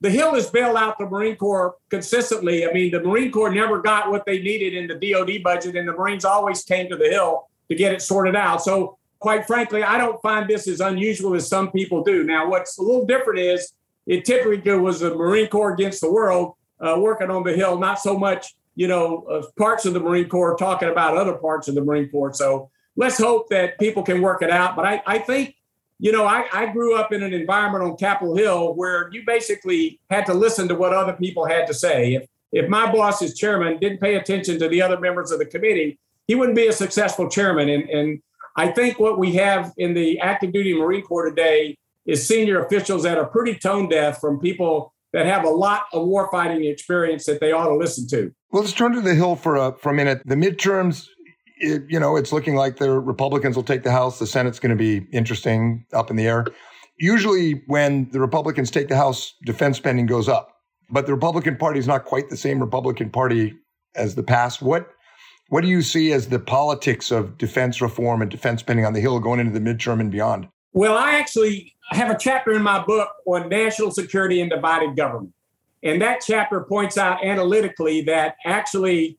the 0.02 0.10
Hill 0.10 0.34
has 0.34 0.50
bailed 0.50 0.76
out 0.76 0.98
the 0.98 1.06
Marine 1.06 1.36
Corps 1.36 1.76
consistently. 1.88 2.68
I 2.68 2.72
mean, 2.72 2.90
the 2.90 3.00
Marine 3.00 3.30
Corps 3.30 3.52
never 3.52 3.80
got 3.80 4.10
what 4.10 4.26
they 4.26 4.42
needed 4.42 4.74
in 4.74 4.86
the 4.88 5.12
DOD 5.12 5.42
budget, 5.42 5.76
and 5.76 5.88
the 5.88 5.92
Marines 5.92 6.24
always 6.24 6.62
came 6.64 6.90
to 6.90 6.96
the 6.96 7.08
Hill 7.08 7.48
to 7.70 7.74
get 7.74 7.92
it 7.92 8.02
sorted 8.02 8.36
out. 8.36 8.62
So, 8.62 8.98
quite 9.20 9.46
frankly, 9.46 9.82
I 9.82 9.98
don't 9.98 10.20
find 10.20 10.48
this 10.48 10.68
as 10.68 10.80
unusual 10.80 11.34
as 11.34 11.48
some 11.48 11.70
people 11.70 12.02
do. 12.02 12.24
Now, 12.24 12.50
what's 12.50 12.78
a 12.78 12.82
little 12.82 13.06
different 13.06 13.38
is 13.38 13.72
it 14.06 14.24
typically 14.24 14.76
was 14.76 15.00
the 15.00 15.14
Marine 15.14 15.48
Corps 15.48 15.72
against 15.72 16.00
the 16.00 16.12
world 16.12 16.56
uh, 16.80 16.96
working 16.98 17.30
on 17.30 17.44
the 17.44 17.52
Hill, 17.52 17.78
not 17.78 18.00
so 18.00 18.18
much 18.18 18.54
you 18.74 18.88
know, 18.88 19.24
uh, 19.30 19.42
parts 19.56 19.84
of 19.84 19.94
the 19.94 20.00
Marine 20.00 20.28
Corps 20.28 20.56
talking 20.56 20.88
about 20.88 21.16
other 21.16 21.34
parts 21.34 21.68
of 21.68 21.74
the 21.74 21.82
Marine 21.82 22.08
Corps. 22.08 22.32
So 22.32 22.70
let's 22.96 23.18
hope 23.18 23.48
that 23.50 23.78
people 23.78 24.02
can 24.02 24.22
work 24.22 24.42
it 24.42 24.50
out. 24.50 24.76
But 24.76 24.86
I, 24.86 25.02
I 25.06 25.18
think, 25.18 25.56
you 26.02 26.10
know, 26.10 26.26
I, 26.26 26.46
I 26.52 26.66
grew 26.66 26.96
up 26.96 27.12
in 27.12 27.22
an 27.22 27.32
environment 27.32 27.84
on 27.84 27.96
Capitol 27.96 28.36
Hill 28.36 28.74
where 28.74 29.08
you 29.12 29.22
basically 29.24 30.00
had 30.10 30.26
to 30.26 30.34
listen 30.34 30.66
to 30.66 30.74
what 30.74 30.92
other 30.92 31.12
people 31.12 31.46
had 31.46 31.64
to 31.68 31.74
say. 31.74 32.14
If, 32.14 32.26
if 32.50 32.68
my 32.68 32.90
boss 32.90 33.22
as 33.22 33.34
chairman 33.34 33.78
didn't 33.78 34.00
pay 34.00 34.16
attention 34.16 34.58
to 34.58 34.68
the 34.68 34.82
other 34.82 34.98
members 34.98 35.30
of 35.30 35.38
the 35.38 35.46
committee, 35.46 36.00
he 36.26 36.34
wouldn't 36.34 36.56
be 36.56 36.66
a 36.66 36.72
successful 36.72 37.30
chairman. 37.30 37.68
And, 37.68 37.88
and 37.88 38.20
I 38.56 38.72
think 38.72 38.98
what 38.98 39.16
we 39.16 39.34
have 39.34 39.72
in 39.76 39.94
the 39.94 40.18
active 40.18 40.52
duty 40.52 40.74
Marine 40.74 41.02
Corps 41.02 41.28
today 41.28 41.78
is 42.04 42.26
senior 42.26 42.64
officials 42.64 43.04
that 43.04 43.16
are 43.16 43.26
pretty 43.26 43.54
tone 43.54 43.88
deaf 43.88 44.20
from 44.20 44.40
people 44.40 44.92
that 45.12 45.26
have 45.26 45.44
a 45.44 45.50
lot 45.50 45.84
of 45.92 46.08
warfighting 46.08 46.68
experience 46.68 47.26
that 47.26 47.38
they 47.38 47.52
ought 47.52 47.68
to 47.68 47.76
listen 47.76 48.08
to. 48.08 48.34
Well, 48.50 48.62
let's 48.62 48.72
turn 48.72 48.92
to 48.94 49.00
the 49.00 49.14
Hill 49.14 49.36
for 49.36 49.54
a, 49.54 49.72
for 49.78 49.90
a 49.90 49.94
minute. 49.94 50.22
The 50.24 50.34
midterms, 50.34 51.06
it, 51.62 51.84
you 51.88 51.98
know, 51.98 52.16
it's 52.16 52.32
looking 52.32 52.56
like 52.56 52.76
the 52.76 52.90
Republicans 52.90 53.56
will 53.56 53.62
take 53.62 53.84
the 53.84 53.92
House. 53.92 54.18
The 54.18 54.26
Senate's 54.26 54.58
going 54.58 54.70
to 54.70 54.76
be 54.76 55.06
interesting, 55.12 55.86
up 55.92 56.10
in 56.10 56.16
the 56.16 56.26
air. 56.26 56.46
Usually, 56.98 57.62
when 57.66 58.10
the 58.10 58.20
Republicans 58.20 58.70
take 58.70 58.88
the 58.88 58.96
House, 58.96 59.34
defense 59.44 59.76
spending 59.76 60.06
goes 60.06 60.28
up. 60.28 60.58
But 60.90 61.06
the 61.06 61.14
Republican 61.14 61.56
Party 61.56 61.78
is 61.78 61.86
not 61.86 62.04
quite 62.04 62.28
the 62.28 62.36
same 62.36 62.60
Republican 62.60 63.08
Party 63.08 63.54
as 63.94 64.14
the 64.14 64.22
past. 64.22 64.60
What 64.60 64.90
what 65.48 65.62
do 65.62 65.68
you 65.68 65.82
see 65.82 66.12
as 66.12 66.28
the 66.28 66.38
politics 66.38 67.10
of 67.10 67.36
defense 67.36 67.80
reform 67.80 68.22
and 68.22 68.30
defense 68.30 68.60
spending 68.60 68.86
on 68.86 68.94
the 68.94 69.00
Hill 69.00 69.20
going 69.20 69.38
into 69.38 69.52
the 69.52 69.60
midterm 69.60 70.00
and 70.00 70.10
beyond? 70.10 70.48
Well, 70.72 70.96
I 70.96 71.16
actually 71.16 71.74
have 71.90 72.10
a 72.10 72.16
chapter 72.18 72.52
in 72.52 72.62
my 72.62 72.82
book 72.82 73.10
on 73.26 73.50
national 73.50 73.90
security 73.90 74.40
and 74.40 74.50
divided 74.50 74.96
government. 74.96 75.34
And 75.82 76.00
that 76.00 76.22
chapter 76.26 76.60
points 76.62 76.96
out 76.96 77.22
analytically 77.22 78.02
that 78.02 78.36
actually, 78.46 79.18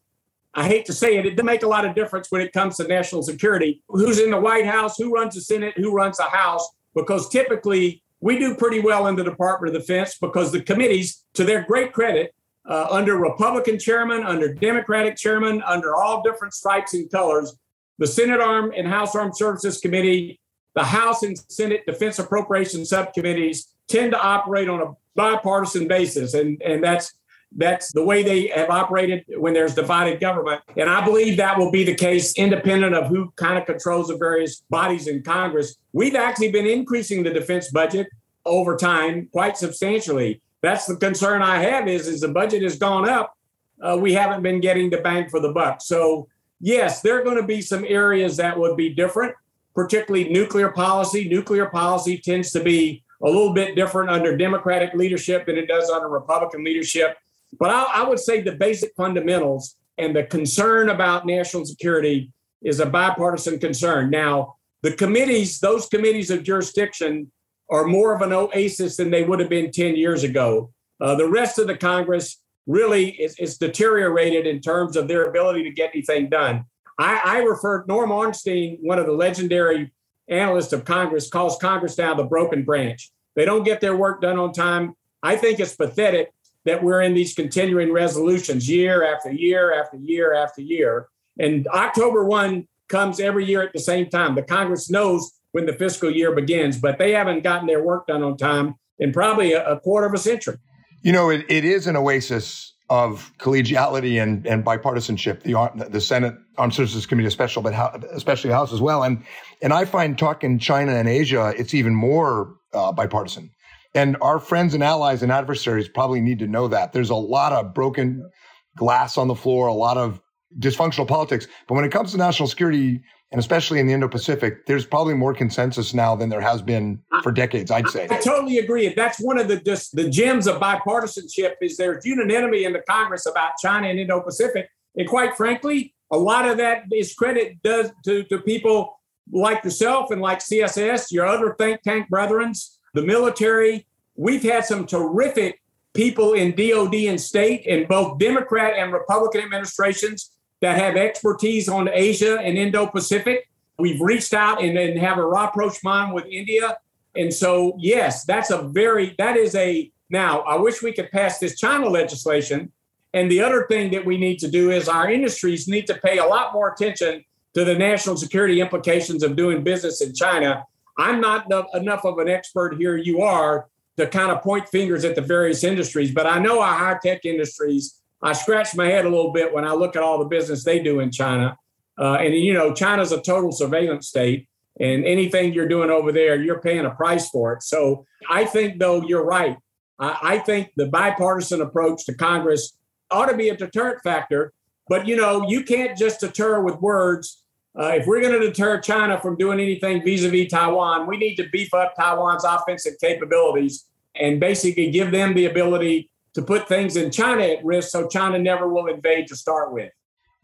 I 0.54 0.68
hate 0.68 0.86
to 0.86 0.94
say 0.94 1.18
it, 1.18 1.26
it 1.26 1.32
doesn't 1.32 1.46
make 1.46 1.64
a 1.64 1.68
lot 1.68 1.86
of 1.86 1.96
difference 1.96 2.30
when 2.30 2.42
it 2.42 2.54
comes 2.54 2.78
to 2.78 2.88
national 2.88 3.24
security. 3.24 3.82
Who's 3.88 4.20
in 4.20 4.32
the 4.32 4.40
White 4.40 4.66
House, 4.66 4.98
who 4.98 5.14
runs 5.14 5.36
the 5.36 5.42
Senate, 5.42 5.74
who 5.78 5.94
runs 5.94 6.18
the 6.18 6.24
House, 6.24 6.68
because 6.94 7.30
typically 7.30 8.04
we 8.22 8.38
do 8.38 8.56
pretty 8.56 8.80
well 8.80 9.08
in 9.08 9.16
the 9.16 9.24
Department 9.24 9.76
of 9.76 9.82
Defense 9.82 10.18
because 10.20 10.52
the 10.52 10.62
committees, 10.62 11.26
to 11.34 11.44
their 11.44 11.64
great 11.64 11.92
credit, 11.92 12.34
uh, 12.70 12.88
under 12.90 13.18
Republican 13.18 13.78
chairman, 13.78 14.24
under 14.24 14.54
Democratic 14.54 15.18
chairman, 15.18 15.62
under 15.64 15.96
all 15.96 16.22
different 16.22 16.54
stripes 16.54 16.94
and 16.94 17.12
colors. 17.12 17.56
The 17.98 18.08
Senate 18.08 18.40
Armed 18.40 18.74
and 18.76 18.88
House 18.88 19.16
Armed 19.16 19.36
Services 19.36 19.80
Committee, 19.80 20.40
the 20.76 20.84
House 20.84 21.24
and 21.24 21.38
Senate 21.50 21.86
Defense 21.86 22.20
Appropriation 22.20 22.86
Subcommittees 22.86 23.74
tend 23.88 24.12
to 24.12 24.22
operate 24.22 24.70
on 24.70 24.82
a 24.82 24.94
bipartisan 25.16 25.88
basis, 25.88 26.34
and 26.34 26.62
and 26.64 26.84
that's 26.84 27.14
that's 27.56 27.92
the 27.94 28.04
way 28.04 28.24
they 28.24 28.48
have 28.48 28.70
operated 28.70 29.26
when 29.38 29.54
there's 29.54 29.76
divided 29.76 30.20
government. 30.20 30.62
And 30.78 30.90
I 30.90 31.06
believe 31.06 31.38
that 31.38 31.58
will 31.58 31.72
be 31.72 31.84
the 31.84 31.96
case 31.96 32.34
independent 32.34 32.96
of 32.96 33.08
who 33.08 33.32
kind 33.36 33.58
of 33.58 33.66
controls 33.66 34.08
the 34.08 34.18
various 34.18 34.64
bodies 34.70 35.08
in 35.08 35.22
Congress. 35.24 35.76
We've 35.92 36.16
actually 36.16 36.52
been 36.52 36.66
increasing 36.66 37.24
the 37.24 37.30
defense 37.30 37.70
budget 37.70 38.08
over 38.46 38.76
time 38.76 39.30
quite 39.32 39.56
substantially 39.56 40.42
that's 40.64 40.86
the 40.86 40.96
concern 40.96 41.42
I 41.44 41.60
have 41.60 41.88
is 41.88 42.08
is 42.08 42.22
the 42.22 42.30
budget 42.30 42.64
has 42.64 42.78
gone 42.78 43.08
up. 43.08 43.38
Uh, 43.82 43.98
we 44.00 44.14
haven't 44.14 44.42
been 44.42 44.62
getting 44.62 44.90
the 44.90 44.98
bang 44.98 45.30
for 45.30 45.42
the 45.42 45.52
buck. 45.52 45.82
So 45.82 46.30
yes, 46.62 47.02
there 47.02 47.20
are 47.20 47.24
going 47.24 47.36
to 47.36 47.46
be 47.46 47.62
some 47.62 47.86
areas 47.86 48.38
that 48.38 48.58
would 48.58 48.78
be 48.78 48.90
different, 48.90 49.36
particularly 49.76 50.30
nuclear 50.30 50.70
policy. 50.70 51.28
Nuclear 51.28 51.66
policy 51.66 52.18
tends 52.18 52.52
to 52.52 52.64
be 52.64 53.04
a 53.22 53.26
little 53.26 53.54
bit 53.54 53.76
different 53.76 54.10
under 54.10 54.38
Democratic 54.38 54.94
leadership 54.94 55.46
than 55.46 55.58
it 55.58 55.68
does 55.68 55.90
under 55.90 56.08
Republican 56.08 56.64
leadership. 56.64 57.18
But 57.60 57.70
I, 57.70 58.02
I 58.02 58.08
would 58.08 58.20
say 58.20 58.42
the 58.42 58.54
basic 58.54 58.94
fundamentals 58.96 59.76
and 59.98 60.16
the 60.16 60.24
concern 60.24 60.90
about 60.90 61.26
national 61.26 61.66
security 61.66 62.32
is 62.62 62.80
a 62.80 62.86
bipartisan 62.86 63.60
concern. 63.60 64.10
Now, 64.10 64.56
the 64.82 64.94
committees, 64.94 65.60
those 65.60 65.88
committees 65.88 66.30
of 66.30 66.44
jurisdiction 66.44 67.32
are 67.70 67.86
more 67.86 68.16
of 68.16 68.22
an 68.22 68.34
oasis 68.34 68.98
than 68.98 69.12
they 69.12 69.24
would 69.24 69.40
have 69.40 69.50
been 69.50 69.72
10 69.72 69.96
years 69.96 70.24
ago. 70.24 70.72
Uh, 71.00 71.16
the 71.16 71.28
rest 71.28 71.60
of 71.60 71.68
the 71.68 71.78
Congress 71.78 72.42
really 72.66 73.10
is, 73.10 73.38
is, 73.40 73.58
deteriorated 73.58 74.48
in 74.48 74.62
terms 74.62 74.96
of 74.96 75.08
their 75.08 75.24
ability 75.24 75.64
to 75.64 75.72
get 75.72 75.92
anything 75.94 76.30
done. 76.30 76.64
I, 76.98 77.22
I 77.24 77.38
refer, 77.40 77.84
Norm 77.88 78.12
Ornstein, 78.12 78.78
one 78.82 79.00
of 79.00 79.06
the 79.06 79.12
legendary 79.12 79.92
analysts 80.30 80.72
of 80.72 80.86
Congress, 80.86 81.30
calls 81.30 81.58
Congress 81.60 81.98
now 81.98 82.14
the 82.14 82.24
broken 82.24 82.64
branch. 82.64 83.12
They 83.36 83.46
don't 83.46 83.64
get 83.64 83.82
their 83.82 83.98
work 83.98 84.22
done 84.22 84.38
on 84.38 84.54
time. 84.54 84.94
I 85.22 85.36
think 85.36 85.60
it's 85.60 85.76
pathetic 85.76 86.32
that 86.66 86.84
we're 86.84 87.02
in 87.02 87.14
these 87.14 87.34
continuing 87.34 87.92
resolutions 87.92 88.70
year 88.70 89.04
after 89.04 89.32
year 89.32 89.74
after 89.74 89.98
year 89.98 90.34
after 90.34 90.62
year. 90.62 91.08
And 91.40 91.68
October 91.68 92.24
1 92.24 92.68
comes 92.90 93.20
every 93.20 93.46
year 93.46 93.62
at 93.62 93.74
the 93.74 93.80
same 93.80 94.10
time. 94.10 94.36
The 94.36 94.44
Congress 94.44 94.90
knows 94.90 95.32
when 95.52 95.66
the 95.66 95.74
fiscal 95.74 96.12
year 96.12 96.34
begins, 96.34 96.80
but 96.80 96.98
they 97.00 97.12
haven't 97.12 97.44
gotten 97.44 97.68
their 97.68 97.84
work 97.84 98.08
done 98.08 98.24
on 98.24 98.38
time 98.38 98.76
in 99.00 99.12
probably 99.12 99.54
a, 99.54 99.66
a 99.66 99.80
quarter 99.80 100.08
of 100.08 100.14
a 100.14 100.18
century. 100.18 100.58
You 101.02 101.12
know, 101.12 101.30
it, 101.30 101.46
it 101.50 101.66
is 101.66 101.88
an 101.88 101.96
oasis 101.96 102.74
of 102.90 103.32
collegiality 103.40 104.22
and, 104.22 104.46
and 104.46 104.64
bipartisanship. 104.64 105.42
The 105.44 105.90
the 105.90 106.02
Senate 106.02 106.36
Armed 106.58 106.74
Services 106.74 107.06
Committee, 107.06 107.30
special, 107.30 107.62
but 107.62 107.74
how, 107.74 108.00
especially 108.12 108.50
the 108.50 108.56
House 108.56 108.74
as 108.74 108.82
well. 108.82 109.04
And 109.04 109.24
and 109.62 109.74
I 109.74 109.86
find 109.86 110.18
talking 110.18 110.60
China 110.60 110.94
and 110.94 111.08
Asia, 111.08 111.54
it's 111.58 111.74
even 111.74 111.96
more 111.96 112.56
uh, 112.74 112.92
bipartisan. 112.92 113.52
And 113.96 114.18
our 114.22 114.40
friends 114.40 114.74
and 114.74 114.84
allies 114.84 115.22
and 115.22 115.32
adversaries 115.32 115.88
probably 115.88 116.20
need 116.22 116.40
to 116.40 116.48
know 116.48 116.68
that. 116.68 116.94
There's 116.94 117.12
a 117.12 117.16
lot 117.16 117.54
of 117.54 117.74
broken 117.74 118.28
glass 118.76 119.18
on 119.18 119.28
the 119.28 119.36
floor, 119.36 119.68
a 119.68 119.74
lot 119.74 119.98
of 119.98 120.20
dysfunctional 120.60 121.08
politics. 121.08 121.48
But 121.68 121.76
when 121.76 121.86
it 121.86 121.92
comes 121.92 122.12
to 122.12 122.18
national 122.18 122.48
security, 122.48 123.02
and 123.32 123.40
especially 123.40 123.80
in 123.80 123.88
the 123.88 123.94
Indo-Pacific, 123.94 124.66
there's 124.68 124.86
probably 124.86 125.16
more 125.16 125.34
consensus 125.34 125.94
now 125.94 126.16
than 126.16 126.30
there 126.30 126.42
has 126.42 126.62
been 126.62 127.00
for 127.24 127.32
decades. 127.32 127.72
I'd 127.72 127.90
say. 127.90 128.08
I, 128.10 128.18
I 128.18 128.20
totally 128.20 128.60
agree. 128.60 128.94
That's 128.96 129.20
one 129.20 129.40
of 129.40 129.48
the 129.48 129.58
just 129.58 129.96
the 129.96 130.10
gems 130.10 130.48
of 130.48 130.60
bipartisanship 130.60 131.54
is 131.62 131.78
there's 131.78 132.06
unanimity 132.06 132.66
in 132.66 132.74
the 132.74 132.84
Congress 132.88 133.26
about 133.26 133.54
China 133.62 133.88
and 133.88 134.00
Indo-Pacific, 134.00 134.70
and 134.96 135.08
quite 135.08 135.36
frankly, 135.36 135.96
a 136.12 136.18
lot 136.18 136.48
of 136.48 136.58
that 136.58 136.84
is 136.92 137.14
credit 137.16 137.62
does 137.64 137.92
to, 138.06 138.24
to 138.26 138.40
people 138.40 139.00
like 139.32 139.64
yourself 139.64 140.12
and 140.12 140.22
like 140.22 140.40
CSIS, 140.40 141.12
your 141.12 141.26
other 141.26 141.56
think 141.58 141.82
tank 141.82 142.08
brethrens, 142.12 142.78
the 142.94 143.02
military. 143.02 143.86
We've 144.16 144.44
had 144.44 144.66
some 144.66 144.86
terrific 144.86 145.62
people 145.94 146.34
in 146.34 146.56
DOD 146.56 146.96
and 146.96 147.20
state 147.20 147.66
in 147.66 147.88
both 147.88 148.20
Democrat 148.20 148.74
and 148.78 148.92
Republican 148.92 149.42
administrations 149.42 150.32
that 150.62 150.78
have 150.78 150.96
expertise 150.96 151.68
on 151.68 151.90
Asia 151.92 152.40
and 152.40 152.58
Indo 152.58 152.88
Pacific. 152.88 153.50
We've 153.78 154.02
reached 154.02 154.34
out 154.34 154.64
and, 154.64 154.98
have 155.00 155.18
a 155.18 155.26
rapprochement 155.26 156.14
with 156.14 156.26
India. 156.26 156.78
And 157.16 157.34
so, 157.34 157.76
yes, 157.80 158.24
that's 158.26 158.50
a 158.50 158.62
very, 158.70 159.14
that 159.18 159.38
is 159.38 159.56
a, 159.56 159.92
now, 160.10 160.42
I 160.42 160.56
wish 160.56 160.82
we 160.82 160.94
could 160.94 161.12
pass 161.12 161.40
this 161.40 161.60
China 161.60 161.90
legislation. 161.90 162.72
And 163.14 163.30
the 163.30 163.42
other 163.42 163.66
thing 163.68 163.92
that 163.92 164.06
we 164.06 164.18
need 164.18 164.40
to 164.40 164.50
do 164.50 164.72
is 164.72 164.88
our 164.88 165.12
industries 165.12 165.68
need 165.68 165.86
to 165.88 165.96
pay 165.96 166.18
a 166.18 166.26
lot 166.26 166.54
more 166.54 166.72
attention 166.72 167.24
to 167.54 167.66
the 167.66 167.76
national 167.76 168.18
security 168.18 168.62
implications 168.62 169.22
of 169.22 169.36
doing 169.36 169.64
business 169.64 170.02
in 170.02 170.14
China. 170.14 170.66
I'm 170.98 171.22
not 171.22 171.48
enough 171.74 172.06
of 172.06 172.20
an 172.20 172.30
expert 172.30 172.78
here, 172.78 172.96
you 172.96 173.22
are, 173.22 173.68
to 173.98 174.08
kind 174.08 174.32
of 174.32 174.42
point 174.42 174.68
fingers 174.70 175.06
at 175.06 175.16
the 175.16 175.22
various 175.22 175.64
industries, 175.64 176.14
but 176.14 176.26
I 176.26 176.40
know 176.40 176.62
our 176.62 176.74
high 176.74 177.00
tech 177.04 177.26
industries 177.26 178.04
I 178.24 178.32
scratch 178.32 178.74
my 178.74 178.86
head 178.86 179.06
a 179.06 179.10
little 179.10 179.34
bit 179.34 179.54
when 179.54 179.66
I 179.66 179.74
look 179.74 179.98
at 179.98 180.02
all 180.02 180.18
the 180.18 180.26
business 180.26 180.64
they 180.64 180.80
do 180.80 181.02
in 181.02 181.12
China. 181.12 181.58
Uh, 182.00 182.14
and 182.14 182.34
you 182.34 182.54
know, 182.54 182.74
China's 182.74 183.12
a 183.12 183.22
total 183.22 183.52
surveillance 183.52 184.08
state, 184.08 184.48
and 184.80 185.06
anything 185.06 185.54
you're 185.54 185.68
doing 185.68 185.92
over 185.92 186.12
there, 186.12 186.42
you're 186.42 186.62
paying 186.62 186.86
a 186.86 186.90
price 186.90 187.30
for 187.30 187.54
it. 187.54 187.64
So 187.64 188.06
I 188.30 188.46
think, 188.46 188.80
though, 188.80 189.04
you're 189.06 189.26
right. 189.26 189.58
I, 190.00 190.18
I 190.24 190.38
think 190.40 190.72
the 190.78 190.88
bipartisan 190.88 191.62
approach 191.62 192.06
to 192.06 192.16
Congress 192.16 192.76
ought 193.12 193.28
to 193.28 193.36
be 193.36 193.50
a 193.50 193.58
deterrent 193.58 194.02
factor. 194.04 194.54
But 194.88 195.06
you 195.06 195.18
know, 195.18 195.48
you 195.48 195.64
can't 195.64 195.98
just 195.98 196.22
deter 196.22 196.62
with 196.62 196.76
words. 196.80 197.43
Uh, 197.76 197.94
if 197.96 198.06
we're 198.06 198.22
going 198.22 198.40
to 198.40 198.40
deter 198.40 198.80
China 198.80 199.20
from 199.20 199.36
doing 199.36 199.60
anything 199.60 200.04
vis-a-vis 200.04 200.52
Taiwan, 200.52 201.08
we 201.08 201.18
need 201.18 201.36
to 201.36 201.50
beef 201.50 201.74
up 201.74 201.96
Taiwan's 201.96 202.44
offensive 202.44 202.94
capabilities 203.02 203.86
and 204.16 204.40
basically 204.40 204.92
give 204.92 205.12
them 205.12 205.34
the 205.34 205.46
ability 205.46 206.12
to 206.36 206.42
put 206.42 206.68
things 206.68 206.96
in 206.96 207.12
China 207.12 207.44
at 207.44 207.66
risk 207.66 207.90
so 207.90 208.08
China 208.08 208.38
never 208.38 208.68
will 208.68 208.88
invade 208.88 209.28
to 209.28 209.36
start 209.36 209.74
with. 209.74 209.92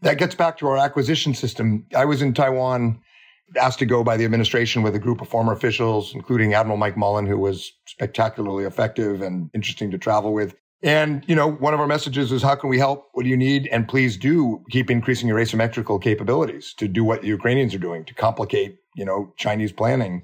That 0.02 0.18
gets 0.18 0.34
back 0.34 0.56
to 0.58 0.66
our 0.68 0.76
acquisition 0.76 1.34
system. 1.34 1.86
I 1.94 2.04
was 2.04 2.22
in 2.22 2.34
Taiwan, 2.34 3.00
asked 3.56 3.78
to 3.80 3.86
go 3.86 4.02
by 4.02 4.16
the 4.16 4.24
administration 4.24 4.82
with 4.82 4.94
a 4.94 4.98
group 4.98 5.20
of 5.20 5.28
former 5.28 5.52
officials, 5.52 6.14
including 6.14 6.54
Admiral 6.54 6.78
Mike 6.78 6.96
Mullen, 6.96 7.26
who 7.26 7.38
was 7.38 7.72
spectacularly 7.86 8.64
effective 8.64 9.22
and 9.22 9.50
interesting 9.54 9.90
to 9.90 9.98
travel 9.98 10.32
with. 10.32 10.54
And, 10.82 11.24
you 11.26 11.34
know, 11.34 11.50
one 11.50 11.74
of 11.74 11.80
our 11.80 11.86
messages 11.86 12.32
is 12.32 12.42
how 12.42 12.54
can 12.54 12.70
we 12.70 12.78
help? 12.78 13.10
What 13.12 13.24
do 13.24 13.28
you 13.28 13.36
need? 13.36 13.68
And 13.70 13.86
please 13.86 14.16
do 14.16 14.64
keep 14.70 14.90
increasing 14.90 15.28
your 15.28 15.38
asymmetrical 15.38 15.98
capabilities 15.98 16.72
to 16.78 16.88
do 16.88 17.04
what 17.04 17.20
the 17.20 17.28
Ukrainians 17.28 17.74
are 17.74 17.78
doing 17.78 18.04
to 18.06 18.14
complicate, 18.14 18.78
you 18.96 19.04
know, 19.04 19.34
Chinese 19.36 19.72
planning. 19.72 20.22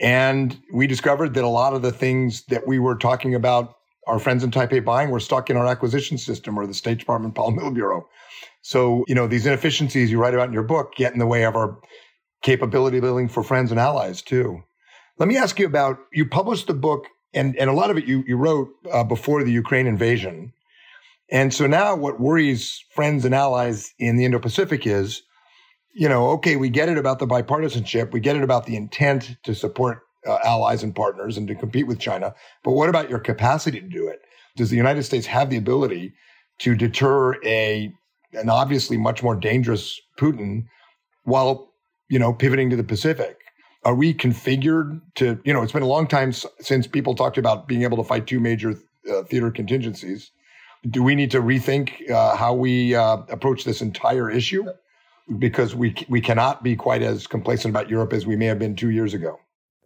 And 0.00 0.60
we 0.72 0.88
discovered 0.88 1.34
that 1.34 1.44
a 1.44 1.48
lot 1.48 1.74
of 1.74 1.82
the 1.82 1.92
things 1.92 2.44
that 2.46 2.66
we 2.66 2.80
were 2.80 2.96
talking 2.96 3.34
about 3.36 3.76
our 4.06 4.18
friends 4.18 4.42
in 4.42 4.50
Taipei 4.50 4.84
buying 4.84 5.10
were 5.10 5.20
stuck 5.20 5.48
in 5.48 5.56
our 5.56 5.66
acquisition 5.66 6.18
system 6.18 6.58
or 6.58 6.66
the 6.66 6.74
State 6.74 6.98
Department 6.98 7.34
Pol-Mil 7.34 7.70
Bureau. 7.70 8.06
So, 8.62 9.04
you 9.06 9.14
know, 9.14 9.26
these 9.26 9.46
inefficiencies 9.46 10.10
you 10.10 10.18
write 10.18 10.34
about 10.34 10.48
in 10.48 10.54
your 10.54 10.64
book 10.64 10.94
get 10.96 11.12
in 11.12 11.20
the 11.20 11.26
way 11.26 11.44
of 11.44 11.54
our 11.54 11.78
capability 12.42 13.00
building 13.00 13.28
for 13.28 13.42
friends 13.42 13.70
and 13.70 13.80
allies 13.80 14.20
too. 14.20 14.62
Let 15.18 15.28
me 15.28 15.36
ask 15.36 15.58
you 15.58 15.66
about, 15.66 15.98
you 16.12 16.26
published 16.26 16.66
the 16.66 16.74
book 16.74 17.06
and, 17.34 17.56
and 17.56 17.68
a 17.68 17.72
lot 17.72 17.90
of 17.90 17.98
it 17.98 18.06
you, 18.06 18.24
you 18.26 18.36
wrote 18.36 18.70
uh, 18.92 19.04
before 19.04 19.42
the 19.44 19.52
Ukraine 19.52 19.86
invasion. 19.86 20.52
And 21.30 21.52
so 21.52 21.66
now 21.66 21.96
what 21.96 22.20
worries 22.20 22.84
friends 22.90 23.24
and 23.24 23.34
allies 23.34 23.92
in 23.98 24.16
the 24.16 24.24
Indo-Pacific 24.24 24.86
is 24.86 25.22
you 25.94 26.08
know, 26.08 26.30
okay, 26.30 26.56
we 26.56 26.68
get 26.68 26.88
it 26.88 26.98
about 26.98 27.20
the 27.20 27.26
bipartisanship, 27.26 28.12
we 28.12 28.20
get 28.20 28.36
it 28.36 28.42
about 28.42 28.66
the 28.66 28.76
intent 28.76 29.36
to 29.44 29.54
support 29.54 30.00
uh, 30.26 30.38
allies 30.44 30.82
and 30.82 30.94
partners 30.94 31.36
and 31.36 31.46
to 31.48 31.54
compete 31.54 31.86
with 31.86 32.00
China, 32.00 32.34
but 32.64 32.72
what 32.72 32.88
about 32.88 33.08
your 33.08 33.20
capacity 33.20 33.80
to 33.80 33.88
do 33.88 34.08
it? 34.08 34.20
Does 34.56 34.70
the 34.70 34.76
United 34.76 35.04
States 35.04 35.26
have 35.26 35.50
the 35.50 35.56
ability 35.56 36.12
to 36.60 36.74
deter 36.74 37.34
a 37.44 37.92
an 38.32 38.48
obviously 38.48 38.96
much 38.96 39.22
more 39.22 39.36
dangerous 39.36 40.00
Putin 40.18 40.64
while 41.22 41.72
you 42.08 42.18
know 42.18 42.32
pivoting 42.32 42.70
to 42.70 42.76
the 42.76 42.84
Pacific? 42.84 43.43
Are 43.84 43.94
we 43.94 44.14
configured 44.14 45.00
to 45.16 45.38
you 45.44 45.52
know? 45.52 45.62
It's 45.62 45.72
been 45.72 45.82
a 45.82 45.86
long 45.86 46.06
time 46.06 46.32
since 46.32 46.86
people 46.86 47.14
talked 47.14 47.38
about 47.38 47.68
being 47.68 47.82
able 47.82 47.96
to 47.98 48.04
fight 48.04 48.26
two 48.26 48.40
major 48.40 48.78
uh, 49.10 49.22
theater 49.24 49.50
contingencies. 49.50 50.30
Do 50.88 51.02
we 51.02 51.14
need 51.14 51.30
to 51.32 51.40
rethink 51.40 52.10
uh, 52.10 52.36
how 52.36 52.54
we 52.54 52.94
uh, 52.94 53.18
approach 53.28 53.64
this 53.64 53.82
entire 53.82 54.30
issue? 54.30 54.64
Because 55.38 55.74
we 55.74 55.94
we 56.08 56.20
cannot 56.20 56.62
be 56.62 56.76
quite 56.76 57.02
as 57.02 57.26
complacent 57.26 57.72
about 57.72 57.88
Europe 57.90 58.12
as 58.12 58.26
we 58.26 58.36
may 58.36 58.46
have 58.46 58.58
been 58.58 58.76
two 58.76 58.90
years 58.90 59.14
ago. 59.14 59.38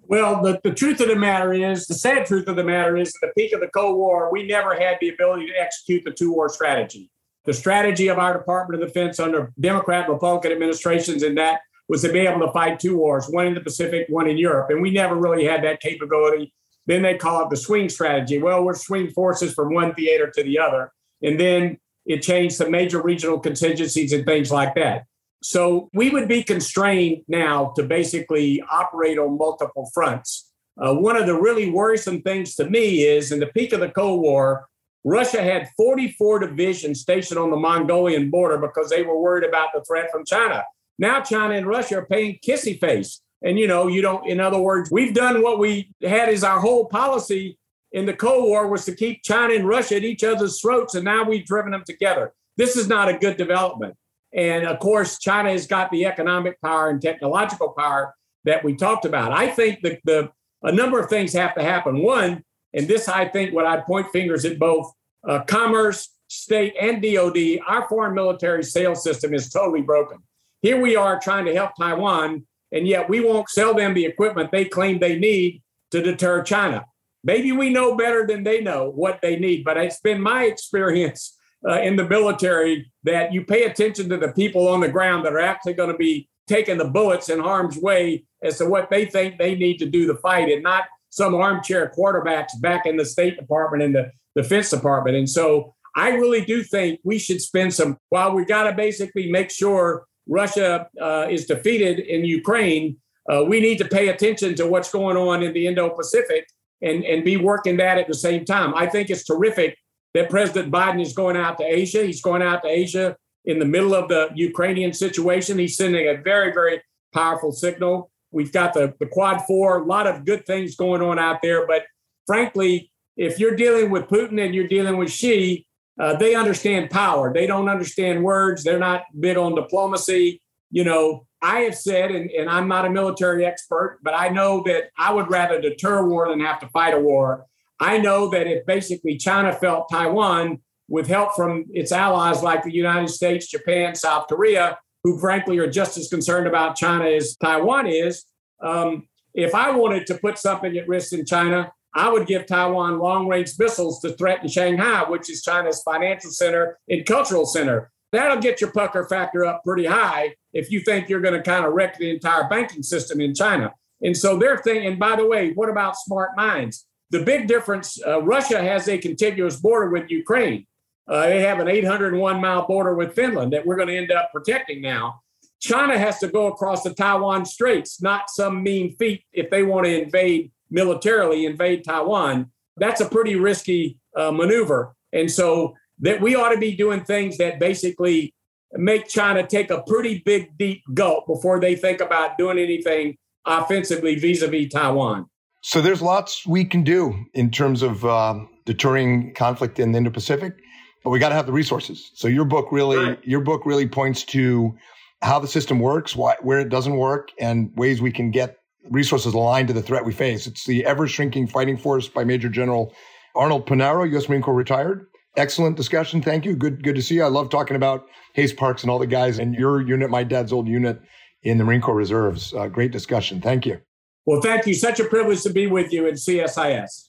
Well, 0.09 0.42
the, 0.42 0.59
the 0.64 0.72
truth 0.72 1.01
of 1.01 1.09
the 1.09 1.16
matter 1.16 1.53
is, 1.53 1.86
the 1.86 1.94
sad 1.94 2.24
truth 2.24 2.49
of 2.49 2.57
the 2.57 2.64
matter 2.64 2.96
is, 2.96 3.12
at 3.22 3.28
the 3.28 3.32
peak 3.36 3.53
of 3.53 3.61
the 3.61 3.68
Cold 3.68 3.99
War, 3.99 4.32
we 4.32 4.46
never 4.46 4.74
had 4.74 4.96
the 5.03 5.11
ability 5.11 5.46
to 5.49 5.53
execute 5.61 6.03
the 6.05 6.12
two 6.12 6.32
war 6.32 6.49
strategy. 6.49 7.11
The 7.44 7.53
strategy 7.53 8.09
of 8.09 8.18
our 8.18 8.32
Department 8.36 8.82
of 8.82 8.88
Defense 8.88 9.20
under 9.20 9.53
Democrat 9.61 10.09
Republican 10.09 10.53
administrations 10.53 11.22
in 11.22 11.34
that 11.34 11.61
was 11.89 12.03
to 12.03 12.12
be 12.12 12.20
able 12.20 12.47
to 12.47 12.53
fight 12.53 12.78
two 12.78 12.97
wars, 12.97 13.28
one 13.28 13.47
in 13.47 13.55
the 13.55 13.61
Pacific, 13.61 14.07
one 14.09 14.28
in 14.28 14.36
Europe. 14.36 14.70
And 14.70 14.82
we 14.82 14.91
never 14.91 15.14
really 15.14 15.45
had 15.45 15.64
that 15.64 15.80
capability. 15.80 16.53
Then 16.86 17.03
they 17.03 17.16
call 17.16 17.45
it 17.45 17.51
the 17.51 17.57
swing 17.57 17.89
strategy. 17.89 18.39
Well, 18.39 18.64
we're 18.64 18.74
swing 18.74 19.11
forces 19.11 19.55
from 19.55 19.74
one 19.74 19.95
theater 19.95 20.30
to 20.34 20.43
the 20.43 20.59
other. 20.59 20.93
And 21.22 21.39
then 21.39 21.78
it 22.07 22.22
changed 22.22 22.59
to 22.59 22.68
major 22.68 23.03
regional 23.03 23.39
contingencies 23.39 24.12
and 24.12 24.24
things 24.24 24.51
like 24.51 24.74
that. 24.74 25.05
So 25.43 25.89
we 25.93 26.11
would 26.11 26.28
be 26.28 26.43
constrained 26.43 27.22
now 27.28 27.72
to 27.76 27.82
basically 27.82 28.62
operate 28.70 29.18
on 29.18 29.39
multiple 29.39 29.91
fronts. 29.95 30.51
Uh, 30.80 30.95
one 30.95 31.16
of 31.16 31.26
the 31.26 31.34
really 31.34 31.70
worrisome 31.70 32.22
things 32.22 32.55
to 32.57 32.68
me 32.68 33.03
is 33.03 33.32
in 33.32 33.41
the 33.41 33.47
peak 33.47 33.72
of 33.72 33.80
the 33.80 33.89
Cold 33.89 34.20
War, 34.20 34.68
Russia 35.05 35.43
had 35.43 35.68
44 35.76 36.41
divisions 36.41 37.01
stationed 37.01 37.39
on 37.39 37.51
the 37.51 37.57
Mongolian 37.57 38.30
border 38.30 38.59
because 38.59 38.91
they 38.91 39.03
were 39.03 39.18
worried 39.18 39.49
about 39.49 39.68
the 39.72 39.82
threat 39.84 40.11
from 40.11 40.24
China. 40.24 40.64
Now 40.99 41.20
China 41.20 41.55
and 41.55 41.66
Russia 41.66 41.99
are 41.99 42.07
paying 42.07 42.38
kissy 42.46 42.78
face. 42.78 43.20
And 43.42 43.59
you 43.59 43.66
know, 43.66 43.86
you 43.86 44.03
don't, 44.03 44.26
in 44.26 44.40
other 44.40 44.59
words, 44.59 44.90
we've 44.90 45.14
done 45.14 45.42
what 45.42 45.59
we 45.59 45.92
had 46.03 46.28
as 46.28 46.42
our 46.42 46.59
whole 46.59 46.86
policy 46.86 47.57
in 47.92 48.05
the 48.05 48.14
Cold 48.14 48.44
War 48.44 48.68
was 48.68 48.84
to 48.84 48.94
keep 48.94 49.22
China 49.22 49.55
and 49.55 49.66
Russia 49.66 49.96
at 49.96 50.05
each 50.05 50.22
other's 50.22 50.61
throats, 50.61 50.94
and 50.94 51.05
now 51.05 51.24
we've 51.24 51.46
driven 51.46 51.72
them 51.72 51.84
together. 51.86 52.34
This 52.57 52.76
is 52.76 52.88
not 52.88 53.09
a 53.09 53.16
good 53.16 53.36
development. 53.36 53.94
And 54.34 54.66
of 54.66 54.78
course, 54.78 55.18
China 55.18 55.51
has 55.51 55.66
got 55.66 55.90
the 55.90 56.05
economic 56.05 56.61
power 56.61 56.90
and 56.90 57.01
technological 57.01 57.70
power 57.70 58.14
that 58.44 58.62
we 58.62 58.74
talked 58.74 59.05
about. 59.05 59.32
I 59.32 59.49
think 59.49 59.80
that 59.82 60.01
the 60.05 60.30
a 60.62 60.72
number 60.72 60.99
of 60.99 61.09
things 61.09 61.32
have 61.34 61.55
to 61.55 61.62
happen. 61.62 62.03
One, 62.03 62.42
and 62.74 62.88
this 62.88 63.09
I 63.09 63.26
think 63.26 63.55
what 63.55 63.64
I'd 63.64 63.86
point 63.86 64.09
fingers 64.11 64.44
at 64.44 64.59
both 64.59 64.92
uh, 65.26 65.44
commerce, 65.44 66.11
state, 66.26 66.74
and 66.80 67.01
DoD. 67.01 67.61
Our 67.66 67.88
foreign 67.88 68.14
military 68.14 68.64
sales 68.64 69.03
system 69.03 69.34
is 69.34 69.51
totally 69.51 69.82
broken. 69.82 70.18
Here 70.62 70.80
we 70.80 70.96
are 70.96 71.20
trying 71.20 71.44
to 71.46 71.54
help 71.54 71.72
Taiwan, 71.78 72.46
and 72.72 72.86
yet 72.86 73.09
we 73.09 73.20
won't 73.20 73.48
sell 73.48 73.74
them 73.74 73.94
the 73.94 74.06
equipment 74.06 74.50
they 74.50 74.64
claim 74.64 74.98
they 74.98 75.18
need 75.18 75.62
to 75.92 76.02
deter 76.02 76.42
China. 76.42 76.84
Maybe 77.24 77.52
we 77.52 77.70
know 77.70 77.96
better 77.96 78.26
than 78.26 78.44
they 78.44 78.61
know 78.61 78.90
what 78.90 79.20
they 79.22 79.36
need, 79.36 79.64
but 79.64 79.76
it's 79.76 80.00
been 80.00 80.20
my 80.20 80.44
experience 80.44 81.36
uh, 81.68 81.80
in 81.80 81.96
the 81.96 82.09
military 82.09 82.90
that 83.04 83.32
you 83.32 83.44
pay 83.44 83.64
attention 83.64 84.09
to 84.09 84.16
the 84.16 84.32
people 84.32 84.68
on 84.68 84.80
the 84.80 84.88
ground 84.88 85.24
that 85.24 85.32
are 85.32 85.40
actually 85.40 85.74
going 85.74 85.90
to 85.90 85.98
be 85.98 86.28
taking 86.46 86.78
the 86.78 86.84
bullets 86.84 87.28
in 87.28 87.40
harm's 87.40 87.76
way 87.76 88.24
as 88.42 88.59
to 88.59 88.66
what 88.66 88.90
they 88.90 89.04
think 89.04 89.38
they 89.38 89.54
need 89.54 89.78
to 89.78 89.86
do 89.86 90.06
to 90.06 90.14
fight 90.16 90.48
and 90.48 90.62
not 90.62 90.84
some 91.11 91.34
armchair 91.34 91.92
quarterbacks 91.96 92.61
back 92.61 92.86
in 92.86 92.96
the 92.96 93.04
State 93.04 93.38
Department 93.38 93.82
and 93.82 93.94
the 93.94 94.11
Defense 94.36 94.70
Department. 94.70 95.16
And 95.16 95.28
so 95.28 95.74
I 95.96 96.11
really 96.11 96.44
do 96.44 96.62
think 96.62 97.00
we 97.02 97.18
should 97.18 97.40
spend 97.40 97.74
some, 97.74 97.98
while 98.09 98.32
we 98.32 98.44
got 98.44 98.64
to 98.64 98.72
basically 98.72 99.30
make 99.30 99.50
sure 99.50 100.06
Russia 100.28 100.88
uh, 101.00 101.26
is 101.30 101.46
defeated 101.46 102.00
in 102.00 102.24
Ukraine, 102.24 102.96
uh, 103.30 103.44
we 103.44 103.60
need 103.60 103.78
to 103.78 103.84
pay 103.84 104.08
attention 104.08 104.54
to 104.54 104.66
what's 104.66 104.90
going 104.90 105.16
on 105.16 105.42
in 105.42 105.52
the 105.52 105.66
Indo 105.66 105.90
Pacific 105.90 106.46
and, 106.82 107.04
and 107.04 107.24
be 107.24 107.36
working 107.36 107.76
that 107.78 107.98
at 107.98 108.06
the 108.06 108.14
same 108.14 108.44
time. 108.44 108.74
I 108.74 108.86
think 108.86 109.10
it's 109.10 109.24
terrific 109.24 109.76
that 110.14 110.30
President 110.30 110.72
Biden 110.72 111.02
is 111.02 111.12
going 111.12 111.36
out 111.36 111.58
to 111.58 111.64
Asia. 111.64 112.04
He's 112.04 112.22
going 112.22 112.42
out 112.42 112.62
to 112.62 112.68
Asia 112.68 113.16
in 113.44 113.58
the 113.58 113.64
middle 113.64 113.94
of 113.94 114.08
the 114.08 114.30
Ukrainian 114.34 114.92
situation. 114.92 115.58
He's 115.58 115.76
sending 115.76 116.08
a 116.08 116.20
very, 116.22 116.52
very 116.52 116.80
powerful 117.12 117.52
signal. 117.52 118.10
We've 118.30 118.52
got 118.52 118.74
the, 118.74 118.94
the 119.00 119.06
Quad 119.06 119.42
Four, 119.46 119.82
a 119.82 119.84
lot 119.84 120.06
of 120.06 120.24
good 120.24 120.46
things 120.46 120.76
going 120.76 121.02
on 121.02 121.18
out 121.18 121.40
there. 121.42 121.66
But 121.66 121.84
frankly, 122.26 122.90
if 123.16 123.38
you're 123.38 123.56
dealing 123.56 123.90
with 123.90 124.04
Putin 124.04 124.42
and 124.42 124.54
you're 124.54 124.68
dealing 124.68 124.96
with 124.96 125.10
Xi, 125.10 125.66
uh, 125.99 126.16
they 126.16 126.34
understand 126.34 126.90
power. 126.90 127.32
They 127.32 127.46
don't 127.46 127.68
understand 127.68 128.22
words. 128.22 128.62
They're 128.62 128.78
not 128.78 129.05
big 129.18 129.36
on 129.36 129.55
diplomacy. 129.55 130.40
You 130.70 130.84
know, 130.84 131.26
I 131.42 131.61
have 131.61 131.76
said, 131.76 132.11
and, 132.11 132.30
and 132.30 132.49
I'm 132.49 132.68
not 132.68 132.84
a 132.84 132.90
military 132.90 133.44
expert, 133.44 134.01
but 134.03 134.14
I 134.14 134.28
know 134.28 134.62
that 134.66 134.90
I 134.96 135.12
would 135.12 135.30
rather 135.30 135.61
deter 135.61 136.07
war 136.07 136.28
than 136.28 136.40
have 136.40 136.61
to 136.61 136.68
fight 136.68 136.94
a 136.94 137.01
war. 137.01 137.46
I 137.80 137.99
know 137.99 138.28
that 138.30 138.46
if 138.46 138.66
basically 138.66 139.16
China 139.16 139.53
felt 139.53 139.88
Taiwan 139.90 140.61
with 140.88 141.07
help 141.07 141.34
from 141.34 141.66
its 141.72 141.92
allies 141.92 142.42
like 142.42 142.64
the 142.64 142.74
United 142.74 143.09
States, 143.09 143.49
Japan, 143.49 143.94
South 143.94 144.26
Korea, 144.28 144.78
who 145.05 145.18
frankly 145.18 145.59
are 145.59 145.70
just 145.70 145.96
as 145.96 146.09
concerned 146.09 146.46
about 146.46 146.76
China 146.76 147.05
as 147.05 147.36
Taiwan 147.36 147.86
is, 147.86 148.24
um, 148.61 149.07
if 149.34 149.55
I 149.55 149.70
wanted 149.70 150.07
to 150.07 150.18
put 150.18 150.38
something 150.38 150.76
at 150.76 150.88
risk 150.88 151.12
in 151.12 151.24
China, 151.24 151.70
I 151.95 152.11
would 152.11 152.26
give 152.26 152.47
Taiwan 152.47 152.99
long 152.99 153.28
range 153.28 153.53
missiles 153.59 154.01
to 154.01 154.12
threaten 154.12 154.49
Shanghai, 154.49 155.05
which 155.09 155.30
is 155.30 155.43
China's 155.43 155.82
financial 155.82 156.30
center 156.30 156.78
and 156.89 157.05
cultural 157.07 157.47
center. 157.47 157.91
That'll 158.12 158.41
get 158.41 158.61
your 158.61 158.70
pucker 158.72 159.07
factor 159.07 159.45
up 159.45 159.62
pretty 159.64 159.86
high 159.86 160.34
if 160.53 160.70
you 160.70 160.80
think 160.80 161.09
you're 161.09 161.20
going 161.20 161.34
to 161.34 161.43
kind 161.43 161.64
of 161.66 161.72
wreck 161.72 161.99
the 161.99 162.11
entire 162.11 162.49
banking 162.49 162.82
system 162.82 163.20
in 163.20 163.34
China. 163.34 163.72
And 164.01 164.16
so 164.16 164.39
they're 164.39 164.59
thinking, 164.59 164.99
by 164.99 165.16
the 165.16 165.26
way, 165.26 165.53
what 165.53 165.68
about 165.68 165.97
smart 165.97 166.30
mines? 166.36 166.86
The 167.11 167.22
big 167.22 167.49
difference 167.49 167.99
uh, 168.07 168.22
Russia 168.22 168.62
has 168.62 168.89
a 168.89 168.99
contiguous 168.99 169.57
border 169.57 169.91
with 169.91 170.11
Ukraine. 170.11 170.66
Uh, 171.09 171.26
they 171.26 171.41
have 171.41 171.59
an 171.59 171.68
801 171.68 172.41
mile 172.41 172.66
border 172.66 172.95
with 172.95 173.14
Finland 173.14 173.53
that 173.53 173.66
we're 173.66 173.76
going 173.76 173.89
to 173.89 173.97
end 173.97 174.12
up 174.12 174.30
protecting 174.32 174.82
now. 174.82 175.20
China 175.61 175.99
has 175.99 176.18
to 176.20 176.28
go 176.28 176.47
across 176.47 176.82
the 176.82 176.95
Taiwan 176.95 177.45
Straits, 177.45 178.01
not 178.01 178.30
some 178.30 178.62
mean 178.62 178.95
feat 178.97 179.24
if 179.32 179.51
they 179.51 179.62
want 179.62 179.86
to 179.86 180.03
invade 180.03 180.53
militarily, 180.70 181.46
invade 181.46 181.84
Taiwan. 181.84 182.50
That's 182.76 183.00
a 183.00 183.08
pretty 183.08 183.36
risky 183.36 183.98
uh, 184.16 184.30
maneuver. 184.30 184.94
And 185.12 185.30
so 185.30 185.74
that 186.00 186.20
we 186.20 186.34
ought 186.34 186.50
to 186.50 186.58
be 186.58 186.76
doing 186.76 187.04
things 187.04 187.38
that 187.38 187.58
basically 187.58 188.34
make 188.72 189.08
China 189.08 189.46
take 189.46 189.70
a 189.70 189.82
pretty 189.82 190.22
big, 190.24 190.56
deep 190.58 190.82
gulp 190.94 191.26
before 191.26 191.58
they 191.60 191.74
think 191.74 192.00
about 192.00 192.38
doing 192.38 192.58
anything 192.58 193.16
offensively 193.46 194.14
vis 194.16 194.42
a 194.42 194.48
vis 194.48 194.70
Taiwan. 194.72 195.26
So 195.62 195.80
there's 195.80 196.02
lots 196.02 196.46
we 196.46 196.64
can 196.64 196.84
do 196.84 197.24
in 197.34 197.50
terms 197.50 197.82
of 197.82 198.04
uh, 198.04 198.38
deterring 198.64 199.34
conflict 199.34 199.80
in 199.80 199.92
the 199.92 199.98
Indo-Pacific, 199.98 200.54
but 201.02 201.10
we 201.10 201.18
got 201.18 201.30
to 201.30 201.34
have 201.34 201.46
the 201.46 201.52
resources. 201.52 202.12
So 202.14 202.28
your 202.28 202.44
book 202.44 202.70
really, 202.70 202.96
right. 202.96 203.18
your 203.24 203.40
book 203.40 203.62
really 203.64 203.88
points 203.88 204.22
to 204.24 204.76
how 205.22 205.40
the 205.40 205.48
system 205.48 205.80
works, 205.80 206.14
why, 206.14 206.36
where 206.42 206.60
it 206.60 206.68
doesn't 206.68 206.96
work, 206.96 207.30
and 207.40 207.72
ways 207.76 208.00
we 208.00 208.12
can 208.12 208.30
get 208.30 208.57
resources 208.91 209.34
aligned 209.34 209.68
to 209.68 209.74
the 209.74 209.82
threat 209.82 210.05
we 210.05 210.12
face. 210.12 210.47
It's 210.47 210.64
the 210.64 210.84
ever 210.84 211.07
shrinking 211.07 211.47
fighting 211.47 211.76
force 211.76 212.09
by 212.09 212.24
Major 212.24 212.49
General 212.49 212.95
Arnold 213.34 213.66
Punaro, 213.66 214.11
U.S. 214.11 214.28
Marine 214.28 214.43
Corps 214.43 214.55
retired. 214.55 215.07
Excellent 215.36 215.76
discussion. 215.76 216.20
Thank 216.20 216.45
you. 216.45 216.57
Good, 216.57 216.82
good 216.82 216.97
to 216.97 217.03
see 217.03 217.16
you. 217.16 217.22
I 217.22 217.28
love 217.28 217.51
talking 217.51 217.76
about 217.76 218.07
Hays 218.34 218.53
Parks 218.53 218.82
and 218.82 218.91
all 218.91 218.99
the 218.99 219.07
guys 219.07 219.39
in 219.39 219.55
your 219.55 219.80
unit, 219.80 220.11
my 220.11 220.24
dad's 220.24 220.53
old 220.53 220.66
unit 220.66 221.01
in 221.43 221.59
the 221.59 221.64
Marine 221.64 221.80
Corps 221.80 221.95
Reserves. 221.95 222.53
Uh, 222.53 222.66
great 222.66 222.91
discussion. 222.91 223.41
Thank 223.41 223.64
you. 223.64 223.80
Well, 224.26 224.41
thank 224.41 224.66
you. 224.66 224.74
Such 224.74 225.01
a 225.01 225.05
privilege 225.05 225.43
to 225.43 225.51
be 225.51 225.66
with 225.66 225.93
you 225.93 226.07
at 226.07 226.14
CSIS. 226.14 227.09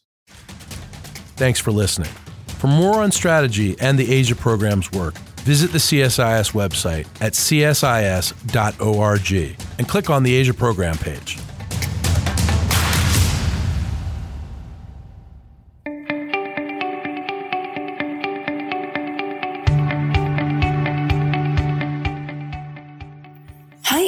Thanks 1.35 1.59
for 1.59 1.71
listening. 1.71 2.11
For 2.59 2.67
more 2.67 3.01
on 3.01 3.11
strategy 3.11 3.75
and 3.79 3.97
the 3.97 4.11
Asia 4.11 4.35
program's 4.35 4.91
work, 4.91 5.17
visit 5.39 5.71
the 5.71 5.77
CSIS 5.77 6.51
website 6.51 7.07
at 7.21 7.33
csis.org 7.33 7.71
and 9.79 9.87
click 9.87 10.09
on 10.09 10.23
the 10.23 10.35
Asia 10.35 10.53
program 10.53 10.97
page. 10.97 11.37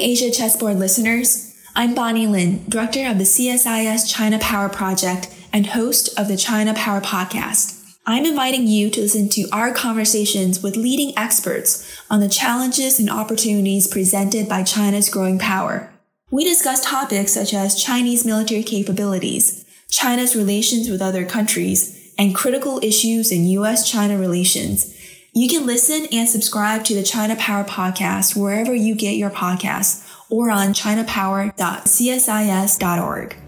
Asia 0.02 0.32
Chessboard 0.32 0.80
listeners. 0.80 1.56
I'm 1.76 1.94
Bonny 1.94 2.26
Lin, 2.26 2.66
Director 2.68 3.06
of 3.06 3.20
the 3.20 3.24
CSIS 3.24 4.12
China 4.12 4.40
Power 4.40 4.68
Project 4.68 5.30
and 5.54 5.68
host 5.68 6.18
of 6.18 6.28
the 6.28 6.38
China 6.38 6.74
Power 6.74 7.02
Podcast. 7.02 7.78
I'm 8.08 8.26
inviting 8.26 8.66
you 8.66 8.90
to 8.90 9.02
listen 9.02 9.30
to 9.30 9.48
our 9.52 9.72
conversations 9.72 10.64
with 10.64 10.76
leading 10.76 11.16
experts 11.16 12.04
on 12.10 12.20
the 12.20 12.28
challenges 12.28 13.00
and 13.00 13.12
opportunities 13.12 13.88
presented 13.88 14.50
by 14.50 14.64
China's 14.64 15.08
growing 15.08 15.38
power. 15.38 15.94
We 16.32 16.46
discuss 16.46 16.84
topics 16.84 17.34
such 17.34 17.54
as 17.54 17.82
Chinese 17.82 18.26
military 18.26 18.64
capabilities, 18.64 19.66
China's 19.88 20.36
relations 20.36 20.90
with 20.90 21.02
other 21.02 21.26
countries, 21.26 22.12
and 22.18 22.34
critical 22.34 22.80
issues 22.82 23.32
in 23.32 23.46
U.S. 23.46 23.90
China 23.90 24.18
relations. 24.18 24.98
You 25.34 25.48
can 25.48 25.66
listen 25.66 26.08
and 26.12 26.28
subscribe 26.28 26.84
to 26.86 26.94
the 26.94 27.04
China 27.04 27.38
Power 27.38 27.64
podcast 27.64 28.36
wherever 28.36 28.76
you 28.76 28.96
get 28.96 29.16
your 29.16 29.30
podcasts 29.30 30.06
or 30.30 30.52
on 30.52 30.74
chinapower.csis.org. 30.74 33.41